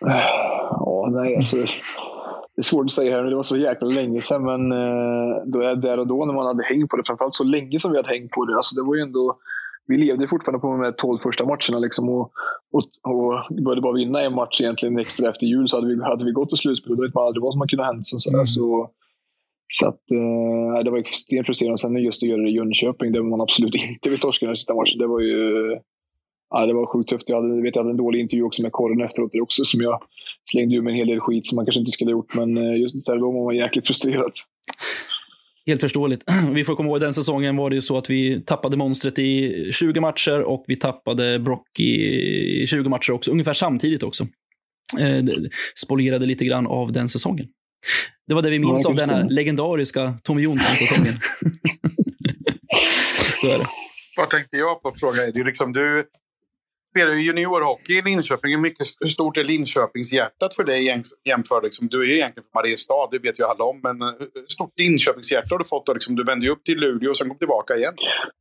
Ja, 0.01 1.09
nej, 1.13 1.37
alltså, 1.37 1.57
det 1.57 2.61
är 2.61 2.63
svårt 2.63 2.85
att 2.85 2.93
säga 2.93 3.17
här, 3.17 3.25
det 3.25 3.37
var 3.37 3.43
så 3.43 3.57
jäkla 3.57 3.89
länge 3.89 4.21
sedan. 4.21 4.45
Men 4.45 4.73
eh, 4.73 5.43
då 5.47 5.61
är 5.61 5.77
där 5.77 5.99
och 5.99 6.07
då 6.07 6.25
när 6.25 6.35
man 6.35 6.47
hade 6.47 6.65
hängt 6.65 6.91
på 6.91 6.97
det, 6.97 7.03
framförallt 7.07 7.35
så 7.35 7.45
länge 7.45 7.79
som 7.79 7.91
vi 7.91 7.97
hade 7.97 8.09
hängt 8.09 8.31
på 8.31 8.45
det. 8.45 8.57
Alltså, 8.57 8.75
det 8.75 8.83
var 8.83 8.95
ju 8.95 9.03
ändå 9.03 9.39
vi 9.89 9.97
levde 9.97 10.29
fortfarande 10.29 10.61
på 10.61 10.67
de 10.67 10.81
här 10.81 10.93
12 10.93 11.19
första 11.19 11.45
matcherna. 11.45 11.79
Liksom 11.79 12.09
och, 12.09 12.31
och, 12.73 13.13
och 13.13 13.55
började 13.65 13.81
bara 13.81 13.93
vinna 13.93 14.21
en 14.21 14.35
match 14.35 14.61
egentligen 14.61 14.99
extra 14.99 15.29
efter 15.31 15.47
jul 15.47 15.69
så 15.69 15.77
hade 15.77 15.89
vi, 15.89 16.03
hade 16.03 16.25
vi 16.25 16.33
gått 16.33 16.49
till 16.49 16.59
slutspel. 16.59 16.97
Då 16.97 17.03
vet 17.03 17.15
man 17.15 17.27
aldrig 17.27 17.43
vad 17.43 17.53
som 17.53 17.61
hade 17.61 17.71
kunnat 17.71 17.87
hända. 17.87 18.03
Så, 18.05 18.31
mm. 18.31 18.47
så, 18.47 18.91
så 19.69 19.89
att, 19.89 20.11
eh, 20.11 20.85
det 20.85 20.91
var 20.91 20.99
extremt 20.99 21.47
frustrerande. 21.47 21.79
Sen 21.79 21.97
just 21.97 22.23
att 22.23 22.29
göra 22.29 22.43
det 22.43 22.49
i 22.49 22.57
Jönköping 22.57 23.13
där 23.13 23.23
man 23.23 23.41
absolut 23.41 23.75
inte 23.89 24.11
vill 24.11 24.21
torska 24.21 24.47
den 24.47 24.57
sista 24.57 24.75
matchen. 24.75 24.99
Det 24.99 25.07
var 25.07 25.21
ju 25.21 25.79
ja, 26.53 26.67
det 26.67 26.75
var 26.75 26.87
sjukt 26.87 27.09
tufft. 27.09 27.29
Jag, 27.29 27.37
hade, 27.37 27.63
vet, 27.63 27.77
jag 27.77 27.83
hade 27.83 27.93
en 27.93 27.97
dålig 27.97 28.21
intervju 28.21 28.45
också 28.45 28.63
med 28.63 28.73
korren 28.73 29.01
efteråt 29.01 29.31
också 29.43 29.65
som 29.65 29.81
jag 29.81 30.03
slängde 30.51 30.77
ur 30.77 30.83
med 30.83 30.91
en 30.91 30.97
hel 30.97 31.07
del 31.07 31.21
skit 31.21 31.47
som 31.47 31.57
man 31.57 31.67
kanske 31.67 31.81
inte 31.81 31.91
skulle 31.91 32.11
ha 32.11 32.19
gjort. 32.19 32.35
Men 32.35 32.57
eh, 32.57 32.81
just 32.81 33.07
där 33.07 33.19
då 33.19 33.33
var 33.33 33.45
man 33.45 33.57
jäkligt 33.57 33.87
frustrerad. 33.87 34.33
Helt 35.67 35.81
förståeligt. 35.81 36.25
Vi 36.53 36.65
får 36.65 36.75
komma 36.75 36.89
ihåg, 36.89 37.01
den 37.01 37.15
säsongen 37.15 37.57
var 37.57 37.71
det 37.71 37.77
ju 37.77 37.83
så 37.83 37.99
att 37.99 38.11
vi 38.11 38.41
tappade 38.41 38.77
monstret 38.77 39.19
i 39.19 39.69
20 39.73 40.01
matcher 40.01 40.41
och 40.41 40.65
vi 40.67 40.77
tappade 40.77 41.39
Brock 41.39 41.81
i 41.81 42.67
20 42.67 42.89
matcher 42.89 43.13
också, 43.13 43.31
ungefär 43.31 43.53
samtidigt 43.53 44.03
också. 44.03 44.27
Eh, 45.01 45.23
spolierade 45.75 46.27
lite 46.27 46.45
grann 46.45 46.67
av 46.67 46.93
den 46.93 47.09
säsongen. 47.09 47.47
Det 48.27 48.35
var 48.35 48.43
det 48.43 48.51
vi 48.51 48.59
minns 48.59 48.85
ja, 48.85 48.91
av 48.91 48.97
den 48.97 49.11
här 49.11 49.31
legendariska 49.31 50.19
Tommy 50.23 50.43
Jonsson-säsongen. 50.43 51.17
så 53.41 53.47
är 53.47 53.59
det. 53.59 53.67
Vad 54.17 54.31
tänkte 54.31 54.57
jag 54.57 54.83
på 54.83 54.93
fråga 55.01 55.23
är 55.23 55.33
det 55.33 55.45
liksom 55.45 55.73
du 55.73 56.05
spelar 56.93 57.13
ju 57.15 57.23
juniorhockey 57.27 57.93
i 57.99 58.03
Linköping. 58.03 58.51
Hur, 58.57 58.63
mycket, 58.63 58.87
hur 59.01 59.09
stort 59.09 59.37
är 59.37 59.45
Linköpingshjärtat 59.45 60.55
för 60.55 60.65
dig 60.65 60.81
jämfört? 61.25 61.65
Liksom, 61.65 61.89
du 61.89 62.03
är 62.03 62.07
ju 62.07 62.15
egentligen 62.15 62.45
från 62.45 62.61
Mariestad, 62.61 63.09
det 63.11 63.19
vet 63.19 63.41
ju 63.41 63.45
alla 63.45 63.65
om. 63.65 63.81
Men 63.83 64.03
eh, 64.03 64.15
hur 64.35 64.47
stort 64.57 64.73
Linköpingshjärta 64.77 65.49
har 65.51 65.59
du 65.59 65.65
fått? 65.65 65.87
Då, 65.87 65.93
liksom, 65.93 66.15
du 66.17 66.25
vände 66.25 66.47
ju 66.47 66.53
upp 66.53 66.65
till 66.65 66.79
Luleå 66.79 67.11
och 67.11 67.17
sen 67.17 67.29
kom 67.29 67.39
tillbaka 67.39 67.77
igen. 67.77 67.95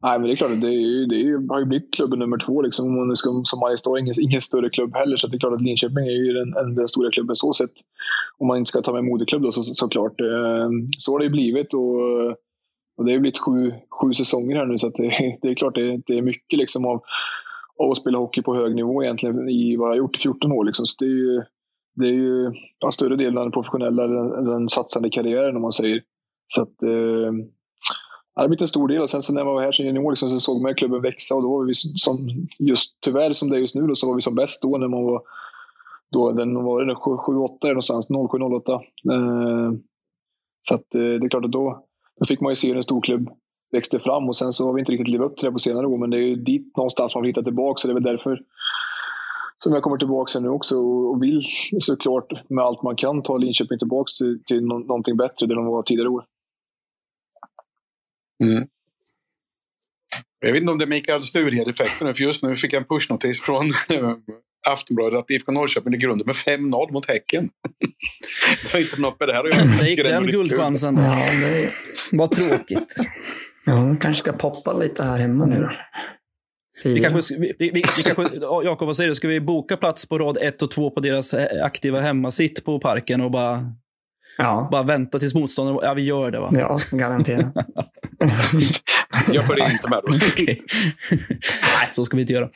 Nej, 0.04 0.20
men 0.20 0.28
det 0.28 0.34
är 0.34 0.36
klart, 0.36 0.62
det, 0.66 0.74
är, 0.84 1.10
det 1.12 1.16
är, 1.16 1.54
har 1.54 1.60
ju 1.60 1.66
blivit 1.66 1.94
klubben 1.96 2.20
nummer 2.20 2.38
två. 2.46 2.62
Liksom, 2.62 2.86
om 3.00 3.16
ska, 3.16 3.30
som 3.46 3.60
Mariestad 3.60 3.92
är 3.98 4.00
ingen, 4.00 4.14
ingen 4.22 4.42
större 4.42 4.70
klubb 4.70 4.96
heller. 4.96 5.18
Så 5.18 5.28
det 5.28 5.38
är 5.38 5.40
klart 5.40 5.54
att 5.54 5.68
Linköping 5.68 6.06
är 6.14 6.20
ju 6.26 6.34
den, 6.34 6.76
den 6.76 6.88
stora 6.88 7.12
klubben 7.12 7.36
så 7.36 7.54
sett. 7.54 7.76
Om 8.38 8.48
man 8.48 8.58
inte 8.58 8.70
ska 8.70 8.82
ta 8.82 8.94
med 8.94 9.04
moderklubb 9.04 9.42
då 9.42 9.52
så, 9.52 9.64
såklart. 9.64 10.16
Så, 10.18 10.72
så 10.98 11.12
har 11.12 11.20
det 11.20 11.26
ju 11.26 11.36
blivit. 11.40 11.74
Och, 11.74 11.96
och 12.98 13.06
det 13.06 13.12
har 13.12 13.20
blivit 13.20 13.40
sju, 13.40 13.74
sju 14.00 14.14
säsonger 14.14 14.56
här 14.56 14.66
nu 14.66 14.78
så 14.78 14.90
det, 14.90 15.38
det, 15.42 15.48
är 15.48 15.56
klart 15.56 15.76
det, 15.76 16.02
det 16.08 16.18
är 16.18 16.22
mycket 16.22 16.58
liksom 16.60 16.86
av 16.86 17.02
av 17.80 17.92
att 17.92 17.98
spela 17.98 18.18
hockey 18.18 18.42
på 18.42 18.56
hög 18.56 18.76
nivå 18.76 19.04
egentligen 19.04 19.50
i 19.50 19.76
vad 19.76 19.88
jag 19.88 19.92
har 19.92 19.98
gjort 19.98 20.16
i 20.16 20.20
14 20.20 20.52
år. 20.52 20.66
Liksom. 20.66 20.86
Så 20.86 20.96
det 21.00 21.06
är 21.06 21.10
ju, 21.10 21.44
det 21.96 22.06
är 22.06 22.14
ju 22.14 22.52
ja, 22.80 22.92
större 22.92 23.16
delen 23.16 23.38
av 23.38 23.44
den 23.44 23.52
professionella, 23.52 24.08
den, 24.08 24.46
den 24.46 24.70
satsande 24.70 25.10
karriären 25.10 25.56
om 25.56 25.62
man 25.62 25.72
säger. 25.72 26.02
Så 26.48 26.62
att, 26.62 26.84
eh, 26.84 27.32
det 28.36 28.42
har 28.42 28.48
blivit 28.48 28.62
en 28.62 28.68
stor 28.68 28.88
del. 28.88 29.02
Och 29.02 29.10
sen 29.10 29.22
så 29.22 29.34
när 29.34 29.44
man 29.44 29.54
var 29.54 29.62
här 29.62 29.72
som 29.72 29.86
junior 29.86 30.12
liksom, 30.12 30.30
så 30.30 30.40
såg 30.40 30.62
man 30.62 30.76
klubben 30.76 31.02
växa 31.02 31.36
och 31.36 31.42
då 31.42 31.50
var 31.58 31.66
vi 31.66 31.74
som, 31.74 32.28
just 32.60 32.98
tyvärr 33.02 33.34
som 33.34 33.50
det 33.50 33.58
är 33.58 33.60
just 33.60 33.76
nu, 33.76 33.88
då, 33.88 33.96
så 33.96 34.08
var 34.08 34.16
vi 34.16 34.22
som 34.22 34.36
bäst 34.36 34.62
då 34.62 34.78
när 34.78 34.88
man 34.88 35.04
var 35.04 35.22
då 36.12 36.32
den 36.32 36.64
var 36.64 36.86
det 36.86 36.94
7-8 36.94 37.68
någonstans, 37.68 38.10
07-08. 38.10 38.74
Eh, 38.74 39.72
så 40.62 40.76
att, 40.76 40.96
eh, 40.96 41.02
det 41.02 41.26
är 41.26 41.30
klart 41.30 41.46
att 41.46 41.52
då, 41.52 41.86
då 42.20 42.26
fick 42.26 42.42
man 42.42 42.52
ju 42.52 42.56
se 42.56 42.72
en 42.72 42.84
stor 42.84 43.02
klubb 43.02 43.30
växte 43.72 44.00
fram 44.00 44.30
och 44.30 44.38
sen 44.38 44.54
så 44.54 44.66
har 44.66 44.74
vi 44.74 44.80
inte 44.80 44.92
riktigt 44.92 45.08
levt 45.08 45.22
upp 45.22 45.38
till 45.38 45.46
det 45.46 45.52
på 45.52 45.60
senare 45.60 45.88
år. 45.88 45.98
Men 45.98 46.10
det 46.10 46.18
är 46.18 46.28
ju 46.28 46.36
dit 46.36 46.78
någonstans 46.78 47.16
man 47.16 47.22
vill 47.22 47.30
hitta 47.30 47.44
tillbaka. 47.44 47.80
Så 47.80 47.88
det 47.88 47.92
är 47.92 47.94
väl 47.94 48.04
därför 48.04 48.40
som 49.64 49.74
jag 49.74 49.84
kommer 49.84 49.98
tillbaka 49.98 50.40
nu 50.40 50.50
också 50.50 50.76
och 50.76 51.24
vill 51.24 51.42
såklart 51.80 52.50
med 52.50 52.64
allt 52.64 52.84
man 52.84 52.96
kan 52.96 53.24
ta 53.24 53.38
Linköping 53.38 53.80
tillbaka 53.80 54.10
till, 54.18 54.44
till 54.46 54.62
någonting 54.66 55.18
bättre 55.18 55.48
där 55.48 55.56
de 55.56 55.66
var 55.66 55.84
tidigare 55.84 56.10
år. 56.10 56.26
Mm. 58.44 58.68
Jag 60.40 60.52
vet 60.52 60.62
inte 60.62 60.72
om 60.72 60.78
det 60.78 60.86
är 60.86 60.88
Mikael 60.88 61.24
Sturhed-effekten 61.24 62.14
för 62.14 62.24
just 62.24 62.44
nu 62.44 62.56
fick 62.56 62.74
jag 62.74 62.82
en 62.82 62.88
pushnotis 62.88 63.42
från 63.42 63.66
Aftonbladet 64.68 65.20
att 65.20 65.32
IFK 65.32 65.52
Norrköping 65.52 65.92
ligger 65.92 66.08
under 66.08 66.26
med 66.26 66.36
5-0 66.36 66.92
mot 66.94 67.06
Häcken. 67.06 67.50
det 68.64 68.72
har 68.72 68.80
inte 68.80 69.02
något 69.02 69.20
med 69.20 69.30
det 69.30 69.34
här 69.34 69.44
att 69.44 69.56
göra. 69.56 69.78
Där 69.78 69.86
gick 69.86 70.04
den 70.04 70.28
guldchansen. 70.28 70.96
Ja, 70.96 71.32
det 72.12 72.18
var 72.18 72.28
tråkigt. 72.28 72.96
Ja, 73.72 73.96
kanske 74.02 74.20
ska 74.20 74.34
poppa 74.34 74.74
lite 74.74 75.04
här 75.04 75.20
hemma 75.20 75.46
nu 75.46 75.60
då. 75.60 75.72
Vi 76.84 77.00
kanske, 77.00 77.38
vi, 77.38 77.54
vi, 77.60 77.72
vi 77.74 77.82
kanske, 77.82 78.38
Jakob, 78.64 78.86
vad 78.88 78.96
säger 78.96 79.10
du? 79.10 79.16
Ska 79.16 79.28
vi 79.28 79.42
boka 79.42 79.78
plats 79.78 80.06
på 80.06 80.20
rad 80.20 80.38
1 80.42 80.62
och 80.62 80.72
2 80.72 80.90
på 80.90 81.00
deras 81.00 81.34
aktiva 81.64 82.02
hemmasitt 82.02 82.66
på 82.66 82.80
parken 82.80 83.22
och 83.22 83.32
bara 83.32 83.74
Ja. 84.38 84.68
Bara 84.72 84.84
vänta 84.84 85.20
tills 85.20 85.36
motståndaren... 85.36 85.80
Ja, 85.84 85.94
vi 85.94 86.02
gör 86.02 86.32
det 86.32 86.40
va? 86.40 86.50
Ja, 86.52 86.78
garanterat. 86.92 87.54
Jag 89.32 89.48
följer 89.48 89.72
inte 89.72 89.90
med 89.90 90.00
då. 90.04 90.16
Okej. 90.32 90.62
Nej, 91.80 91.90
så 91.92 92.06
ska 92.06 92.18
vi 92.18 92.22
inte 92.22 92.34
göra. 92.34 92.50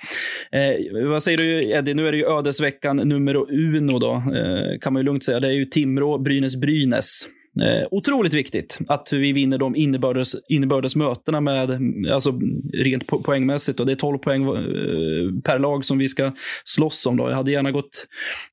Eh, 0.52 1.08
vad 1.10 1.24
säger 1.24 1.38
du 1.38 1.72
Eddie? 1.72 1.94
Nu 1.94 2.08
är 2.08 2.12
det 2.12 2.18
ju 2.18 2.26
ödesveckan 2.26 2.98
nummer 2.98 3.36
uno 3.52 4.00
då. 4.00 4.14
Eh, 4.14 4.80
kan 4.82 4.94
man 4.94 5.00
ju 5.00 5.04
lugnt 5.04 5.24
säga. 5.24 5.40
Det 5.40 5.48
är 5.48 5.52
ju 5.52 5.66
Timrå, 5.66 6.18
Brynäs, 6.18 6.56
Brynäs. 6.56 7.28
Eh, 7.62 7.88
otroligt 7.92 8.34
viktigt 8.34 8.80
att 8.88 9.14
vi 9.14 9.34
vinner 9.34 9.58
de 9.58 9.76
innebördes, 9.76 10.36
innebördes 10.50 10.96
mötena 10.96 11.42
med, 11.42 11.80
alltså 12.12 12.32
rent 12.74 13.08
po 13.08 13.24
poängmässigt. 13.24 13.80
Och 13.80 13.86
det 13.86 13.92
är 13.92 13.96
12 13.96 14.18
poäng 14.18 14.44
eh, 14.44 15.42
per 15.44 15.60
lag 15.60 15.86
som 15.86 15.98
vi 15.98 16.08
ska 16.08 16.32
slåss 16.64 17.06
om. 17.06 17.18
Då. 17.18 17.30
Jag 17.30 17.36
hade 17.36 17.52
gärna 17.52 17.72
gått 17.72 18.08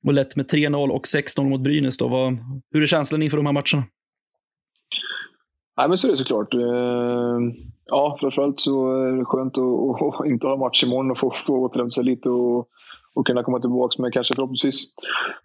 och 0.06 0.12
lett 0.12 0.36
med 0.36 0.46
3-0 0.46 0.90
och 0.90 1.04
6-0 1.04 1.48
mot 1.48 1.60
Brynäs. 1.60 1.98
Då. 1.98 2.08
Vad, 2.08 2.38
hur 2.72 2.82
är 2.82 2.86
känslan 2.86 3.22
inför 3.22 3.36
de 3.36 3.46
här 3.46 3.52
matcherna? 3.52 3.84
Nej, 5.76 5.88
men 5.88 5.96
så 5.96 6.06
är 6.06 6.10
det 6.10 6.16
såklart. 6.16 6.54
Eh, 6.54 6.60
ja, 7.86 8.16
framförallt 8.20 8.60
så 8.60 8.94
är 8.94 9.12
det 9.12 9.24
skönt 9.24 9.58
att, 9.58 10.20
att 10.20 10.26
inte 10.26 10.46
ha 10.46 10.56
match 10.56 10.84
imorgon 10.84 11.10
och 11.10 11.18
få, 11.18 11.30
få 11.30 11.54
återhämta 11.54 11.90
sig 11.90 12.04
lite 12.04 12.28
och, 12.28 12.68
och 13.14 13.26
kunna 13.26 13.42
komma 13.42 13.60
tillbaka 13.60 14.02
med 14.02 14.12
kanske 14.12 14.34
förhoppningsvis 14.34 14.94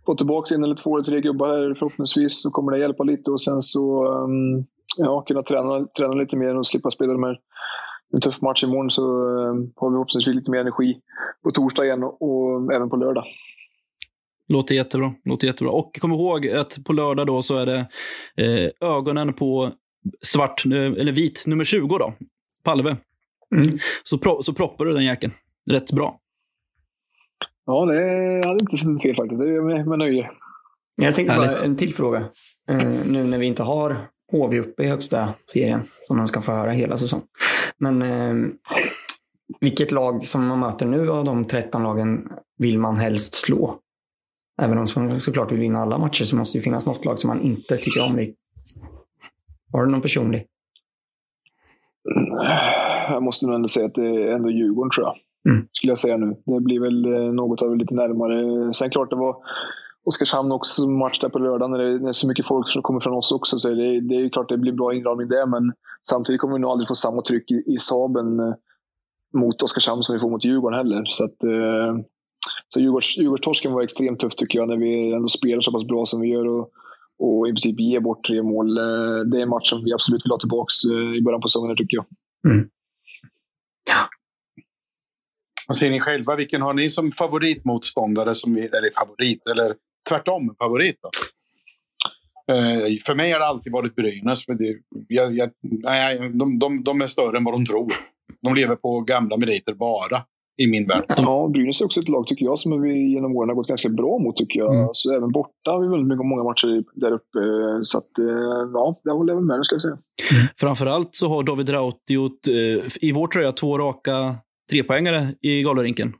få 0.06 0.16
tillbaka 0.16 0.56
en 0.56 0.64
eller 0.64 0.76
två 0.76 0.96
eller 0.96 1.06
tre 1.06 1.22
gubbar 1.22 1.48
här 1.50 1.74
förhoppningsvis 1.74 2.42
så 2.42 2.52
kommer 2.52 2.72
det 2.72 2.80
hjälpa 2.80 3.04
lite 3.04 3.32
och 3.32 3.42
sen 3.42 3.62
så 3.62 4.08
um, 4.08 4.66
ja, 4.98 5.22
kunna 5.22 5.44
träna, 5.44 5.88
träna 5.98 6.14
lite 6.14 6.36
mer 6.36 6.56
och 6.56 6.68
slippa 6.68 6.92
spela 6.92 7.14
de 7.14 7.24
här 7.24 7.40
en 8.14 8.22
tuff 8.22 8.42
match 8.42 8.64
imorgon 8.64 8.92
så 8.92 9.02
um, 9.02 9.72
har 9.76 9.90
vi 9.90 9.94
förhoppningsvis 9.94 10.36
lite 10.36 10.52
mer 10.52 10.60
energi 10.60 11.02
på 11.44 11.52
torsdag 11.52 11.86
igen 11.86 12.04
och, 12.04 12.22
och 12.22 12.74
även 12.74 12.90
på 12.90 12.96
lördag. 12.96 13.24
Låter 14.50 14.76
jättebra. 14.76 15.14
Låter 15.26 15.48
jättebra. 15.48 15.74
Och 15.74 16.00
kom 16.02 16.12
ihåg 16.12 16.48
att 16.48 16.84
på 16.86 16.94
lördag 16.94 17.28
då 17.28 17.42
så 17.42 17.58
är 17.58 17.66
det 17.66 17.88
eh, 18.38 18.90
ögonen 18.90 19.34
på 19.34 19.72
svart, 20.22 20.66
eller 20.66 21.12
vit, 21.12 21.44
nummer 21.48 21.64
20 21.64 21.98
då. 21.98 22.14
Palve. 22.64 22.90
Mm. 23.56 23.78
Så, 24.04 24.18
pro, 24.18 24.44
så 24.44 24.54
proppar 24.54 24.86
du 24.86 24.94
den 24.94 25.06
jäkeln 25.06 25.34
rätt 25.70 25.92
bra. 25.92 26.20
Ja, 27.68 27.86
det 27.86 28.48
hade 28.48 28.60
inte 28.62 28.78
suttit 28.78 29.02
fel 29.02 29.16
faktiskt. 29.16 29.40
Det 29.40 29.56
är 29.56 29.62
med, 29.62 29.88
med 29.88 30.00
nöje. 30.00 30.30
Jag 30.96 31.16
tänkte 31.16 31.36
bara 31.36 31.56
en 31.56 31.76
till 31.76 31.94
fråga. 31.94 32.20
Uh, 32.72 33.08
nu 33.08 33.24
när 33.24 33.38
vi 33.38 33.46
inte 33.46 33.64
har 33.64 33.98
HV 34.32 34.60
uppe 34.60 34.84
i 34.84 34.88
högsta 34.88 35.30
serien, 35.52 35.82
som 36.04 36.18
de 36.18 36.28
ska 36.28 36.42
få 36.42 36.52
höra 36.52 36.72
hela 36.72 36.98
säsongen. 36.98 37.26
Men 37.78 38.02
uh, 38.02 38.50
vilket 39.60 39.92
lag 39.92 40.24
som 40.24 40.48
man 40.48 40.60
möter 40.60 40.86
nu 40.86 41.12
av 41.12 41.26
de 41.26 41.46
13 41.46 41.84
lagen 41.84 42.30
vill 42.58 42.80
man 42.80 42.98
helst 42.98 43.34
slå? 43.34 43.80
Även 44.62 44.78
om 44.78 44.88
man 44.96 45.20
såklart 45.20 45.52
vill 45.52 45.60
vinna 45.60 45.80
alla 45.80 45.98
matcher 45.98 46.24
så 46.24 46.36
måste 46.36 46.58
det 46.58 46.62
finnas 46.62 46.86
något 46.86 47.06
lag 47.06 47.20
som 47.20 47.28
man 47.28 47.42
inte 47.42 47.78
tycker 47.78 48.06
om. 48.06 48.16
Det. 48.16 48.34
Har 49.72 49.86
du 49.86 49.92
någon 49.92 50.02
personlig? 50.02 50.46
Jag 53.10 53.24
måste 53.24 53.46
nog 53.46 53.56
ändå 53.56 53.68
säga 53.68 53.86
att 53.86 53.96
det 53.96 54.06
är 54.06 54.28
ändå 54.28 54.50
Djurgården 54.50 54.92
tror 54.92 55.08
jag. 55.08 55.16
Mm. 55.50 55.68
Skulle 55.72 55.92
jag 55.92 56.00
säga 56.00 56.18
nu. 56.18 56.36
Det 56.46 56.60
blir 56.60 56.80
väl 56.80 57.06
eh, 57.06 57.34
något 57.34 57.62
av 57.62 57.78
lite 57.78 57.94
närmare. 57.94 58.74
Sen 58.74 58.90
klart 58.90 59.10
det 59.10 59.16
var 59.16 59.36
Oskarshamn 60.04 60.52
också 60.52 60.88
match 60.88 61.20
där 61.20 61.30
på 61.30 61.40
lördag 61.40 61.70
när 61.70 61.78
det 61.78 62.10
är 62.10 62.12
så 62.12 62.28
mycket 62.28 62.46
folk 62.46 62.70
som 62.70 62.82
kommer 62.82 63.00
från 63.00 63.14
oss 63.14 63.32
också. 63.32 63.60
Så 63.60 63.70
det, 63.70 64.02
det 64.02 64.16
är 64.16 64.30
klart 64.30 64.50
det 64.50 64.58
blir 64.58 64.74
bra 64.74 64.94
inramning 64.94 65.28
där. 65.28 65.46
Men 65.46 65.74
samtidigt 66.10 66.42
kommer 66.42 66.54
vi 66.54 66.60
nog 66.60 66.72
aldrig 66.72 66.88
få 66.88 66.96
samma 66.96 67.22
tryck 67.22 67.52
i, 67.52 67.64
i 67.74 67.78
Saben 67.78 68.40
eh, 68.40 68.54
mot 69.34 69.64
Oskarshamn 69.64 70.04
som 70.04 70.14
vi 70.14 70.20
får 70.20 70.30
mot 70.30 70.46
Djurgården 70.46 70.78
heller. 70.78 71.04
Så, 71.06 71.26
att, 71.26 71.44
eh, 71.44 72.04
så 72.68 72.80
Djurgårds, 72.80 73.18
Djurgårdstorsken 73.18 73.74
var 73.74 73.82
extremt 73.82 74.20
tuff 74.20 74.36
tycker 74.36 74.60
jag 74.60 74.68
när 74.68 74.78
vi 74.78 75.14
ändå 75.14 75.28
spelar 75.28 75.62
så 75.62 75.72
pass 75.72 75.88
bra 75.88 76.06
som 76.06 76.22
vi 76.22 76.28
gör. 76.28 76.48
Och, 76.48 76.70
och 77.20 77.48
i 77.48 77.52
princip 77.52 77.80
ger 77.80 78.00
bort 78.00 78.28
tre 78.28 78.44
mål. 78.44 78.76
Det 79.32 79.38
är 79.38 79.42
en 79.42 79.50
match 79.50 79.70
som 79.70 79.84
vi 79.84 79.94
absolut 79.94 80.26
vill 80.26 80.32
ha 80.32 80.40
tillbaka 80.40 80.72
i 81.18 81.22
början 81.22 81.42
på 81.42 81.48
säsongen 81.48 81.78
tycker 81.78 81.98
jag. 81.98 82.06
Mm. 82.54 82.70
Vad 85.68 85.78
säger 85.78 85.92
ni 85.92 86.00
själva? 86.00 86.36
Vilken 86.36 86.62
har 86.62 86.74
ni 86.74 86.90
som 86.90 87.12
favoritmotståndare? 87.12 88.36
Som, 88.36 88.58
eller 88.58 89.00
favorit, 89.00 89.48
eller 89.48 89.76
tvärtom 90.10 90.56
favorit? 90.60 90.96
Då? 91.02 91.10
Uh, 92.54 92.98
för 93.06 93.16
mig 93.16 93.32
har 93.32 93.40
det 93.40 93.46
alltid 93.46 93.74
varit 93.74 93.96
Brynäs. 93.96 94.46
För 94.46 94.54
det, 94.54 94.76
jag, 95.08 95.38
jag, 95.38 95.50
nej, 95.62 96.32
de, 96.34 96.60
de, 96.60 96.84
de 96.84 97.02
är 97.02 97.08
större 97.08 97.38
än 97.38 97.44
vad 97.44 97.54
de 97.54 97.66
tror. 97.66 97.92
De 98.42 98.56
lever 98.56 98.76
på 98.76 99.02
gamla 99.02 99.38
meriter 99.38 99.74
bara 99.74 100.24
i 100.58 100.68
min 100.68 100.88
värld. 100.88 101.06
Ja, 101.18 101.50
Brynäs 101.54 101.82
är 101.82 101.86
också 101.86 102.00
ett 102.00 102.10
lag 102.10 102.28
tycker 102.28 102.46
jag 102.46 102.60
som 102.60 102.82
vi 102.82 103.14
genom 103.14 103.36
åren 103.36 103.50
har 103.50 103.56
gått 103.56 103.68
ganska 103.68 103.90
bra 103.90 104.20
mot 104.20 104.36
tycker 104.36 104.60
jag. 104.60 104.76
Mm. 104.76 104.90
Så 104.94 105.16
även 105.16 105.32
borta 105.32 105.72
har 105.72 105.82
vi 105.82 105.88
väldigt 105.88 106.08
mycket, 106.08 106.26
många 106.26 106.44
matcher 106.44 106.84
där 106.94 107.12
uppe. 107.12 107.40
Så 107.82 107.98
att, 107.98 108.20
eh, 108.20 108.70
ja, 108.74 109.00
jag 109.04 109.16
håller 109.16 109.36
med 109.36 109.66
ska 109.66 109.76
jag 109.76 109.82
säga. 109.82 109.98
Mm. 110.32 110.48
Framförallt 110.60 111.10
så 111.16 111.28
har 111.30 111.44
David 111.44 111.70
Rautiot 111.70 112.48
eh, 112.48 112.86
i 113.02 113.12
vår 113.12 113.28
tröja 113.28 113.52
två 113.52 113.78
raka 113.78 114.36
trepoängare 114.72 115.36
i 115.42 115.64
Galorinken. 115.64 116.14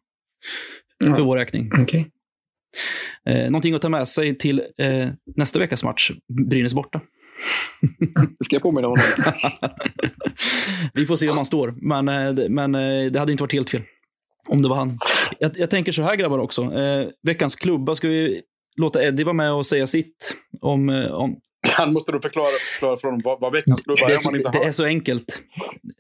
Mm. 1.06 1.16
För 1.16 1.24
vår 1.24 1.38
räkning. 1.38 1.72
Okay. 1.82 2.06
Eh, 3.26 3.44
någonting 3.44 3.74
att 3.74 3.82
ta 3.82 3.90
med 3.90 4.08
sig 4.08 4.38
till 4.38 4.62
eh, 4.78 5.08
nästa 5.36 5.60
veckas 5.60 5.84
match, 5.84 6.12
Brynäs 6.50 6.74
borta. 6.74 7.02
Det 8.40 8.46
ska 8.46 8.56
jag 8.56 8.64
påminna 8.64 8.88
om. 8.88 8.96
Vi 10.94 11.06
får 11.06 11.16
se 11.16 11.30
om 11.30 11.38
han 11.38 11.46
står, 11.46 11.76
men, 11.78 12.08
eh, 12.08 12.50
men 12.50 12.76
eh, 12.76 13.12
det 13.12 13.20
hade 13.20 13.32
inte 13.32 13.44
varit 13.44 13.54
helt 13.54 13.70
fel. 13.70 13.82
Om 14.48 14.62
det 14.62 14.70
var 14.70 14.76
han. 14.76 15.00
Jag, 15.40 15.52
jag 15.56 15.70
tänker 15.70 15.92
så 15.92 16.02
här 16.02 16.16
grabbar 16.16 16.40
också. 16.40 16.62
Eh, 16.62 17.08
veckans 17.24 17.56
klubba, 17.56 17.96
ska 17.96 18.08
vi 18.08 18.42
låta 18.78 19.04
Eddie 19.04 19.24
vara 19.24 19.34
med 19.34 19.54
och 19.54 19.66
säga 19.66 19.88
sitt 19.88 20.36
om, 20.62 20.90
eh, 20.90 21.12
om 21.12 21.40
han 21.68 21.94
måste 21.94 22.12
då 22.12 22.22
förklara, 22.22 22.48
förklara 22.74 22.98
för 22.98 23.08
honom 23.08 23.22
vad, 23.24 23.40
vad 23.40 23.54
veckans 23.54 23.82
klubba 23.82 24.02
är. 24.02 24.08
Det 24.08 24.14
är, 24.14 24.18
så, 24.18 24.32
det 24.32 24.68
är 24.68 24.72
så 24.72 24.86
enkelt. 24.86 25.42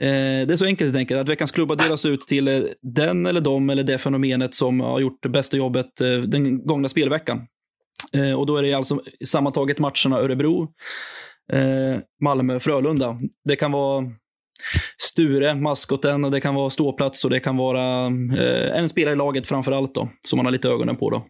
Eh, 0.01 0.47
det 0.47 0.53
är 0.53 0.55
så 0.55 0.65
enkelt 0.65 0.87
helt 0.87 0.97
enkelt 0.97 1.19
att 1.19 1.29
veckans 1.29 1.51
klubba 1.51 1.75
delas 1.75 2.05
ut 2.05 2.21
till 2.21 2.47
eh, 2.47 2.61
den 2.81 3.25
eller 3.25 3.41
dem 3.41 3.69
eller 3.69 3.83
det 3.83 3.97
fenomenet 3.97 4.53
som 4.53 4.79
har 4.79 4.99
gjort 4.99 5.19
det 5.21 5.29
bästa 5.29 5.57
jobbet 5.57 6.01
eh, 6.01 6.17
den 6.17 6.65
gångna 6.65 6.89
spelveckan. 6.89 7.41
Eh, 8.13 8.33
och 8.33 8.45
då 8.45 8.57
är 8.57 8.63
det 8.63 8.73
alltså 8.73 9.01
sammantaget 9.25 9.79
matcherna 9.79 10.19
Örebro, 10.19 10.67
eh, 11.53 11.99
Malmö, 12.23 12.59
Frölunda. 12.59 13.17
Det 13.45 13.55
kan 13.55 13.71
vara 13.71 14.05
Sture, 14.97 15.55
maskoten, 15.55 16.25
och 16.25 16.31
det 16.31 16.41
kan 16.41 16.55
vara 16.55 16.69
ståplats 16.69 17.25
och 17.25 17.29
det 17.29 17.39
kan 17.39 17.57
vara 17.57 18.05
en 18.75 18.89
spelare 18.89 19.13
i 19.13 19.15
laget 19.15 19.47
framför 19.47 19.71
allt 19.71 19.95
då, 19.95 20.09
som 20.27 20.37
man 20.37 20.45
har 20.45 20.51
lite 20.51 20.69
ögonen 20.69 20.95
på. 20.95 21.09
Då. 21.09 21.25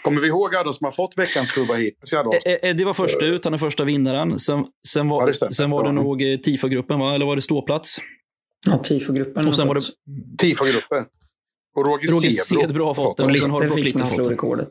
Eh, 0.00 0.04
Kommer 0.04 0.20
vi 0.20 0.28
ihåg 0.28 0.54
alla 0.54 0.72
som 0.72 0.84
har 0.84 0.92
fått 0.92 1.18
veckans 1.18 1.52
klubba 1.52 1.74
hittills? 1.74 2.12
E- 2.12 2.40
e- 2.44 2.58
Eddie 2.62 2.84
var 2.84 2.94
först 2.94 3.22
ut, 3.22 3.44
han 3.44 3.54
är 3.54 3.58
första 3.58 3.84
vinnaren. 3.84 4.38
Sen, 4.38 4.64
sen 4.88 5.08
var, 5.08 5.20
ja, 5.20 5.46
det, 5.48 5.54
sen 5.54 5.70
var 5.70 5.84
det 5.84 5.92
nog 5.92 6.22
eh, 6.22 6.36
TIFO-gruppen, 6.36 6.98
va? 6.98 7.14
eller 7.14 7.26
var 7.26 7.36
det 7.36 7.42
ståplats? 7.42 7.98
Ja, 8.66 8.78
TIFO-gruppen. 8.78 9.48
Och 9.48 9.56
sen 9.56 9.68
var 9.68 9.74
det... 9.74 9.80
TIFO-gruppen. 10.38 11.04
Och 11.76 11.86
Roger, 11.86 12.08
Roger 12.08 12.30
Cedro. 12.30 12.84
Har 12.84 12.94
fått 12.94 13.16
den. 13.16 13.30
Och 13.30 13.38
sen 13.38 13.50
har 13.50 13.60
Brock 13.60 13.78
Litter 13.78 14.04
fått 14.04 14.30
rekordet. 14.30 14.68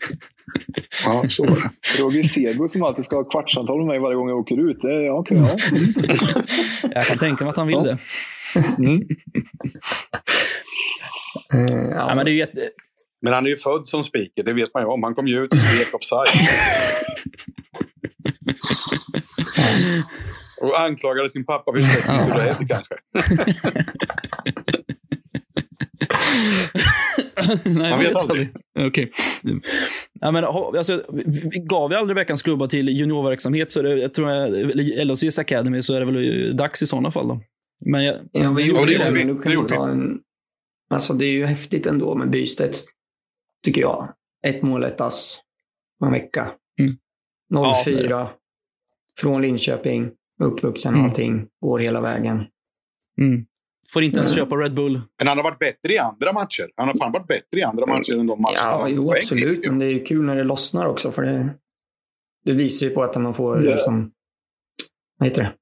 ja, 1.04 1.24
så 1.28 1.46
var 1.46 1.56
det. 1.56 2.02
Roger 2.02 2.22
Cedro 2.22 2.68
som 2.68 2.82
alltid 2.82 3.04
ska 3.04 3.16
ha 3.16 3.24
kvartssamtal 3.24 3.78
med 3.78 3.86
mig 3.86 3.98
varje 3.98 4.16
gång 4.16 4.28
jag 4.28 4.38
åker 4.38 4.70
ut. 4.70 4.76
Det 4.82 5.06
är, 5.06 5.10
okay, 5.10 5.38
ja. 5.38 5.56
jag 6.94 7.06
kan 7.06 7.18
tänka 7.18 7.44
mig 7.44 7.50
att 7.50 7.56
han 7.56 7.66
vill 7.66 7.76
ja. 7.76 7.82
det. 7.82 7.98
Mm. 8.78 8.94
uh, 8.94 9.06
ja. 11.90 12.08
ja. 12.08 12.14
men 12.14 12.24
det 12.24 12.30
är 12.30 12.34
jätte... 12.34 12.70
Men 13.22 13.32
han 13.32 13.46
är 13.46 13.50
ju 13.50 13.56
född 13.56 13.86
som 13.86 14.04
speaker, 14.04 14.44
det 14.44 14.52
vet 14.52 14.74
man 14.74 14.82
ju 14.82 14.88
om. 14.88 15.02
Han 15.02 15.14
kom 15.14 15.28
ju 15.28 15.42
ut 15.42 15.52
och 15.52 15.58
skrek 15.58 15.94
offside. 15.94 16.30
och 20.62 20.80
anklagade 20.80 21.30
sin 21.30 21.44
pappa 21.44 21.72
för 21.72 21.80
släktningsrädd 21.80 22.68
kanske. 22.68 22.94
Nej, 27.64 27.90
Man 27.90 27.98
vet 27.98 28.14
aldrig. 28.14 28.48
Okej. 28.78 28.86
Okay. 28.86 29.08
Ja, 30.20 30.30
men, 30.30 30.44
alltså, 30.44 31.02
gav 31.68 31.90
vi 31.90 31.96
aldrig 31.96 32.16
veckans 32.16 32.42
klubba 32.42 32.66
till 32.66 32.88
juniorverksamhet, 32.88 33.72
så 33.72 33.80
är 33.80 33.82
det, 33.82 33.98
jag 33.98 34.14
tror 34.14 34.30
jag, 34.30 34.50
LHC's 34.78 35.40
Academy, 35.40 35.82
så 35.82 35.94
är 35.94 36.00
det 36.00 36.06
väl 36.06 36.56
dags 36.56 36.82
i 36.82 36.86
sådana 36.86 37.10
fall. 37.10 37.28
Då. 37.28 37.40
Men 37.84 38.04
jag, 38.04 38.16
ja, 38.32 38.52
vi 38.52 38.64
gjorde 38.64 38.98
det, 38.98 39.10
men 39.10 39.28
då 39.28 39.34
kan 39.34 39.62
vi 39.62 39.68
ta 39.68 39.88
en... 39.88 40.18
Alltså 40.94 41.14
det 41.14 41.24
är 41.24 41.30
ju 41.30 41.46
häftigt 41.46 41.86
ändå 41.86 42.14
med 42.14 42.30
Bystedts 42.30 42.84
tycker 43.64 43.80
jag. 43.80 44.14
Ett 44.46 44.62
mål, 44.62 44.84
ett 44.84 45.00
ass 45.00 45.40
en 46.04 46.12
vecka. 46.12 46.50
Mm. 46.80 46.96
04 47.84 48.06
ja, 48.08 48.30
från 49.18 49.42
Linköping, 49.42 50.10
uppvuxen 50.38 50.92
och 50.92 50.98
mm. 50.98 51.10
allting. 51.10 51.46
Går 51.60 51.78
hela 51.78 52.00
vägen. 52.00 52.44
Mm. 53.20 53.46
Får 53.92 54.02
inte 54.02 54.18
ens 54.18 54.34
köpa 54.34 54.56
Red 54.56 54.74
Bull. 54.74 55.00
Men 55.18 55.28
han 55.28 55.36
har 55.36 55.44
varit 55.44 55.58
bättre 55.58 55.92
i 55.92 55.98
andra 55.98 56.32
matcher. 56.32 56.70
Han 56.76 56.88
har 56.88 56.94
fan 56.94 57.12
varit 57.12 57.26
bättre 57.26 57.60
i 57.60 57.62
andra 57.62 57.86
matcher 57.86 58.18
än 58.18 58.26
de 58.26 58.42
matcherna. 58.42 58.58
Ja, 58.60 58.88
jo, 58.88 59.12
absolut. 59.12 59.66
Men 59.66 59.78
det 59.78 59.86
är 59.86 59.92
ju 59.92 60.02
kul 60.02 60.24
när 60.24 60.36
det 60.36 60.44
lossnar 60.44 60.86
också. 60.86 61.12
För 61.12 61.22
det, 61.22 61.54
det 62.44 62.52
visar 62.52 62.86
ju 62.86 62.94
på 62.94 63.02
att 63.02 63.16
man 63.16 63.34
får 63.34 63.62
yeah. 63.62 63.74
liksom, 63.74 64.10
vad 65.18 65.28
heter 65.28 65.42
det? 65.42 65.52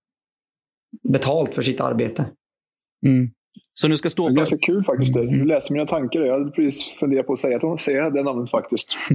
betalt 1.03 1.55
för 1.55 1.63
sitt 1.63 1.81
arbete. 1.81 2.31
Mm. 3.07 3.31
Så 3.75 3.89
nu 3.89 3.97
ska 3.97 4.11
stå 4.11 4.29
Det 4.29 4.33
är 4.33 4.37
ganska 4.37 4.59
kul 4.59 4.85
faktiskt. 4.85 5.15
Du 5.15 5.45
läste 5.45 5.73
mina 5.73 5.87
tankar. 5.87 6.21
Jag 6.21 6.39
hade 6.39 6.51
precis 6.51 6.85
funderat 7.01 7.27
på 7.27 7.33
att 7.33 7.39
säga, 7.39 7.57
att 7.57 7.81
säga 7.81 8.11
det 8.11 8.23
namnet 8.23 8.51
faktiskt. 8.51 8.99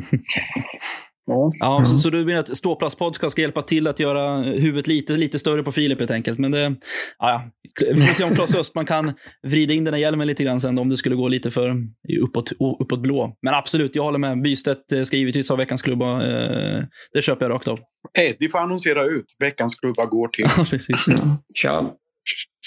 Ja, 1.25 1.51
ja 1.59 1.85
så, 1.85 1.99
så, 1.99 2.09
du 2.09 2.25
menar 2.25 2.39
att 2.39 2.57
ståplastpodcast 2.57 3.31
ska 3.31 3.41
hjälpa 3.41 3.61
till 3.61 3.87
att 3.87 3.99
göra 3.99 4.41
huvudet 4.41 4.87
lite, 4.87 5.13
lite 5.13 5.39
större 5.39 5.63
på 5.63 5.71
Filip 5.71 5.99
helt 5.99 6.11
enkelt. 6.11 6.39
Men 6.39 6.51
det, 6.51 6.75
ja, 7.19 7.43
vi 7.95 8.01
får 8.01 8.13
se 8.13 8.23
om 8.23 8.35
Claes 8.35 8.55
Östman 8.55 8.85
kan 8.85 9.13
vrida 9.47 9.73
in 9.73 9.83
den 9.83 9.93
här 9.93 10.01
hjälmen 10.01 10.27
lite 10.27 10.43
grann 10.43 10.59
sen 10.59 10.79
om 10.79 10.89
det 10.89 10.97
skulle 10.97 11.15
gå 11.15 11.27
lite 11.27 11.51
för 11.51 11.75
uppåt, 12.21 12.51
uppåt 12.79 13.01
blå. 13.01 13.35
Men 13.41 13.53
absolut, 13.53 13.95
jag 13.95 14.03
håller 14.03 14.19
med. 14.19 14.41
Bystedt 14.41 14.91
eh, 14.91 15.01
ska 15.01 15.17
givetvis 15.17 15.49
ha 15.49 15.55
veckans 15.55 15.81
klubba. 15.81 16.25
Eh, 16.25 16.83
det 17.13 17.21
köper 17.21 17.45
jag 17.45 17.53
rakt 17.53 17.67
av. 17.67 17.79
Eddie 18.19 18.49
får 18.49 18.59
annonsera 18.59 19.05
ut. 19.05 19.25
Veckans 19.39 19.75
klubba 19.75 20.05
går 20.05 20.27
till. 20.27 20.45
Ja, 20.57 20.65
precis. 20.69 21.05
Kör. 21.55 21.91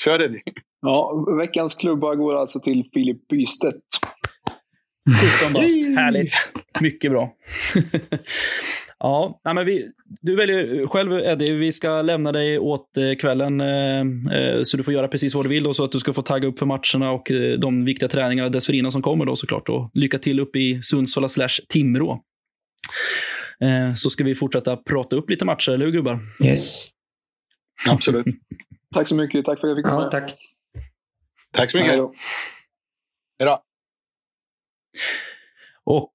Kör 0.04 0.22
Eddie. 0.22 0.40
Ja, 0.86 1.24
veckans 1.38 1.74
klubba 1.74 2.14
går 2.14 2.34
alltså 2.34 2.60
till 2.60 2.90
Filip 2.94 3.28
Bystedt. 3.28 3.76
17 5.42 5.52
bast. 5.52 5.86
Härligt. 5.86 6.32
Mycket 6.80 7.10
bra. 7.10 7.32
ja, 8.98 9.40
nej, 9.44 9.54
men 9.54 9.66
vi, 9.66 9.86
du 10.20 10.36
väljer 10.36 10.86
själv 10.86 11.12
Eddie. 11.12 11.54
Vi 11.54 11.72
ska 11.72 12.02
lämna 12.02 12.32
dig 12.32 12.58
åt 12.58 12.96
eh, 12.96 13.16
kvällen. 13.18 13.60
Eh, 13.60 14.00
eh, 14.38 14.62
så 14.62 14.76
du 14.76 14.82
får 14.82 14.94
göra 14.94 15.08
precis 15.08 15.34
vad 15.34 15.44
du 15.44 15.48
vill. 15.48 15.66
Och 15.66 15.76
så 15.76 15.84
att 15.84 15.92
du 15.92 15.98
ska 15.98 16.12
få 16.12 16.22
tagga 16.22 16.48
upp 16.48 16.58
för 16.58 16.66
matcherna 16.66 17.12
och 17.12 17.30
de 17.58 17.84
viktiga 17.84 18.08
träningarna 18.08 18.48
dessförinnan 18.48 18.92
som 18.92 19.02
kommer 19.02 19.24
då 19.24 19.36
såklart. 19.36 19.68
Och 19.68 19.90
lycka 19.94 20.18
till 20.18 20.40
upp 20.40 20.56
i 20.56 20.82
Sundsvall 20.82 21.28
slash 21.28 21.60
Timrå. 21.68 22.20
Så 23.96 24.10
ska 24.10 24.24
vi 24.24 24.34
fortsätta 24.34 24.76
prata 24.76 25.16
upp 25.16 25.30
lite 25.30 25.44
matcher, 25.44 25.72
eller 25.72 25.84
hur 25.86 25.92
gubbar? 25.92 26.18
Yes. 26.44 26.88
Absolut. 27.88 28.26
tack 28.94 29.08
så 29.08 29.14
mycket. 29.14 29.44
Tack 29.44 29.60
för 29.60 29.66
att 29.66 29.70
jag 29.70 29.78
fick 29.78 29.86
komma. 29.86 30.02
Ja, 30.02 30.10
tack. 30.10 30.36
Tack 31.52 31.70
så 31.70 31.76
mycket. 31.76 31.90
Hej 31.90 31.98
då. 33.46 33.62
Och, 35.84 36.14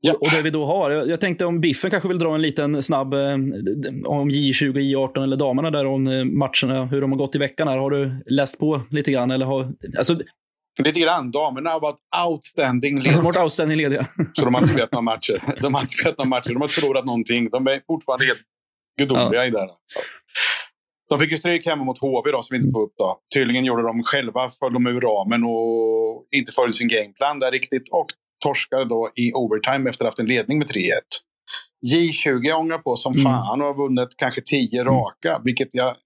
ja. 0.00 0.14
och 0.14 0.30
det 0.30 0.42
vi 0.42 0.50
då 0.50 0.66
har, 0.66 0.90
jag 0.90 1.20
tänkte 1.20 1.46
om 1.46 1.60
Biffen 1.60 1.90
kanske 1.90 2.08
vill 2.08 2.18
dra 2.18 2.34
en 2.34 2.42
liten 2.42 2.82
snabb 2.82 3.14
eh, 3.14 3.32
om 4.04 4.30
J20, 4.30 4.78
J18 4.78 5.22
eller 5.22 5.36
damerna 5.36 5.70
där 5.70 5.86
om 5.86 6.06
eh, 6.06 6.24
matcherna, 6.24 6.84
hur 6.84 7.00
de 7.00 7.12
har 7.12 7.18
gått 7.18 7.34
i 7.34 7.38
veckan 7.38 7.68
här. 7.68 7.78
Har 7.78 7.90
du 7.90 8.22
läst 8.26 8.58
på 8.58 8.82
lite 8.90 9.12
grann? 9.12 9.30
Eller 9.30 9.46
har, 9.46 9.72
alltså, 9.98 10.18
Lite 10.82 11.00
grann. 11.00 11.30
Damerna 11.30 11.70
har 11.70 11.80
varit 11.80 12.00
outstanding 12.28 12.96
lediga. 12.96 13.12
De 13.12 13.16
har 13.24 13.24
varit 13.24 13.42
outstanding 13.42 13.78
lediga. 13.78 14.06
Så 14.32 14.44
de 14.44 14.54
har 14.54 14.60
inte 14.60 14.72
spelat 14.72 14.92
några 14.92 15.02
matcher. 15.02 15.54
De 15.62 15.74
har 15.74 15.80
inte 15.80 15.92
spelat 15.92 16.18
några 16.18 16.28
matcher. 16.28 16.48
De 16.48 16.56
har 16.56 16.64
inte 16.64 16.80
förlorat 16.80 17.04
någonting. 17.04 17.50
De 17.50 17.66
är 17.66 17.82
fortfarande 17.86 18.24
helt 18.24 18.40
gudomliga 18.98 19.40
ja. 19.40 19.46
i 19.46 19.50
det 19.50 19.58
här. 19.58 19.68
De 21.08 21.18
fick 21.18 21.30
ju 21.30 21.38
stryk 21.38 21.66
hemma 21.66 21.84
mot 21.84 21.98
HV 21.98 22.30
då, 22.30 22.42
som 22.42 22.56
inte 22.56 22.72
tog 22.72 22.82
upp. 22.82 22.94
Då. 22.98 23.20
Tydligen 23.34 23.64
gjorde 23.64 23.82
de 23.82 24.02
själva, 24.02 24.48
föll 24.48 24.72
de 24.72 24.86
ur 24.86 25.00
ramen 25.00 25.44
och 25.44 26.26
inte 26.30 26.52
följde 26.52 26.72
sin 26.72 26.88
gameplan 26.88 27.38
där 27.38 27.50
riktigt. 27.50 27.88
Och 27.90 28.06
torskade 28.44 28.84
då 28.84 29.10
i 29.14 29.32
overtime 29.32 29.90
efter 29.90 30.04
att 30.04 30.06
ha 30.06 30.10
haft 30.10 30.18
en 30.18 30.26
ledning 30.26 30.58
med 30.58 30.66
3-1. 30.66 30.82
J20 31.92 32.52
ångar 32.52 32.78
på 32.78 32.96
som 32.96 33.12
mm. 33.12 33.24
fan 33.24 33.60
och 33.60 33.66
har 33.66 33.74
vunnit 33.74 34.08
kanske 34.16 34.40
10 34.40 34.80
mm. 34.80 34.94
raka. 34.94 35.30
Mm. 35.30 35.42
Vilket 35.44 35.68
jag, 35.72 35.96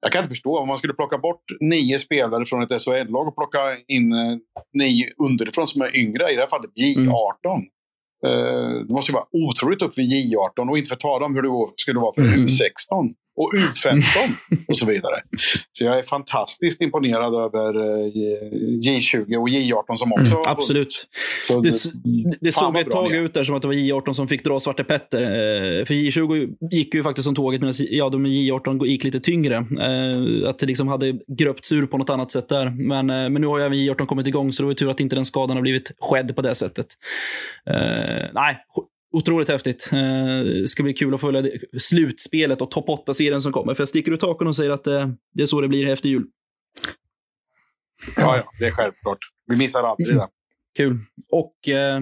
jag 0.00 0.12
kan 0.12 0.18
inte 0.18 0.28
förstå. 0.28 0.58
Om 0.58 0.68
man 0.68 0.78
skulle 0.78 0.94
plocka 0.94 1.18
bort 1.18 1.44
nio 1.60 1.98
spelare 1.98 2.44
från 2.44 2.62
ett 2.62 2.82
SHL-lag 2.82 3.28
och 3.28 3.36
plocka 3.36 3.58
in 3.88 4.12
eh, 4.12 4.36
nio 4.72 5.06
underifrån 5.18 5.66
som 5.66 5.82
är 5.82 5.96
yngre, 5.96 6.30
i 6.32 6.34
det 6.34 6.40
här 6.40 6.48
fallet 6.48 6.70
J18. 6.80 7.54
Mm. 7.54 7.68
Uh, 8.26 8.84
det 8.86 8.92
måste 8.92 9.12
ju 9.12 9.14
vara 9.14 9.26
otroligt 9.32 9.82
upp 9.82 9.98
vid 9.98 10.10
J18 10.12 10.70
och 10.70 10.78
inte 10.78 10.88
för 10.88 10.96
att 10.96 11.00
tala 11.00 11.26
om 11.26 11.34
hur 11.34 11.42
det 11.42 11.72
skulle 11.76 12.00
vara 12.00 12.14
för 12.14 12.22
mm. 12.22 12.46
U16 12.46 13.14
och 13.36 13.52
U15 13.52 14.02
och 14.68 14.78
så 14.78 14.86
vidare. 14.86 15.14
Så 15.72 15.84
jag 15.84 15.98
är 15.98 16.02
fantastiskt 16.02 16.80
imponerad 16.80 17.34
över 17.34 17.80
eh, 17.80 18.06
J20 18.86 19.36
och 19.36 19.48
J18 19.48 19.96
som 19.96 20.12
också 20.12 20.34
mm, 20.34 20.44
Absolut. 20.46 21.08
Så 21.42 21.60
det, 21.60 21.70
det, 22.04 22.36
det 22.40 22.52
såg 22.52 22.76
ett 22.76 22.90
tag 22.90 23.14
ut 23.14 23.34
där 23.34 23.44
som 23.44 23.54
att 23.54 23.62
det 23.62 23.68
var 23.68 23.74
J18 23.74 24.12
som 24.12 24.28
fick 24.28 24.44
dra 24.44 24.60
Svarte 24.60 24.84
Petter. 24.84 25.22
Eh, 25.22 25.84
för 25.84 25.94
J20 25.94 26.54
gick 26.70 26.94
ju 26.94 27.02
faktiskt 27.02 27.24
som 27.24 27.34
tåget 27.34 27.60
medan 27.60 27.74
ja, 27.78 28.08
de 28.08 28.26
J18 28.26 28.86
gick 28.86 29.04
lite 29.04 29.20
tyngre. 29.20 29.56
Eh, 29.56 30.48
att 30.48 30.58
det 30.58 30.66
liksom 30.66 30.88
hade 30.88 31.12
gröpts 31.38 31.72
ur 31.72 31.86
på 31.86 31.98
något 31.98 32.10
annat 32.10 32.30
sätt 32.30 32.48
där. 32.48 32.70
Men, 32.70 33.06
men 33.06 33.34
nu 33.34 33.46
har 33.46 33.58
ju 33.58 33.64
även 33.64 33.78
J18 33.78 34.06
kommit 34.06 34.26
igång 34.26 34.52
så 34.52 34.62
det 34.62 34.66
var 34.66 34.74
tur 34.74 34.90
att 34.90 35.00
inte 35.00 35.16
den 35.16 35.24
skadan 35.24 35.56
har 35.56 35.62
blivit 35.62 35.92
skedd 35.98 36.36
på 36.36 36.42
det 36.42 36.54
sättet. 36.54 36.86
nej, 38.34 38.58
Otroligt 39.12 39.48
häftigt. 39.48 39.88
Det 40.44 40.68
ska 40.68 40.82
bli 40.82 40.92
kul 40.92 41.14
att 41.14 41.20
följa 41.20 41.50
slutspelet 41.78 42.62
och 42.62 42.70
topp 42.70 42.88
8-serien 42.88 43.40
som 43.40 43.52
kommer. 43.52 43.74
För 43.74 43.80
jag 43.80 43.88
sticker 43.88 44.12
ut 44.12 44.20
taken 44.20 44.46
och 44.46 44.56
säger 44.56 44.70
att 44.70 44.84
det 45.34 45.42
är 45.42 45.46
så 45.46 45.60
det 45.60 45.68
blir 45.68 45.88
efter 45.88 46.08
jul. 46.08 46.24
Ja, 48.16 48.36
ja, 48.36 48.42
det 48.58 48.66
är 48.66 48.70
självklart. 48.70 49.18
Vi 49.46 49.56
missar 49.56 49.82
aldrig 49.82 50.16
det. 50.16 50.28
Kul. 50.76 50.98
Och... 51.30 51.68
Eh... 51.68 52.00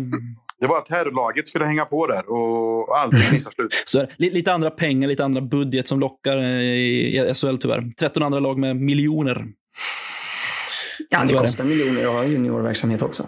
Det 0.61 0.67
var 0.67 0.79
att 0.79 0.89
herrlaget 0.89 1.49
skulle 1.49 1.65
hänga 1.65 1.85
på 1.85 2.07
där 2.07 2.31
och 2.31 2.99
aldrig 2.99 3.33
missa 3.33 3.51
slut. 3.51 3.83
Så 3.85 4.07
lite 4.17 4.53
andra 4.53 4.71
pengar, 4.71 5.09
lite 5.09 5.25
andra 5.25 5.41
budget 5.41 5.89
som 5.89 6.01
lockar 6.01 6.37
i 6.37 7.35
SHL 7.35 7.57
tyvärr. 7.57 7.91
13 7.99 8.23
andra 8.23 8.41
lag 8.41 8.59
med 8.59 8.77
miljoner. 8.77 9.47
Ja, 11.09 11.25
det 11.29 11.35
kostar 11.35 11.65
miljoner 11.65 12.07
att 12.07 12.13
ha 12.13 12.25
juniorverksamhet 12.25 13.03
också. 13.03 13.27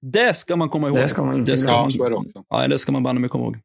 Det 0.00 0.36
ska 0.36 0.56
man 0.56 0.68
komma 0.68 0.88
ihåg. 0.88 0.96
Det 0.96 1.08
ska 1.08 1.24
man 1.24 1.36
inte 1.36 1.52
det 1.52 1.58
ska 1.58 1.72
man, 1.72 1.90
är 1.90 2.10
det 2.10 2.16
också. 2.16 2.44
Ja, 2.48 2.68
det 2.68 2.78
ska 2.78 2.92
man 2.92 3.02
banne 3.02 3.20
mig 3.20 3.30
komma 3.30 3.44
ihåg. 3.44 3.56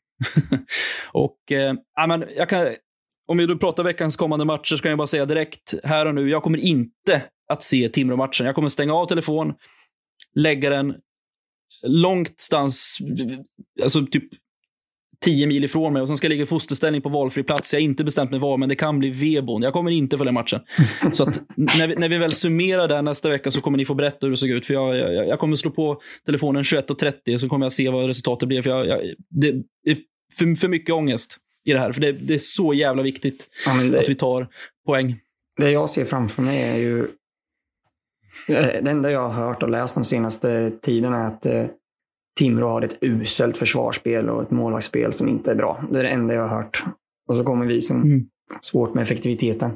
och, 1.12 1.52
eh, 1.52 1.74
men 2.08 2.26
jag 2.38 2.50
kan, 2.50 2.68
om 3.28 3.38
vi 3.38 3.46
då 3.46 3.58
pratar 3.58 3.84
veckans 3.84 4.16
kommande 4.16 4.46
matcher 4.46 4.76
så 4.76 4.78
kan 4.78 4.90
jag 4.90 4.98
bara 4.98 5.08
säga 5.08 5.26
direkt 5.26 5.74
här 5.84 6.06
och 6.06 6.16
nu, 6.16 6.30
jag 6.30 6.44
kommer 6.44 6.58
inte 6.58 7.22
att 7.50 7.64
se 7.64 7.90
Timrå-matchen. 7.90 8.46
Jag 8.46 8.56
kommer 8.56 8.70
stänga 8.70 8.94
av 8.94 9.06
telefon, 9.06 9.54
lägga 10.36 10.70
den 10.70 10.96
långtstans, 11.84 12.98
alltså 13.84 14.06
typ 14.06 14.24
10 15.24 15.48
mil 15.48 15.64
ifrån 15.64 15.94
mig 15.94 16.02
och 16.02 16.08
sen 16.08 16.18
ska 16.18 16.26
jag 16.26 16.30
ligga 16.30 16.44
i 16.44 16.46
fosterställning 16.46 17.02
på 17.02 17.10
valfri 17.10 17.44
plats. 17.44 17.74
Jag 17.74 17.80
har 17.80 17.84
inte 17.84 18.04
bestämt 18.04 18.32
mig 18.32 18.40
var, 18.40 18.58
men 18.58 18.70
det 18.70 18.76
kan 18.76 19.00
bli 19.00 19.10
Vebon. 19.10 19.62
Jag 19.62 19.74
kommer 19.74 19.92
inte 19.92 20.18
följa 20.18 20.32
matchen. 20.32 20.60
Så 21.12 21.24
att 21.24 21.42
när 21.56 21.88
vi, 21.88 21.96
när 21.96 22.10
vi 22.10 22.18
väl 22.18 22.32
summerar 22.32 22.88
där 22.88 23.02
nästa 23.02 23.30
vecka 23.30 23.52
så 23.52 23.62
kommer 23.62 23.78
ni 23.78 23.86
få 23.86 23.94
berätta 23.94 24.18
hur 24.22 24.32
det 24.32 24.38
såg 24.38 24.50
ut. 24.50 24.66
För 24.66 24.74
jag, 24.74 24.98
jag, 24.98 25.28
jag 25.28 25.40
kommer 25.40 25.56
slå 25.56 25.72
på 25.72 26.02
telefonen 26.26 26.64
21.30 26.64 27.38
så 27.38 27.50
kommer 27.50 27.66
jag 27.66 27.74
se 27.74 27.90
vad 27.90 28.08
resultatet 28.08 28.48
blir. 28.48 28.62
För 28.62 28.70
jag, 28.70 28.88
jag, 28.88 29.00
det 29.30 29.48
är 29.92 29.98
för, 30.38 30.56
för 30.56 30.68
mycket 30.68 30.96
ångest 30.96 31.38
i 31.66 31.74
det 31.74 31.80
här. 31.80 31.92
För 31.92 32.02
det, 32.02 32.12
det 32.12 32.34
är 32.34 32.40
så 32.40 32.74
jävla 32.74 33.04
viktigt 33.04 33.48
ja, 33.66 33.74
det, 33.74 34.00
att 34.00 34.10
vi 34.10 34.16
tar 34.16 34.48
poäng. 34.86 35.20
Det 35.58 35.72
jag 35.72 35.90
ser 35.90 36.06
framför 36.06 36.42
mig 36.42 36.64
är 36.64 36.78
ju... 36.78 37.00
Eh, 38.48 38.84
det 38.84 38.92
enda 38.92 39.12
jag 39.12 39.30
har 39.30 39.46
hört 39.48 39.64
och 39.64 39.70
läst 39.70 39.96
de 39.96 40.04
senaste 40.04 40.72
tiden 40.82 41.14
är 41.14 41.28
att 41.28 41.46
eh, 41.46 41.66
Timrå 42.40 42.68
har 42.68 42.82
ett 42.82 42.98
uselt 43.02 43.58
försvarsspel 43.58 44.30
och 44.30 44.42
ett 44.42 44.52
målvaktsspel 44.52 45.14
som 45.14 45.30
inte 45.30 45.52
är 45.52 45.56
bra. 45.56 45.84
Det 45.92 46.00
är 46.00 46.04
det 46.04 46.10
enda 46.10 46.34
jag 46.34 46.48
har 46.48 46.58
hört. 46.58 46.84
Och 47.28 47.36
så 47.36 47.44
kommer 47.44 47.66
vi 47.66 47.82
som 47.82 48.02
mm. 48.02 48.26
svårt 48.62 48.94
med 48.94 49.02
effektiviteten. 49.02 49.72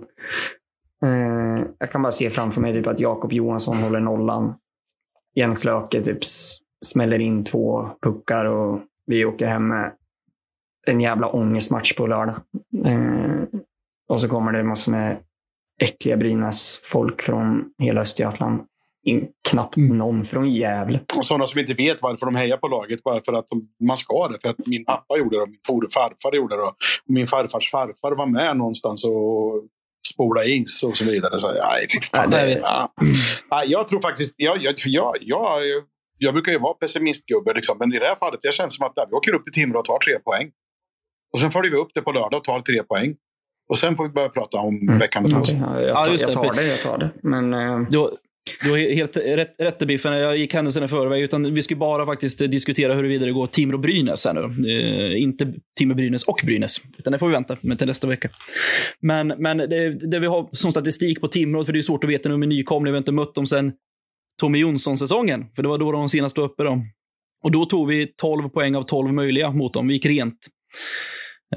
Eh, 1.03 1.65
jag 1.79 1.91
kan 1.91 2.01
bara 2.01 2.11
se 2.11 2.29
framför 2.29 2.61
mig 2.61 2.73
typ 2.73 2.87
att 2.87 2.99
Jakob 2.99 3.33
Johansson 3.33 3.77
håller 3.77 3.99
nollan. 3.99 4.53
Jens 5.35 5.63
Löke 5.63 6.01
typ 6.01 6.19
smäller 6.85 7.19
in 7.19 7.43
två 7.43 7.89
puckar 8.01 8.45
och 8.45 8.79
vi 9.05 9.25
åker 9.25 9.47
hem 9.47 9.67
med 9.67 9.93
en 10.87 11.01
jävla 11.01 11.27
ångestmatch 11.27 11.95
på 11.95 12.07
lördag. 12.07 12.35
Eh, 12.85 13.59
och 14.09 14.21
så 14.21 14.29
kommer 14.29 14.51
det 14.51 14.63
massor 14.63 14.91
med 14.91 15.17
äckliga 15.81 16.17
Brynäs 16.17 16.81
folk 16.83 17.21
från 17.21 17.71
hela 17.77 18.01
Östergötland 18.01 18.61
knappt 19.49 19.77
mm. 19.77 19.97
någon 19.97 20.25
från 20.25 20.51
Gävle. 20.51 20.99
Och 21.17 21.25
sådana 21.25 21.45
som 21.45 21.59
inte 21.59 21.73
vet 21.73 22.01
varför 22.01 22.25
de 22.25 22.35
hejar 22.35 22.57
på 22.57 22.67
laget, 22.67 23.03
bara 23.03 23.21
för 23.25 23.33
att 23.33 23.47
de, 23.47 23.67
man 23.87 23.97
ska 23.97 24.27
det. 24.27 24.41
För 24.41 24.49
att 24.49 24.67
min 24.67 24.85
pappa 24.85 25.17
gjorde 25.17 25.35
det, 25.37 25.41
och 25.41 25.49
min 25.49 25.89
farfar 25.93 26.35
gjorde 26.35 26.55
det. 26.55 26.61
Och 26.61 26.75
min 27.07 27.27
farfars 27.27 27.71
farfar 27.71 28.15
var 28.15 28.25
med 28.25 28.57
någonstans 28.57 29.05
och 29.05 29.63
spola 30.13 30.45
is 30.45 30.83
och 30.83 30.97
så 30.97 31.05
vidare. 31.05 31.39
Så, 31.39 31.47
aj, 31.47 31.87
fan, 32.11 32.29
ja, 32.31 32.37
det, 32.37 32.61
ja. 32.63 32.93
ja, 33.49 33.63
jag 33.65 33.87
tror 33.87 34.01
faktiskt, 34.01 34.33
jag, 34.37 34.57
jag, 34.61 34.73
jag, 34.85 35.13
jag, 35.21 35.61
jag 36.17 36.33
brukar 36.33 36.51
ju 36.51 36.59
vara 36.59 36.73
pessimistgubbe, 36.73 37.53
liksom, 37.53 37.77
men 37.79 37.93
i 37.93 37.99
det 37.99 38.05
här 38.05 38.15
fallet 38.15 38.39
jag 38.41 38.53
känns 38.53 38.75
som 38.75 38.85
att 38.85 38.93
vi 39.09 39.15
åker 39.15 39.33
upp 39.33 39.43
till 39.43 39.53
Timrå 39.53 39.79
och 39.79 39.85
tar 39.85 39.99
tre 39.99 40.19
poäng. 40.19 40.51
Och 41.33 41.39
sen 41.39 41.51
följer 41.51 41.71
vi 41.71 41.77
upp 41.77 41.91
det 41.93 42.01
på 42.01 42.11
lördag 42.11 42.37
och 42.37 42.43
tar 42.43 42.59
tre 42.59 42.83
poäng. 42.83 43.15
Och 43.69 43.77
sen 43.79 43.95
får 43.95 44.03
vi 44.03 44.09
börja 44.09 44.29
prata 44.29 44.57
om 44.57 44.75
mm. 44.75 44.99
veckan 44.99 45.23
med 45.23 45.37
okay, 45.37 45.55
ja, 45.55 45.81
jag, 45.81 46.05
tar, 46.05 46.11
jag 46.19 46.33
tar 46.33 46.53
det, 46.53 46.67
jag 46.67 46.81
tar 46.81 46.97
det. 46.97 47.09
Men, 47.23 47.51
då, 47.91 48.17
du 48.61 48.69
har 48.69 48.77
helt 48.77 49.17
rätt, 49.17 49.55
rätt 49.59 49.79
Biffen. 49.79 50.13
Jag 50.13 50.37
gick 50.37 50.53
händelserna 50.53 50.85
i 50.85 50.89
förväg. 50.89 51.23
Utan 51.23 51.53
vi 51.53 51.61
ska 51.61 51.75
bara 51.75 52.05
faktiskt 52.05 52.39
diskutera 52.39 52.93
huruvida 52.93 53.25
det 53.25 53.31
går 53.31 53.47
Timrå 53.47 53.77
Brynäs 53.77 54.25
här 54.25 54.33
nu. 54.33 54.69
Eh, 54.69 55.21
inte 55.21 55.53
Timrå 55.79 55.95
Brynäs 55.95 56.23
och 56.23 56.41
Brynäs. 56.43 56.81
Utan 56.97 57.13
det 57.13 57.19
får 57.19 57.27
vi 57.27 57.33
vänta 57.33 57.57
med 57.61 57.77
till 57.77 57.87
nästa 57.87 58.07
vecka. 58.07 58.29
Men, 59.01 59.27
men 59.27 59.57
det, 59.57 60.09
det 60.11 60.19
vi 60.19 60.27
har 60.27 60.49
som 60.51 60.71
statistik 60.71 61.21
på 61.21 61.27
Timrå, 61.27 61.63
för 61.63 61.73
det 61.73 61.79
är 61.79 61.81
svårt 61.81 62.03
att 62.03 62.09
veta 62.09 62.29
nu 62.29 62.37
med 62.37 62.49
nykomlingar. 62.49 62.91
Vi 62.91 62.95
har 62.95 63.01
inte 63.01 63.11
mött 63.11 63.35
dem 63.35 63.47
sen 63.47 63.71
Tommy 64.41 64.59
Jonsson-säsongen. 64.59 65.45
För 65.55 65.63
det 65.63 65.69
var 65.69 65.77
då 65.77 65.91
de 65.91 66.09
senast 66.09 66.37
var 66.37 66.45
uppe. 66.45 66.63
Då. 66.63 66.81
Och 67.43 67.51
då 67.51 67.65
tog 67.65 67.87
vi 67.87 68.07
12 68.21 68.49
poäng 68.49 68.75
av 68.75 68.83
12 68.83 69.13
möjliga 69.13 69.51
mot 69.51 69.73
dem. 69.73 69.87
Vi 69.87 69.93
gick 69.93 70.05
rent. 70.05 70.37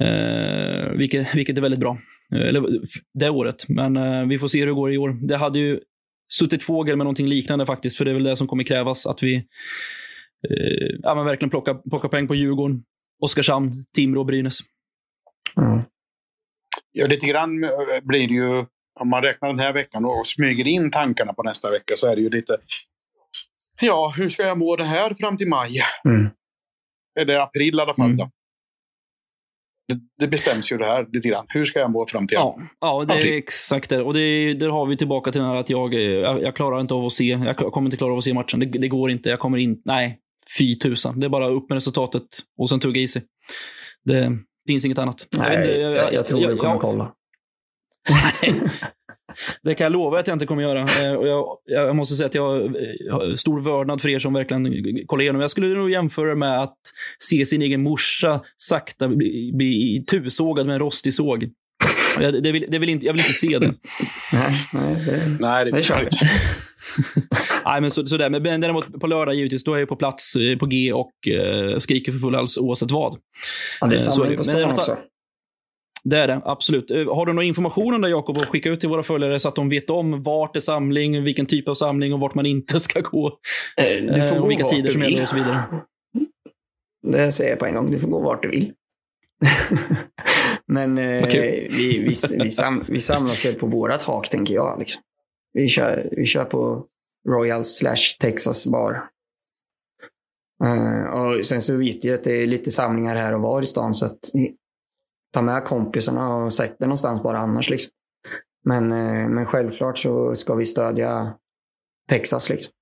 Eh, 0.00 0.90
vilket, 0.92 1.34
vilket 1.34 1.58
är 1.58 1.62
väldigt 1.62 1.80
bra. 1.80 1.98
Eh, 2.34 2.48
eller 2.48 2.80
det 3.14 3.30
året. 3.30 3.68
Men 3.68 3.96
eh, 3.96 4.26
vi 4.26 4.38
får 4.38 4.48
se 4.48 4.58
hur 4.58 4.66
det 4.66 4.72
går 4.72 4.92
i 4.92 4.98
år. 4.98 5.26
Det 5.28 5.36
hade 5.36 5.58
ju 5.58 5.80
suttit 6.34 6.62
fågel 6.62 6.96
med 6.96 7.04
någonting 7.04 7.26
liknande 7.26 7.66
faktiskt. 7.66 7.96
För 7.98 8.04
det 8.04 8.10
är 8.10 8.14
väl 8.14 8.22
det 8.22 8.36
som 8.36 8.46
kommer 8.46 8.64
krävas. 8.64 9.06
Att 9.06 9.22
vi 9.22 9.36
eh, 9.36 10.98
ja, 11.02 11.14
men 11.14 11.24
verkligen 11.24 11.50
plockar 11.50 11.90
plocka 11.90 12.08
poäng 12.08 12.28
på 12.28 12.34
Djurgården. 12.34 12.82
Oskarshamn, 13.22 13.84
Timrå 13.94 14.20
och 14.20 14.26
Brynäs. 14.26 14.58
Mm. 15.56 15.82
Ja, 16.92 17.06
lite 17.06 17.26
grann 17.26 17.64
eh, 17.64 17.70
blir 18.02 18.28
det 18.28 18.34
ju, 18.34 18.64
om 19.00 19.08
man 19.10 19.22
räknar 19.22 19.48
den 19.48 19.58
här 19.58 19.72
veckan 19.72 20.04
och 20.04 20.26
smyger 20.26 20.66
in 20.66 20.90
tankarna 20.90 21.32
på 21.32 21.42
nästa 21.42 21.70
vecka 21.70 21.94
så 21.96 22.06
är 22.06 22.16
det 22.16 22.22
ju 22.22 22.30
lite, 22.30 22.56
ja, 23.80 24.14
hur 24.16 24.28
ska 24.28 24.42
jag 24.42 24.58
må 24.58 24.76
det 24.76 24.84
här 24.84 25.14
fram 25.14 25.36
till 25.36 25.48
maj? 25.48 25.70
Mm. 26.04 26.30
Eller 27.20 27.38
april 27.38 27.78
i 27.78 27.80
alla 27.80 27.94
fall. 27.94 28.10
Mm. 28.10 28.30
Det, 29.94 30.00
det 30.18 30.26
bestäms 30.26 30.72
ju 30.72 30.76
det 30.78 30.86
här 30.86 31.06
lite 31.12 31.28
grann. 31.28 31.46
Hur 31.48 31.64
ska 31.64 31.78
jag 31.78 31.90
må 31.90 32.06
fram 32.06 32.26
till 32.26 32.34
Ja, 32.34 32.58
ja 32.80 33.04
det 33.08 33.14
är 33.14 33.36
exakt 33.36 33.90
det. 33.90 34.02
Och 34.02 34.14
det, 34.14 34.54
där 34.54 34.68
har 34.68 34.86
vi 34.86 34.96
tillbaka 34.96 35.32
till 35.32 35.40
den 35.40 35.50
här 35.50 35.56
att 35.56 35.70
jag, 35.70 35.94
eh, 35.94 36.00
jag, 36.00 36.42
jag 36.42 36.56
klarar 36.56 36.80
inte 36.80 36.94
av 36.94 37.04
att 37.06 37.12
se. 37.12 37.24
Jag 37.24 37.56
kommer 37.56 37.86
inte 37.86 37.96
klara 37.96 38.12
av 38.12 38.18
att 38.18 38.24
se 38.24 38.34
matchen. 38.34 38.60
Det, 38.60 38.66
det 38.66 38.88
går 38.88 39.10
inte. 39.10 39.30
Jag 39.30 39.38
kommer 39.38 39.58
in. 39.58 39.82
Nej, 39.84 40.18
fy 40.58 40.78
tusan. 40.78 41.20
Det 41.20 41.26
är 41.26 41.30
bara 41.30 41.48
upp 41.48 41.68
med 41.68 41.76
resultatet 41.76 42.22
och 42.58 42.68
sen 42.68 42.80
tugga 42.80 43.00
i 43.00 43.08
sig. 43.08 43.22
Det 44.04 44.32
finns 44.66 44.84
inget 44.84 44.98
annat. 44.98 45.26
Nej, 45.38 45.54
jag, 45.80 45.92
inte, 45.92 46.14
jag, 46.14 46.26
tror 46.26 46.40
du 46.40 46.56
kommer 46.56 46.72
jag- 46.72 46.80
kolla. 46.80 47.12
Det 49.62 49.74
kan 49.74 49.84
jag 49.84 49.92
lova 49.92 50.18
att 50.18 50.26
jag 50.26 50.34
inte 50.34 50.46
kommer 50.46 50.62
göra. 50.62 50.80
Eh, 50.80 51.12
Och 51.12 51.28
jag, 51.28 51.58
jag 51.66 51.96
måste 51.96 52.14
säga 52.14 52.26
att 52.26 52.34
jag 52.34 52.50
har 53.10 53.36
stor 53.36 53.60
vördnad 53.60 54.02
för 54.02 54.08
er 54.08 54.18
som 54.18 54.32
verkligen 54.34 55.06
kollar 55.06 55.22
igenom. 55.22 55.40
Jag 55.40 55.50
skulle 55.50 55.68
nog 55.68 55.90
jämföra 55.90 56.34
med 56.34 56.62
att 56.62 56.76
se 57.18 57.46
sin 57.46 57.62
egen 57.62 57.82
morsa 57.82 58.40
sakta 58.56 59.08
bli, 59.08 59.52
bli 59.54 60.04
tusågad 60.10 60.66
med 60.66 60.72
en 60.74 60.80
rostig 60.80 61.14
såg. 61.14 61.48
Jag, 62.20 62.42
det 62.42 62.52
vill, 62.52 62.66
det 62.68 62.78
vill 62.78 62.88
inte, 62.88 63.06
jag 63.06 63.12
vill 63.12 63.20
inte 63.20 63.32
se 63.32 63.58
det. 63.58 63.74
Nej, 64.32 64.66
nej, 64.72 64.94
det, 65.06 65.36
Nej, 65.40 65.64
det, 65.64 65.70
det 65.70 65.82
kör 65.82 66.00
vi. 66.00 66.08
Nej, 67.64 67.80
men 67.80 67.90
så, 67.90 68.06
sådär. 68.06 68.30
Men 68.30 68.60
däremot 68.60 69.00
på 69.00 69.06
lördag 69.06 69.34
givetvis, 69.34 69.64
då 69.64 69.74
är 69.74 69.78
jag 69.78 69.88
på 69.88 69.96
plats 69.96 70.36
eh, 70.36 70.58
på 70.58 70.66
G 70.66 70.92
och 70.92 71.28
eh, 71.28 71.76
skriker 71.78 72.12
för 72.12 72.18
full 72.18 72.34
hals 72.34 72.58
oavsett 72.58 72.90
vad. 72.90 73.16
Ja, 73.80 73.86
det 73.86 73.96
är 73.96 73.98
Eh, 73.98 74.12
samling 74.12 74.36
på 74.36 74.44
stan 74.44 74.64
också. 74.64 74.98
Det 76.04 76.16
är 76.16 76.28
det, 76.28 76.40
absolut. 76.44 76.90
Eh, 76.90 77.14
Har 77.14 77.26
du 77.26 77.32
någon 77.32 77.44
information 77.44 77.94
om 77.94 78.00
det, 78.00 78.08
Jakob, 78.08 78.38
att 78.38 78.44
skicka 78.46 78.70
ut 78.70 78.80
till 78.80 78.88
våra 78.88 79.02
följare 79.02 79.40
så 79.40 79.48
att 79.48 79.54
de 79.54 79.68
vet 79.68 79.90
om 79.90 80.22
vart 80.22 80.52
det 80.54 80.58
är 80.58 80.60
samling, 80.60 81.24
vilken 81.24 81.46
typ 81.46 81.68
av 81.68 81.74
samling 81.74 82.12
och 82.14 82.20
vart 82.20 82.34
man 82.34 82.46
inte 82.46 82.80
ska 82.80 83.00
gå? 83.00 83.26
Eh, 83.80 84.04
Du 84.14 84.22
får 84.28 84.36
Eh, 84.36 84.40
gå 84.42 84.46
vilka 84.46 84.62
vart 84.62 84.72
tider 84.72 84.84
du 84.84 84.92
som 84.92 85.02
gäller 85.02 85.22
och 85.22 85.28
så 85.28 85.36
vidare. 85.36 85.60
Det 87.02 87.32
säger 87.32 87.50
jag 87.50 87.58
på 87.58 87.66
en 87.66 87.74
gång. 87.74 87.90
Du 87.90 87.98
får 87.98 88.08
gå 88.08 88.20
vart 88.20 88.42
du 88.42 88.48
vill. 88.48 88.72
Men 90.66 90.96
kul. 91.30 91.40
vi, 91.40 91.68
vi, 91.70 92.14
vi, 92.38 92.50
sam, 92.50 92.84
vi 92.88 93.00
samlas 93.00 93.44
väl 93.44 93.54
på 93.54 93.66
vårat 93.66 94.02
hak, 94.02 94.28
tänker 94.30 94.54
jag. 94.54 94.78
Liksom. 94.78 95.02
Vi, 95.52 95.68
kör, 95.68 96.08
vi 96.12 96.26
kör 96.26 96.44
på 96.44 96.84
Royal 97.28 97.64
slash 97.64 98.16
Texas 98.20 98.66
bar. 98.66 99.04
Eh, 100.64 101.04
och 101.10 101.46
sen 101.46 101.62
så 101.62 101.76
vet 101.76 102.04
jag 102.04 102.14
att 102.14 102.24
det 102.24 102.42
är 102.42 102.46
lite 102.46 102.70
samlingar 102.70 103.16
här 103.16 103.34
och 103.34 103.40
var 103.40 103.62
i 103.62 103.66
stan, 103.66 103.94
så 103.94 104.04
att 104.06 104.18
ta 105.32 105.42
med 105.42 105.64
kompisarna 105.64 106.34
och 106.36 106.52
sätt 106.52 106.76
det 106.78 106.86
någonstans 106.86 107.22
bara 107.22 107.38
annars. 107.38 107.70
Liksom. 107.70 107.90
Men, 108.64 108.92
eh, 108.92 109.28
men 109.28 109.46
självklart 109.46 109.98
så 109.98 110.34
ska 110.36 110.54
vi 110.54 110.66
stödja 110.66 111.34
Texas. 112.10 112.50
Liksom. 112.50 112.72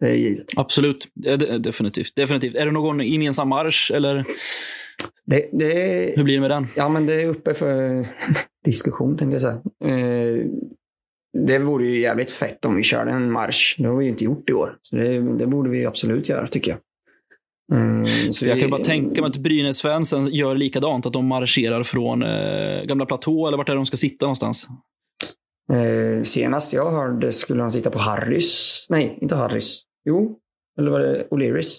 Det 0.00 0.08
är 0.10 0.14
givet. 0.14 0.46
Absolut, 0.56 1.08
Eh, 1.26 1.38
de- 1.38 1.58
definitivt. 1.58 2.16
definitivt. 2.16 2.54
Är 2.56 2.66
det 2.66 2.72
någon 2.72 3.00
gemensam 3.00 3.48
marsch, 3.48 3.90
eller 3.94 4.24
Det, 5.24 5.48
det, 5.52 6.12
hur 6.16 6.24
blir 6.24 6.34
det 6.34 6.40
med 6.40 6.50
den? 6.50 6.66
Ja, 6.76 6.88
men 6.88 7.06
det 7.06 7.22
är 7.22 7.26
uppe 7.26 7.54
för 7.54 8.06
diskussion, 8.64 9.16
tänkte 9.18 9.34
jag 9.34 9.40
säga. 9.40 9.60
Eh, 9.96 10.46
det 11.46 11.58
vore 11.58 11.86
ju 11.86 12.00
jävligt 12.00 12.30
fett 12.30 12.64
om 12.64 12.76
vi 12.76 12.82
körde 12.82 13.10
en 13.10 13.32
marsch. 13.32 13.76
Det 13.78 13.84
har 13.88 13.96
vi 13.96 14.04
ju 14.04 14.10
inte 14.10 14.24
gjort 14.24 14.50
i 14.50 14.52
år. 14.52 14.78
Så 14.82 14.96
det, 14.96 15.20
det 15.38 15.46
borde 15.46 15.70
vi 15.70 15.86
absolut 15.86 16.28
göra, 16.28 16.48
tycker 16.48 16.70
jag. 16.70 16.80
Eh, 17.72 18.30
så 18.30 18.44
jag 18.44 18.50
kan 18.52 18.56
vi- 18.58 18.62
ju 18.64 18.68
bara 18.70 18.84
tänka 18.84 19.20
mig 19.20 19.28
att 19.28 19.36
Brynäs-fansen 19.36 20.26
gör 20.26 20.54
likadant, 20.54 21.06
att 21.06 21.12
de 21.12 21.26
marscherar 21.26 21.82
från 21.82 22.22
eh, 22.22 22.82
gamla 22.84 23.06
platå, 23.06 23.46
eller 23.48 23.58
vart 23.58 23.68
är 23.68 23.74
de 23.74 23.86
ska 23.86 23.96
sitta 23.96 24.26
någonstans? 24.26 24.66
Eh, 25.72 26.22
senast 26.22 26.72
jag 26.72 26.90
hörde 26.90 27.32
skulle 27.32 27.62
de 27.62 27.72
sitta 27.72 27.90
på 27.90 27.98
Harrys. 27.98 28.86
Nej, 28.90 29.18
inte 29.20 29.34
Harrys. 29.36 29.80
Jo, 30.04 30.38
eller 30.78 30.90
var 30.90 31.00
det 31.00 31.28
O'Learys? 31.30 31.78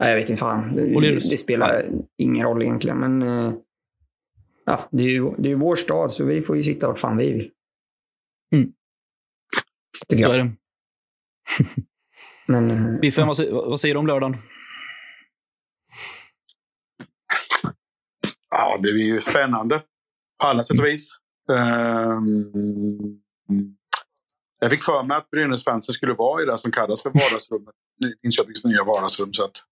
Nej, 0.00 0.08
jag 0.10 0.16
vet 0.16 0.30
inte 0.30 0.40
fan. 0.40 0.76
Det, 0.76 1.10
det 1.10 1.20
spelar 1.36 1.86
ingen 2.18 2.46
roll 2.46 2.62
egentligen, 2.62 2.98
men 2.98 3.22
eh, 3.22 3.52
ja, 4.66 4.80
det 4.90 5.02
är 5.02 5.08
ju 5.10 5.30
det 5.38 5.50
är 5.50 5.54
vår 5.54 5.76
stad, 5.76 6.12
så 6.12 6.24
vi 6.24 6.42
får 6.42 6.56
ju 6.56 6.62
sitta 6.62 6.86
vart 6.88 6.98
fan 6.98 7.16
vi 7.16 7.32
vill. 7.32 7.50
Mm. 8.54 8.72
Tycker 10.08 10.24
Så 10.24 10.32
är 10.32 10.38
det. 10.38 10.52
Men, 12.46 12.70
eh, 12.70 13.00
Biffen, 13.00 13.26
vad, 13.26 13.36
vad 13.50 13.80
säger 13.80 13.94
du 13.94 13.98
om 13.98 14.06
lördagen? 14.06 14.36
Ja, 18.56 18.78
det 18.82 18.88
är 18.88 18.92
ju 18.92 19.20
spännande. 19.20 19.82
På 20.42 20.46
alla 20.46 20.62
sätt 20.62 20.78
och 20.78 20.86
vis. 20.86 21.18
Ehm, 21.52 23.20
jag 24.60 24.70
fick 24.70 24.82
för 24.82 25.02
mig 25.02 25.16
att 25.16 25.30
Brynäs-fansen 25.30 25.94
skulle 25.94 26.14
vara 26.14 26.42
i 26.42 26.46
det 26.46 26.58
som 26.58 26.70
kallas 26.70 27.02
för 27.02 27.10
vardagsrummet. 27.10 27.74
Linköpings 28.22 28.64
nya 28.64 28.84
vardagsrum. 28.84 29.32
Så 29.32 29.44
att, 29.44 29.62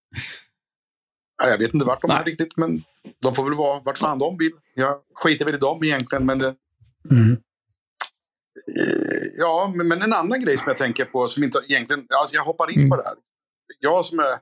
ja, 1.43 1.49
jag 1.49 1.59
vet 1.59 1.75
inte 1.75 1.87
vart 1.87 2.03
de 2.03 2.11
är 2.11 2.25
riktigt, 2.25 2.57
men 2.57 2.83
de 3.23 3.35
får 3.35 3.45
väl 3.45 3.55
vara 3.55 3.81
vart 3.81 3.99
fan 3.99 4.19
de 4.19 4.39
vill. 4.39 4.53
Jag 4.75 5.01
skiter 5.15 5.45
väl 5.45 5.55
i 5.55 5.59
dem 5.59 5.85
egentligen, 5.85 6.27
men 6.27 6.39
det, 6.39 6.55
mm. 7.11 7.33
Eh, 8.79 9.13
Ja, 9.37 9.73
men, 9.75 10.03
en 10.03 10.13
annan 10.13 10.41
grej 10.41 10.57
som 10.57 10.65
jag 10.69 10.77
tänker 10.77 11.05
på 11.05 11.27
som 11.27 11.45
inte 11.45 11.59
egentligen... 11.69 12.07
Alltså 12.21 12.35
jag 12.35 12.45
hoppar 12.45 12.71
in 12.71 12.91
på 12.91 12.97
det 12.97 13.03
här. 13.03 13.15
Jag 13.81 14.05
som 14.05 14.19
är, 14.19 14.39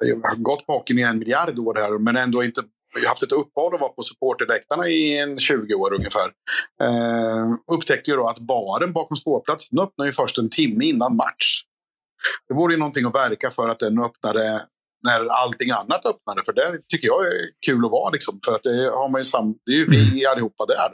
jag 0.00 0.16
har 0.16 0.36
gått 0.36 0.66
på 0.66 0.72
hockeyn 0.72 0.98
i 0.98 1.02
en 1.02 1.18
miljard 1.18 1.58
år 1.58 1.74
här 1.74 1.98
men 1.98 2.16
ändå 2.16 2.44
inte 2.44 2.62
jag 2.94 3.00
har 3.00 3.08
haft 3.08 3.22
ett 3.22 3.32
uppehåll 3.32 3.74
och 3.74 3.80
var 3.80 3.88
på 3.88 4.02
supporterläktarna 4.02 4.88
i 4.88 5.18
en 5.18 5.36
20 5.36 5.74
år 5.74 5.94
ungefär. 5.94 6.28
Eh, 6.82 7.54
upptäckte 7.72 8.10
ju 8.10 8.16
då 8.16 8.28
att 8.28 8.38
baren 8.38 8.92
bakom 8.92 9.16
ståplatsen 9.16 9.78
öppnar 9.78 10.06
ju 10.06 10.12
först 10.12 10.38
en 10.38 10.50
timme 10.50 10.84
innan 10.84 11.16
match. 11.16 11.62
Det 12.48 12.54
vore 12.54 12.72
ju 12.72 12.78
någonting 12.78 13.06
att 13.06 13.14
verka 13.14 13.50
för 13.50 13.68
att 13.68 13.78
den 13.78 14.02
öppnade 14.04 14.66
när 15.06 15.26
allting 15.26 15.70
annat 15.70 16.06
öppnade. 16.06 16.42
För 16.46 16.52
det 16.52 16.78
tycker 16.88 17.06
jag 17.08 17.26
är 17.26 17.32
kul 17.66 17.84
att 17.84 17.90
vara 17.90 18.10
liksom. 18.10 18.40
För 18.46 18.54
att 18.54 18.62
det 18.62 18.90
har 18.90 19.08
man 19.08 19.20
ju 19.20 19.24
sam- 19.24 19.58
det 19.66 19.72
är 19.72 19.76
ju 19.76 19.86
vi 19.86 20.26
allihopa 20.26 20.66
där 20.66 20.90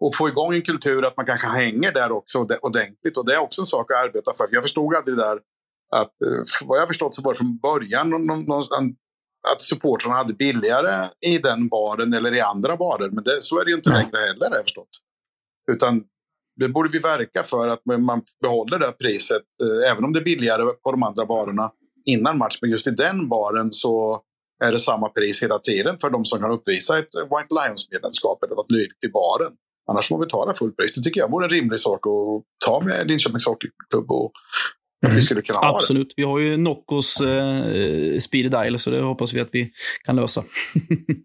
och 0.00 0.14
få 0.14 0.28
igång 0.28 0.54
en 0.54 0.62
kultur 0.62 1.04
att 1.04 1.16
man 1.16 1.26
kanske 1.26 1.46
hänger 1.46 1.92
där 1.92 2.12
också 2.12 2.38
ord- 2.38 2.58
ordentligt. 2.62 3.16
Och 3.18 3.26
det 3.26 3.34
är 3.34 3.38
också 3.38 3.62
en 3.62 3.66
sak 3.66 3.90
att 3.90 4.04
arbeta 4.04 4.32
för. 4.36 4.48
Jag 4.50 4.62
förstod 4.62 4.94
aldrig 4.94 5.16
det 5.16 5.22
där 5.22 5.38
att 5.92 6.22
eh, 6.22 6.42
vad 6.64 6.78
jag 6.80 6.88
förstått 6.88 7.14
så 7.14 7.22
var 7.22 7.32
det 7.32 7.38
från 7.38 7.58
början 7.58 8.10
någon, 8.10 8.22
någon, 8.26 8.44
någon, 8.44 8.62
att 9.52 9.62
supportrarna 9.62 10.16
hade 10.16 10.34
billigare 10.34 11.08
i 11.26 11.38
den 11.38 11.68
baren 11.68 12.12
eller 12.14 12.34
i 12.34 12.40
andra 12.40 12.76
barer. 12.76 13.10
Men 13.10 13.24
det, 13.24 13.42
så 13.42 13.60
är 13.60 13.64
det 13.64 13.70
ju 13.70 13.76
inte 13.76 13.90
längre 13.90 14.18
heller 14.28 14.50
har 14.50 14.56
jag 14.56 14.64
förstått. 14.64 14.88
Utan 15.72 16.04
det 16.56 16.68
borde 16.68 16.88
vi 16.88 16.98
verka 16.98 17.42
för 17.42 17.68
att 17.68 17.86
man 17.86 18.22
behåller 18.42 18.78
det 18.78 18.86
här 18.86 18.92
priset 18.92 19.42
eh, 19.62 19.90
även 19.90 20.04
om 20.04 20.12
det 20.12 20.20
är 20.20 20.24
billigare 20.24 20.62
på 20.64 20.90
de 20.90 21.02
andra 21.02 21.26
barerna 21.26 21.72
innan 22.04 22.38
match. 22.38 22.58
Men 22.60 22.70
just 22.70 22.86
i 22.86 22.90
den 22.90 23.28
baren 23.28 23.72
så 23.72 24.22
är 24.64 24.72
det 24.72 24.78
samma 24.78 25.08
pris 25.08 25.42
hela 25.42 25.58
tiden 25.58 25.98
för 25.98 26.10
de 26.10 26.24
som 26.24 26.40
kan 26.40 26.50
uppvisa 26.50 26.98
ett 26.98 27.14
White 27.14 27.54
Lions-medlemskap 27.54 28.44
eller 28.44 28.54
något 28.54 28.70
lyrikt 28.70 29.04
i 29.04 29.08
baren. 29.08 29.52
Annars 29.90 30.08
får 30.08 30.18
vi 30.18 30.24
betala 30.24 30.54
fullt 30.54 30.76
pris. 30.76 30.96
Det 30.96 31.02
tycker 31.02 31.20
jag 31.20 31.30
vore 31.30 31.46
en 31.46 31.50
rimlig 31.50 31.78
sak 31.78 32.06
att 32.06 32.66
ta 32.66 32.80
med 32.80 33.08
Linköpings 33.08 33.46
Hockeyklubb 33.46 34.10
och 34.10 34.32
vi 35.14 35.22
skulle 35.22 35.42
kunna 35.42 35.58
ha 35.58 35.70
det. 35.72 35.76
Absolut. 35.76 36.14
Vi 36.16 36.22
har 36.22 36.38
ju 36.38 36.56
Noccos 36.56 37.20
eh, 37.20 38.18
speed 38.18 38.50
dial, 38.50 38.78
så 38.78 38.90
det 38.90 39.00
hoppas 39.00 39.32
vi 39.34 39.40
att 39.40 39.48
vi 39.52 39.70
kan 40.04 40.16
lösa. 40.16 40.44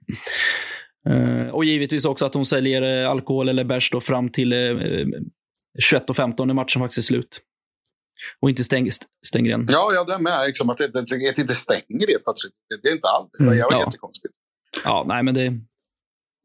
eh, 1.10 1.48
och 1.50 1.66
givetvis 1.66 2.06
också 2.06 2.26
att 2.26 2.34
de 2.34 2.46
säljer 2.46 3.04
eh, 3.04 3.10
alkohol 3.12 3.50
eller 3.50 3.64
bärs 3.64 3.92
fram 4.02 4.30
till 4.30 4.54
eh, 4.54 4.58
21.15 4.58 6.46
när 6.46 6.54
matchen 6.54 6.82
faktiskt 6.82 6.98
är 6.98 7.02
slut. 7.02 7.42
Och 8.42 8.50
inte 8.50 8.64
stäng, 8.64 8.88
st- 8.88 9.06
stänger 9.28 9.48
igen. 9.50 9.68
Ja, 9.72 9.92
ja, 9.94 10.04
det 10.04 10.14
är 10.14 10.20
med. 10.20 10.48
Liksom, 10.48 10.70
att 10.70 10.78
det, 10.78 10.88
det, 10.88 11.06
det 11.36 11.40
inte 11.40 11.56
stänger 11.56 12.08
det 12.08 12.20
plötsligt. 12.24 12.54
Det, 12.70 12.80
det 12.84 12.90
är 12.90 12.94
inte 12.94 13.08
allt. 13.08 13.30
Det 13.38 13.44
var 13.46 13.54
Mm, 13.54 13.66
ja. 13.72 13.80
jättekonstigt. 13.86 14.34
Ja, 14.84 15.06
nej 15.08 15.24
men 15.24 15.34
det... 15.34 15.54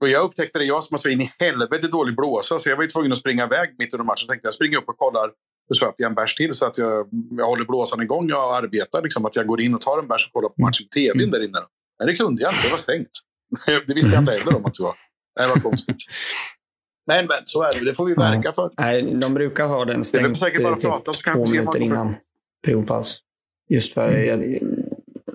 Och 0.01 0.09
jag 0.09 0.23
upptäckte 0.25 0.59
det, 0.59 0.65
jag 0.65 0.85
som 0.85 0.95
har 0.95 0.99
så 0.99 1.09
in 1.09 1.21
i 1.21 1.31
helvete 1.39 1.89
dålig 1.89 2.17
blåsa, 2.17 2.59
så 2.59 2.69
jag 2.69 2.77
var 2.77 2.83
ju 2.83 2.89
tvungen 2.89 3.13
att 3.13 3.19
springa 3.19 3.45
iväg 3.45 3.75
mitt 3.79 3.95
under 3.95 4.05
matchen. 4.05 4.25
Jag 4.27 4.29
tänkte 4.29 4.47
jag 4.47 4.55
springer 4.55 4.79
upp 4.79 4.89
och 4.89 4.99
kollar 4.99 5.21
jag 5.21 5.31
en 5.99 6.15
bärs 6.15 6.35
till 6.35 6.55
så 6.55 6.67
att 6.67 6.79
jag, 6.79 7.09
jag 7.31 7.47
håller 7.47 7.65
blåsan 7.65 8.03
igång. 8.03 8.29
Jag 8.29 8.65
arbetar 8.65 9.03
liksom, 9.03 9.25
att 9.27 9.37
jag 9.37 9.47
går 9.47 9.61
in 9.61 9.75
och 9.75 9.81
tar 9.81 9.99
en 9.99 10.09
bärs 10.09 10.27
och 10.27 10.33
kollar 10.33 10.49
på 10.49 10.63
matchen 10.63 10.85
på 10.87 10.95
tvn 10.95 11.19
Mm. 11.21 11.31
där 11.31 11.45
inne. 11.45 11.59
Men 11.99 12.07
det 12.07 12.15
kunde 12.17 12.43
jag 12.43 12.53
inte, 12.53 12.63
det 12.67 12.71
var 12.71 12.79
stängt. 12.79 13.09
Det 13.87 13.95
visste 13.95 14.11
jag 14.13 14.23
inte 14.23 14.33
heller 14.33 14.57
om 14.57 14.65
att 14.65 14.75
det 14.75 14.83
var. 14.83 14.95
Det 15.41 15.47
var 15.55 15.61
konstigt. 15.71 15.97
Men, 17.07 17.27
men 17.27 17.37
så 17.45 17.63
är 17.63 17.79
det, 17.79 17.85
det 17.85 17.95
får 17.95 18.05
vi 18.07 18.13
Ja. 18.13 18.21
verka 18.21 18.53
för. 18.53 18.71
Nej, 18.79 19.03
de 19.15 19.35
brukar 19.35 19.67
ha 19.67 19.79
den 19.85 19.87
Det 19.87 20.01
är 20.01 20.03
stängt 20.03 20.25
väl 20.27 20.37
säkert 20.37 20.63
bara 20.63 20.69
eh, 20.71 20.75
att 20.77 20.83
prata, 20.83 21.13
så 21.13 21.23
typ 21.23 21.35
två 21.35 21.45
minuter 21.53 21.83
innan 21.83 22.17
periodpaus. 22.67 23.19
Just 23.71 23.95
för... 23.95 24.13
Jag, 24.19 24.39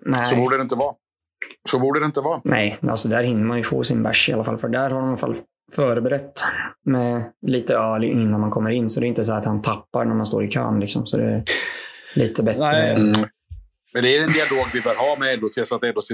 nej, 0.05 0.25
Så 0.25 0.35
borde 0.35 0.57
det 0.57 0.61
inte 0.61 0.75
vara. 0.75 0.95
Så 1.69 1.79
borde 1.79 1.99
det 1.99 2.05
inte 2.05 2.21
vara. 2.21 2.41
nej, 2.43 2.77
alltså 2.89 3.07
där 3.07 3.23
hinner 3.23 3.43
man 3.45 3.57
ju 3.57 3.63
få 3.63 3.83
sin 3.83 4.03
bärs 4.03 4.29
i 4.29 4.33
alla 4.33 4.43
fall. 4.43 4.57
För 4.57 4.69
där 4.69 4.89
har 4.89 4.99
de 5.01 5.05
i 5.05 5.07
alla 5.07 5.17
fall 5.17 5.35
förberett 5.71 6.43
med 6.85 7.23
lite 7.47 7.75
öl 7.75 8.03
innan 8.03 8.41
man 8.41 8.51
kommer 8.51 8.69
in. 8.69 8.89
Så 8.89 8.99
det 8.99 9.05
är 9.05 9.07
inte 9.07 9.25
så 9.25 9.31
att 9.31 9.45
han 9.45 9.61
tappar 9.61 10.05
när 10.05 10.15
man 10.15 10.25
står 10.25 10.43
i 10.43 10.47
kön. 10.51 10.79
Liksom. 10.79 11.07
Så 11.07 11.17
det 11.17 11.23
är 11.23 11.43
lite 12.15 12.43
bättre. 12.43 12.59
Nej. 12.59 12.95
Mm. 12.95 13.25
Men 13.93 14.03
det 14.03 14.15
är 14.15 14.21
en 14.21 14.33
dialog 14.33 14.65
vi 14.73 14.81
bör 14.81 14.95
ha 14.95 15.19
med 15.19 15.41
LOC 15.41 15.53
så 15.65 15.75
att 15.75 15.95
LOC, 15.95 16.07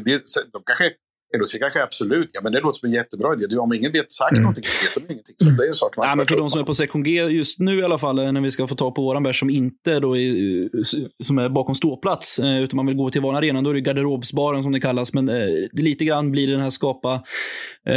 de 0.54 0.64
kanske 0.66 0.92
LOC 1.40 1.56
kanske 1.60 1.84
absolut, 1.84 2.30
ja 2.34 2.42
men 2.42 2.52
det 2.52 2.60
låter 2.60 2.80
som 2.80 2.88
en 2.88 2.94
jättebra 2.94 3.34
idé. 3.34 3.58
Om 3.58 3.74
ingen 3.74 3.92
vet 3.92 4.12
sagt 4.12 4.32
mm. 4.32 4.44
någonting 4.44 4.64
så 4.64 4.86
vet 4.86 5.08
de 5.08 5.14
ingenting. 5.14 5.36
Så 5.38 5.50
det 5.50 5.64
är 5.64 5.68
en 5.68 5.74
sak 5.74 5.98
man 5.98 6.08
ja, 6.08 6.16
men 6.16 6.28
För 6.28 6.38
de 6.38 6.50
som 6.50 6.60
är 6.60 6.64
på 6.64 6.74
sektion 6.74 7.04
G 7.04 7.12
just 7.12 7.60
nu 7.60 7.80
i 7.80 7.84
alla 7.84 7.98
fall, 7.98 8.16
när 8.16 8.42
vi 8.42 8.52
ska 8.52 8.68
få 8.68 8.76
ta 8.76 8.92
på 8.92 9.02
våran 9.02 9.24
bärs 9.24 9.40
som 9.40 9.50
inte 9.50 10.00
då 10.00 10.18
är, 10.18 11.24
som 11.24 11.38
är 11.38 11.50
bakom 11.50 11.76
ståplats, 11.76 12.40
eh, 12.40 12.64
utan 12.64 12.78
man 12.78 12.86
vill 12.86 12.96
gå 12.96 13.12
till 13.12 13.22
våran 13.22 13.36
arena, 13.36 13.62
då 13.62 13.70
är 13.70 13.74
det 13.74 13.82
garderobsbaren 13.82 14.64
som 14.64 14.72
det 14.72 14.80
kallas. 14.80 15.14
Men 15.14 15.30
eh, 15.30 15.48
lite 15.74 16.06
grann 16.06 16.32
blir 16.32 16.48
den 16.48 16.60
här 16.60 16.70
skapa, 16.70 17.24
eh, 17.90 17.96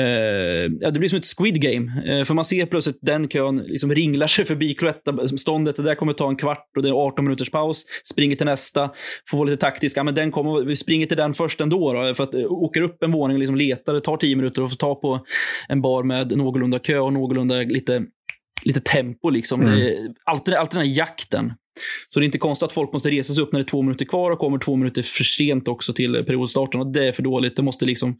ja 0.80 0.91
det 0.91 0.99
blir 0.99 1.09
som 1.09 1.18
ett 1.18 1.36
squid 1.36 1.62
game. 1.62 2.03
Eh, 2.07 2.24
för 2.24 2.34
man 2.34 2.45
ser 2.45 2.66
plötsligt 2.66 2.99
den 3.03 3.28
kön 3.28 3.57
liksom 3.57 3.95
ringlar 3.95 4.26
sig 4.26 4.45
förbi 4.45 4.74
Cloetta-ståndet, 4.74 5.76
det 5.76 5.82
där 5.82 5.95
kommer 5.95 6.12
ta 6.12 6.28
en 6.28 6.36
kvart 6.36 6.70
och 6.76 6.82
det 6.82 6.89
är 6.89 6.93
18 6.93 7.24
minuters 7.24 7.51
paus, 7.51 7.84
springer 8.05 8.36
till 8.36 8.47
nästa, 8.47 8.91
får 9.30 9.39
vara 9.39 9.47
lite 9.47 9.61
taktisk, 9.61 9.97
ja 9.97 10.03
men 10.03 10.14
den 10.14 10.30
kommer, 10.30 10.64
vi 10.64 10.76
springer 10.76 11.07
till 11.07 11.16
den 11.16 11.34
först 11.34 11.61
ändå 11.61 11.93
då, 11.93 12.14
för 12.14 12.24
att 12.24 12.34
eh, 12.34 12.53
åker 12.53 12.80
upp 12.80 13.03
en 13.03 13.12
våning 13.12 13.28
liksom 13.37 13.57
letar. 13.57 13.95
Det 13.95 14.01
tar 14.01 14.16
tio 14.16 14.37
minuter 14.37 14.62
att 14.62 14.70
få 14.70 14.76
ta 14.76 14.95
på 14.95 15.20
en 15.68 15.83
bar 15.83 16.03
med 16.03 16.37
någorlunda 16.37 16.79
kö 16.79 16.99
och 16.99 17.12
någorlunda 17.12 17.55
lite, 17.55 18.05
lite 18.62 18.81
tempo. 18.81 19.31
Liksom. 19.31 19.62
Mm. 19.62 19.74
Det 19.74 20.14
alltid, 20.24 20.55
alltid 20.55 20.81
den 20.81 20.87
här 20.87 20.95
jakten. 20.95 21.53
Så 22.09 22.20
det 22.20 22.24
är 22.24 22.26
inte 22.26 22.39
konstigt 22.39 22.66
att 22.66 22.72
folk 22.72 22.93
måste 22.93 23.11
resa 23.11 23.35
sig 23.35 23.43
upp 23.43 23.53
när 23.53 23.61
det 23.61 23.64
är 23.64 23.68
två 23.68 23.83
minuter 23.83 24.05
kvar 24.05 24.31
och 24.31 24.39
kommer 24.39 24.59
två 24.59 24.76
minuter 24.76 25.03
för 25.03 25.24
sent 25.24 25.68
också 25.68 25.93
till 25.93 26.24
periodstarten. 26.24 26.81
Och 26.81 26.87
det 26.87 27.09
är 27.09 27.12
för 27.12 27.22
dåligt. 27.22 27.57
Det 27.57 27.62
måste 27.62 27.85
liksom 27.85 28.18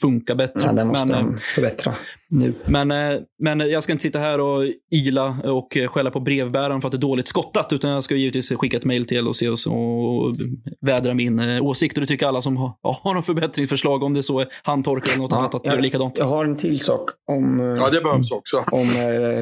funka 0.00 0.34
bättre. 0.34 0.66
Ja, 0.66 0.72
det 0.72 0.84
måste 0.84 1.06
men, 1.06 1.24
de 1.24 1.34
eh, 1.34 1.38
förbättra 1.38 1.94
nu. 2.28 2.54
Men, 2.66 2.90
eh, 2.90 3.20
men 3.38 3.60
jag 3.60 3.82
ska 3.82 3.92
inte 3.92 4.02
sitta 4.02 4.18
här 4.18 4.40
och 4.40 4.64
yla 4.92 5.36
och 5.44 5.78
skälla 5.88 6.10
på 6.10 6.20
brevbäraren 6.20 6.80
för 6.80 6.88
att 6.88 6.92
det 6.92 6.98
är 6.98 7.00
dåligt 7.00 7.28
skottat. 7.28 7.72
Utan 7.72 7.90
jag 7.90 8.02
ska 8.02 8.14
givetvis 8.14 8.52
skicka 8.52 8.76
ett 8.76 8.84
mejl 8.84 9.06
till 9.06 9.24
LOC 9.24 9.42
och, 9.42 9.66
och 9.66 10.34
vädra 10.80 11.14
min 11.14 11.38
eh, 11.38 11.64
åsikt. 11.64 11.96
Och 11.96 12.00
det 12.00 12.06
tycker 12.06 12.26
alla 12.26 12.42
som 12.42 12.56
har, 12.56 12.72
har 13.02 13.14
någon 13.14 13.22
förbättringsförslag, 13.22 14.02
om 14.02 14.14
det 14.14 14.22
så 14.22 14.40
är 14.40 14.46
handtorkar 14.62 15.08
eller 15.10 15.22
något 15.22 15.32
ja, 15.32 15.38
annat, 15.38 15.54
att 15.54 15.66
göra 15.66 15.80
likadant. 15.80 16.18
Jag 16.18 16.26
har 16.26 16.44
en 16.44 16.56
till 16.56 16.80
sak 16.80 17.10
om, 17.26 17.76
ja, 17.80 17.90
det 17.90 18.00
behövs 18.00 18.30
också. 18.30 18.64
om 18.72 18.88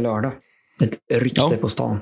lördag. 0.02 0.32
Ett 0.82 1.22
rykte 1.22 1.40
ja. 1.40 1.56
på 1.60 1.68
stan. 1.68 2.00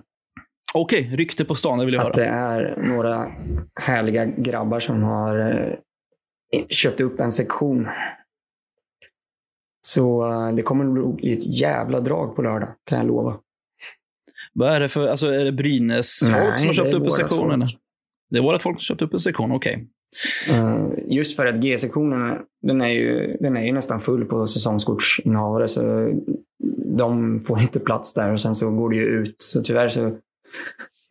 Okej, 0.74 1.04
okay, 1.04 1.16
rykte 1.16 1.44
på 1.44 1.54
stan, 1.54 1.78
det 1.78 1.84
vill 1.84 1.94
jag 1.94 2.06
att 2.06 2.16
höra. 2.16 2.30
Att 2.30 2.58
det 2.58 2.78
är 2.78 2.82
några 2.88 3.32
härliga 3.80 4.24
grabbar 4.24 4.80
som 4.80 5.02
har 5.02 5.38
eh, 5.38 6.66
köpt 6.68 7.00
upp 7.00 7.20
en 7.20 7.32
sektion. 7.32 7.88
Så 9.86 10.30
eh, 10.30 10.54
det 10.54 10.62
kommer 10.62 10.84
nog 10.84 11.16
bli 11.16 11.32
ett 11.32 11.60
jävla 11.60 12.00
drag 12.00 12.36
på 12.36 12.42
lördag, 12.42 12.68
kan 12.84 12.98
jag 12.98 13.06
lova. 13.06 13.38
Vad 14.54 14.72
är 14.72 14.80
det 14.80 14.88
för, 14.88 15.08
alltså 15.08 15.26
är 15.26 15.44
det 15.44 15.52
Brynäs-folk 15.52 16.58
som 16.58 16.66
har 16.66 16.74
köpt 16.74 16.94
upp 16.94 17.04
en 17.04 17.10
sektion? 17.10 17.60
Folk. 17.60 17.78
Det 18.30 18.38
är 18.38 18.42
vårt 18.42 18.62
folk 18.62 18.76
som 18.76 18.82
köpt 18.82 19.02
upp 19.02 19.14
en 19.14 19.20
sektion, 19.20 19.52
okej. 19.52 19.74
Okay. 19.74 19.88
Uh, 20.58 20.88
just 21.06 21.36
för 21.36 21.46
att 21.46 21.60
G-sektionen, 21.60 22.38
den 22.62 22.80
är, 22.80 22.88
ju, 22.88 23.36
den 23.40 23.56
är 23.56 23.64
ju 23.66 23.72
nästan 23.72 24.00
full 24.00 24.24
på 24.24 24.46
säsongskortsinnehavare. 24.46 25.68
Så 25.68 26.12
de 26.98 27.38
får 27.38 27.60
inte 27.60 27.80
plats 27.80 28.14
där 28.14 28.32
och 28.32 28.40
sen 28.40 28.54
så 28.54 28.70
går 28.70 28.90
det 28.90 28.96
ju 28.96 29.04
ut. 29.04 29.34
Så 29.38 29.62
tyvärr 29.62 29.88
så 29.88 30.16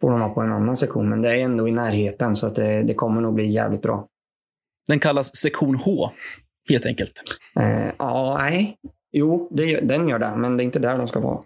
får 0.01 0.11
de 0.11 0.19
vara 0.19 0.29
på 0.29 0.41
en 0.41 0.51
annan 0.51 0.77
sektion. 0.77 1.09
Men 1.09 1.21
det 1.21 1.29
är 1.29 1.37
ändå 1.37 1.67
i 1.67 1.71
närheten 1.71 2.35
så 2.35 2.47
att 2.47 2.55
det, 2.55 2.83
det 2.83 2.93
kommer 2.93 3.21
nog 3.21 3.33
bli 3.33 3.45
jävligt 3.45 3.81
bra. 3.81 4.07
Den 4.87 4.99
kallas 4.99 5.35
sektion 5.35 5.75
H, 5.75 6.11
helt 6.69 6.85
enkelt. 6.85 7.23
Eh, 7.59 7.91
ja, 7.97 8.37
nej. 8.39 8.77
Jo, 9.11 9.49
det, 9.51 9.79
den 9.79 10.07
gör 10.07 10.19
det, 10.19 10.35
men 10.35 10.57
det 10.57 10.63
är 10.63 10.65
inte 10.65 10.79
där 10.79 10.97
de 10.97 11.07
ska 11.07 11.19
vara. 11.19 11.41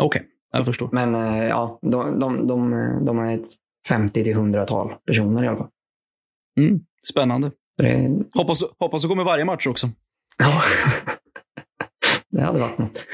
Okej, 0.00 0.20
okay, 0.20 0.22
jag 0.52 0.66
förstår. 0.66 0.88
Men 0.92 1.14
eh, 1.14 1.48
ja, 1.48 1.78
de, 1.82 2.20
de, 2.20 2.46
de, 2.46 2.70
de 3.04 3.18
är 3.18 3.34
ett 3.34 3.46
50 3.88 4.24
till 4.24 4.36
100-tal 4.36 4.94
personer 5.06 5.44
i 5.44 5.48
alla 5.48 5.56
fall. 5.56 5.68
Mm, 6.58 6.80
spännande. 7.10 7.50
Det... 7.78 8.10
Hoppas, 8.34 8.62
hoppas 8.78 9.02
du 9.02 9.08
kommer 9.08 9.24
varje 9.24 9.44
match 9.44 9.66
också. 9.66 9.90
Ja, 10.38 10.62
det 12.30 12.42
hade 12.42 12.60
varit 12.60 12.78
något. 12.78 13.06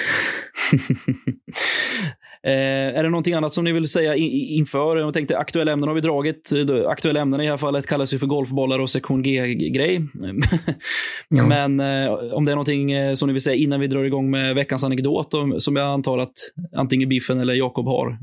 Eh, 2.43 2.99
är 2.99 3.03
det 3.03 3.11
någonting 3.11 3.35
annat 3.35 3.55
som 3.55 3.65
ni 3.65 3.73
vill 3.73 3.89
säga 3.89 4.15
inför? 4.15 4.97
Jag 4.97 5.15
tänkte 5.15 5.39
aktuella 5.39 5.73
ämnen 5.73 5.89
har 5.89 5.95
vi 5.95 6.01
dragit. 6.01 6.51
Aktuella 6.87 7.21
ämnen 7.21 7.41
i 7.41 7.45
det 7.45 7.51
här 7.51 7.57
fallet 7.57 7.87
kallas 7.87 8.15
ju 8.15 8.19
för 8.19 8.27
golfbollar 8.27 8.79
och 8.79 8.91
sektion 8.91 9.23
G-grej. 9.23 10.09
ja. 11.29 11.47
Men 11.47 11.81
eh, 11.81 12.13
om 12.13 12.45
det 12.45 12.53
är 12.53 12.57
någonting 12.57 12.93
eh, 12.93 13.15
som 13.15 13.27
ni 13.27 13.33
vill 13.33 13.43
säga 13.43 13.57
innan 13.57 13.81
vi 13.81 13.87
drar 13.87 14.05
igång 14.05 14.31
med 14.31 14.55
veckans 14.55 14.85
anekdot 14.85 15.35
som 15.59 15.77
jag 15.77 15.87
antar 15.87 16.19
att 16.19 16.39
antingen 16.77 17.09
Biffen 17.09 17.41
eller 17.41 17.55
Jakob 17.55 17.87
har 17.87 18.19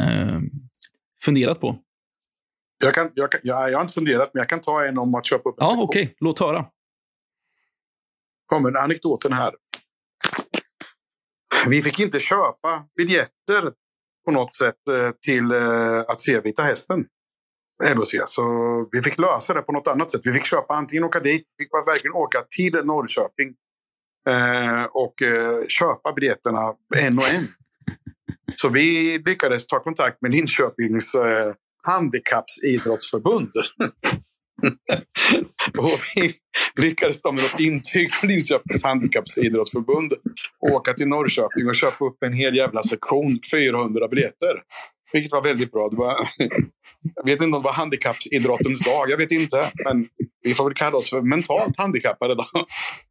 eh, 0.00 0.40
funderat 1.24 1.60
på. 1.60 1.76
Jag, 2.84 2.94
kan, 2.94 3.10
jag, 3.14 3.32
kan, 3.32 3.40
jag, 3.44 3.70
jag 3.70 3.76
har 3.76 3.82
inte 3.82 3.94
funderat, 3.94 4.30
men 4.34 4.40
jag 4.40 4.48
kan 4.48 4.60
ta 4.60 4.84
en 4.84 4.98
om 4.98 5.14
att 5.14 5.26
köpa 5.26 5.48
upp 5.48 5.60
en 5.60 5.66
Ja, 5.66 5.76
okej. 5.78 6.02
Okay. 6.02 6.14
Låt 6.20 6.38
höra. 6.38 6.66
kommer 8.46 8.84
anekdoten 8.84 9.32
här. 9.32 9.54
Vi 11.66 11.82
fick 11.82 12.00
inte 12.00 12.20
köpa 12.20 12.84
biljetter 12.96 13.72
på 14.24 14.30
något 14.30 14.54
sätt 14.54 14.88
eh, 14.90 15.10
till 15.26 15.50
eh, 15.50 16.00
att 16.08 16.20
se 16.20 16.40
Vita 16.40 16.62
Hästen. 16.62 17.04
LHC. 17.94 18.22
Så 18.26 18.42
vi 18.92 19.02
fick 19.02 19.18
lösa 19.18 19.54
det 19.54 19.62
på 19.62 19.72
något 19.72 19.88
annat 19.88 20.10
sätt. 20.10 20.20
Vi 20.24 20.32
fick 20.32 20.44
köpa 20.44 20.74
antingen 20.74 21.04
åka 21.04 21.20
dit, 21.20 21.46
vi 21.56 21.64
fick 21.64 21.72
verkligen 21.86 22.14
åka 22.14 22.44
till 22.56 22.72
Norrköping 22.84 23.54
eh, 24.28 24.84
och 24.84 25.22
eh, 25.22 25.66
köpa 25.66 26.12
biljetterna 26.12 26.74
en 26.96 27.18
och 27.18 27.28
en. 27.28 27.46
Så 28.56 28.68
vi 28.68 29.18
lyckades 29.18 29.66
ta 29.66 29.80
kontakt 29.80 30.22
med 30.22 30.30
Linköpings 30.30 31.16
handikappsidrottsförbund. 31.86 33.52
och 35.78 35.90
vi 36.14 36.34
lyckades 36.82 37.22
ta 37.22 37.32
med 37.32 37.42
något 37.42 37.60
intyg 37.60 38.12
från 38.12 38.30
Linköpings 38.30 38.82
handikappsidrottsförbund 38.82 40.12
åka 40.72 40.92
till 40.92 41.08
Norrköping 41.08 41.68
och 41.68 41.76
köpa 41.76 42.04
upp 42.04 42.22
en 42.22 42.32
hel 42.32 42.56
jävla 42.56 42.82
sektion, 42.82 43.40
400 43.52 44.08
biljetter. 44.08 44.62
Vilket 45.12 45.32
var 45.32 45.42
väldigt 45.42 45.72
bra. 45.72 45.88
Det 45.88 45.96
var, 45.96 46.16
jag 47.14 47.24
vet 47.24 47.32
inte 47.32 47.44
om 47.44 47.50
det 47.50 47.58
var 47.58 47.72
handikappsidrottens 47.72 48.84
dag, 48.84 49.10
jag 49.10 49.16
vet 49.16 49.30
inte. 49.30 49.72
Men 49.84 50.06
vi 50.42 50.54
får 50.54 50.64
väl 50.64 50.74
kalla 50.74 50.96
oss 50.96 51.10
för 51.10 51.22
mentalt 51.22 51.76
handikappade 51.76 52.34
då. 52.34 52.44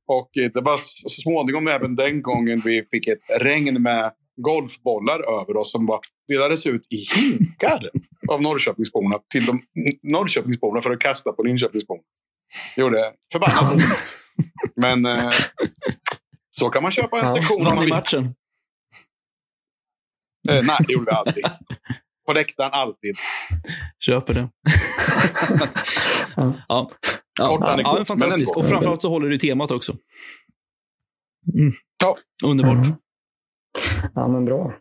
Och 0.07 0.29
det 0.33 0.61
var 0.61 0.77
så 0.77 1.09
småningom 1.09 1.67
även 1.67 1.95
den 1.95 2.21
gången 2.21 2.61
vi 2.65 2.83
fick 2.91 3.07
ett 3.07 3.41
regn 3.41 3.81
med 3.81 4.11
golfbollar 4.41 5.41
över 5.41 5.57
oss 5.57 5.71
som 5.71 5.85
bara 5.85 5.99
delades 6.27 6.65
ut 6.65 6.81
i 6.89 7.05
hinkar 7.19 7.89
av 8.31 8.41
Norrköpingsborna 8.41 9.19
till 9.31 9.45
de 9.45 9.61
Norrköpingsborna 10.03 10.81
för 10.81 10.91
att 10.91 10.99
kasta 10.99 11.31
på 11.31 11.43
Linköpingsborna. 11.43 12.01
Gjorde 12.77 13.13
förbannat 13.31 13.71
ont. 13.71 13.83
Men 14.75 15.05
eh, 15.05 15.29
så 16.51 16.69
kan 16.69 16.83
man 16.83 16.91
köpa 16.91 17.19
en 17.19 17.23
ja, 17.23 17.29
sektion 17.29 17.67
om 17.67 17.75
man 17.75 17.79
vill. 17.79 17.89
matchen? 17.89 18.35
Eh, 20.49 20.63
nej, 20.63 20.77
det 20.87 20.93
gjorde 20.93 21.05
vi 21.05 21.11
aldrig. 21.11 21.45
På 22.27 22.33
läktaren 22.33 22.71
alltid. 22.73 23.15
Köper 23.99 24.33
det. 24.33 24.49
ja. 26.35 26.53
Ja. 26.67 26.91
Ja, 27.39 27.79
ja, 27.81 28.05
fantastiskt. 28.05 28.55
Och 28.55 28.65
framförallt 28.65 29.01
så 29.01 29.09
håller 29.09 29.29
du 29.29 29.37
temat 29.37 29.71
också. 29.71 29.97
Mm. 31.59 31.73
Ja. 32.03 32.17
Underbart. 32.43 32.87
Mm. 33.99 34.11
Ja, 34.15 34.27
men 34.27 34.45
bra. 34.45 34.73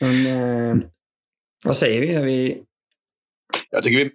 Men, 0.00 0.26
eh, 0.26 0.76
vad 1.64 1.76
säger 1.76 2.00
vi? 2.00 2.14
Är 2.14 2.22
vi... 2.22 2.62
Jag 3.70 3.82
tycker 3.82 4.04
vi 4.04 4.10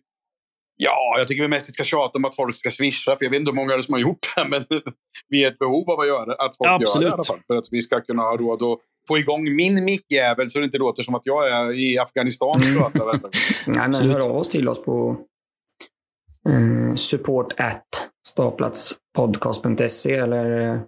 Ja, 0.84 1.16
jag 1.18 1.28
tycker 1.28 1.42
vi 1.42 1.48
mest 1.48 1.74
ska 1.74 1.84
tjata 1.84 2.18
om 2.18 2.26
att 2.26 2.36
folk 2.36 2.56
ska 2.56 2.72
swisha. 2.72 3.18
För 3.18 3.26
jag 3.26 3.32
vet 3.32 3.40
inte 3.40 3.52
hur 3.52 3.56
många 3.56 3.78
det 3.78 3.84
som 3.84 3.94
har 3.94 4.02
gjort 4.02 4.34
det. 4.36 4.48
Men 4.48 4.66
vi 5.30 5.44
är 5.44 5.48
ett 5.48 5.60
behov 5.60 5.90
av 5.90 6.00
att 6.00 6.08
göra 6.08 6.34
att 6.34 6.58
folk 6.58 6.70
Absolut. 6.70 6.96
gör 6.96 7.02
det 7.02 7.08
i 7.08 7.14
alla 7.14 7.24
fall. 7.24 7.40
För 7.48 7.56
att 7.56 7.68
vi 7.72 7.82
ska 7.82 8.02
kunna 8.02 8.24
ha 8.24 8.38
råd 8.38 8.64
att 8.64 8.80
få 9.08 9.18
igång 9.18 9.56
min 9.56 9.86
mickjävel 9.86 10.50
så 10.50 10.60
det 10.60 10.66
inte 10.66 10.78
låter 10.78 11.04
som 11.04 11.16
att 11.16 11.26
jag 11.26 11.50
är 11.50 11.72
i 11.72 11.98
Afghanistan 11.98 12.62
och 12.86 12.94
pratar. 12.94 13.20
Nej, 13.68 13.90
men 13.90 13.94
hör 13.94 14.30
av 14.30 14.38
oss 14.38 14.50
till 14.50 14.70
oss 14.70 14.84
på 14.84 15.18
eh, 16.50 16.96
support 16.96 17.54
at 17.58 18.10
staplatspodcast.se 18.28 20.14
eller 20.14 20.74
eh, 20.74 20.80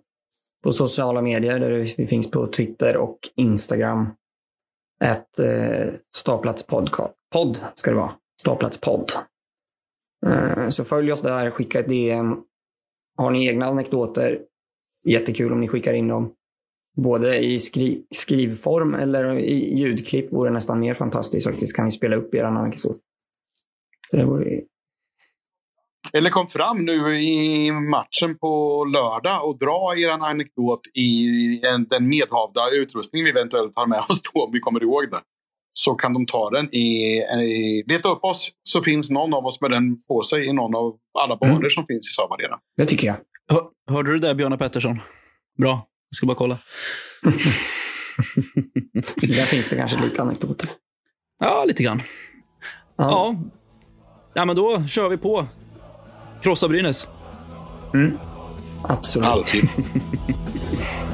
på 0.63 0.71
sociala 0.71 1.21
medier 1.21 1.59
där 1.59 1.95
vi 1.97 2.07
finns 2.07 2.31
på 2.31 2.47
Twitter 2.47 2.97
och 2.97 3.19
Instagram. 3.35 4.09
Ett 5.03 5.39
eh, 5.39 5.93
Staplats 6.15 6.67
podcast. 6.67 7.13
Podd 7.33 7.59
ska 7.75 7.91
det 7.91 7.97
vara. 7.97 8.13
Staplats 8.41 8.77
podd. 8.77 9.11
Eh, 10.25 10.69
så 10.69 10.83
följ 10.83 11.11
oss 11.11 11.21
där, 11.21 11.51
skicka 11.51 11.79
ett 11.79 11.89
DM. 11.89 12.35
Har 13.17 13.31
ni 13.31 13.47
egna 13.47 13.65
anekdoter, 13.65 14.39
jättekul 15.03 15.51
om 15.51 15.59
ni 15.59 15.67
skickar 15.67 15.93
in 15.93 16.07
dem. 16.07 16.33
Både 16.97 17.37
i 17.37 17.59
skri 17.59 18.05
skrivform 18.11 18.93
eller 18.93 19.35
i 19.39 19.79
ljudklipp 19.79 20.33
vore 20.33 20.49
nästan 20.49 20.79
mer 20.79 20.93
fantastiskt 20.93 21.47
faktiskt. 21.47 21.75
Kan 21.75 21.85
vi 21.85 21.91
spela 21.91 22.15
upp 22.15 22.35
er 22.35 22.43
anekdot. 22.43 22.97
Så 24.11 24.17
det 24.17 24.25
vore 24.25 24.61
eller 26.13 26.29
kom 26.29 26.47
fram 26.47 26.85
nu 26.85 27.17
i 27.19 27.71
matchen 27.71 28.37
på 28.37 28.85
lördag 28.85 29.47
och 29.47 29.57
dra 29.57 29.95
er 29.97 30.09
anekdot 30.09 30.81
i 30.93 31.61
den 31.89 32.09
medhavda 32.09 32.69
utrustning 32.69 33.23
vi 33.23 33.29
eventuellt 33.29 33.71
har 33.75 33.87
med 33.87 33.99
oss 34.09 34.21
då, 34.33 34.43
om 34.43 34.51
vi 34.51 34.59
kommer 34.59 34.83
ihåg 34.83 35.11
det. 35.11 35.21
så 35.73 35.95
kan 35.95 36.13
de 36.13 36.25
ta 36.25 36.49
den 36.49 36.75
i, 36.75 37.17
i... 37.17 37.83
Leta 37.87 38.09
upp 38.09 38.23
oss 38.23 38.51
så 38.63 38.83
finns 38.83 39.11
någon 39.11 39.33
av 39.33 39.45
oss 39.45 39.61
med 39.61 39.71
den 39.71 40.01
på 40.01 40.21
sig 40.21 40.45
i 40.45 40.53
någon 40.53 40.75
av 40.75 40.95
alla 41.19 41.35
banor 41.35 41.59
mm. 41.59 41.69
som 41.69 41.85
finns 41.85 42.09
i 42.09 42.13
Saab 42.13 42.31
Arena. 42.31 42.57
Det 42.77 42.85
tycker 42.85 43.07
jag. 43.07 43.15
Hör, 43.51 43.63
hörde 43.91 44.11
du 44.11 44.19
det 44.19 44.35
Björn 44.35 44.57
Pettersson? 44.57 44.99
Bra. 45.57 45.87
Jag 46.09 46.15
ska 46.15 46.25
bara 46.25 46.37
kolla. 46.37 46.57
Där 49.15 49.45
finns 49.45 49.69
det 49.69 49.75
kanske 49.75 50.01
lite 50.01 50.21
anekdoter. 50.21 50.69
Ja, 51.39 51.65
lite 51.67 51.83
grann. 51.83 52.01
Ja. 52.97 53.03
ja. 53.09 53.35
ja. 54.33 54.45
men 54.45 54.55
då 54.55 54.87
kör 54.87 55.09
vi 55.09 55.17
på. 55.17 55.47
Krossa 56.43 56.67
Brynäs. 56.67 57.07
Mm. 57.93 58.19
Absolut. 58.81 59.27
Alltid. 59.27 59.69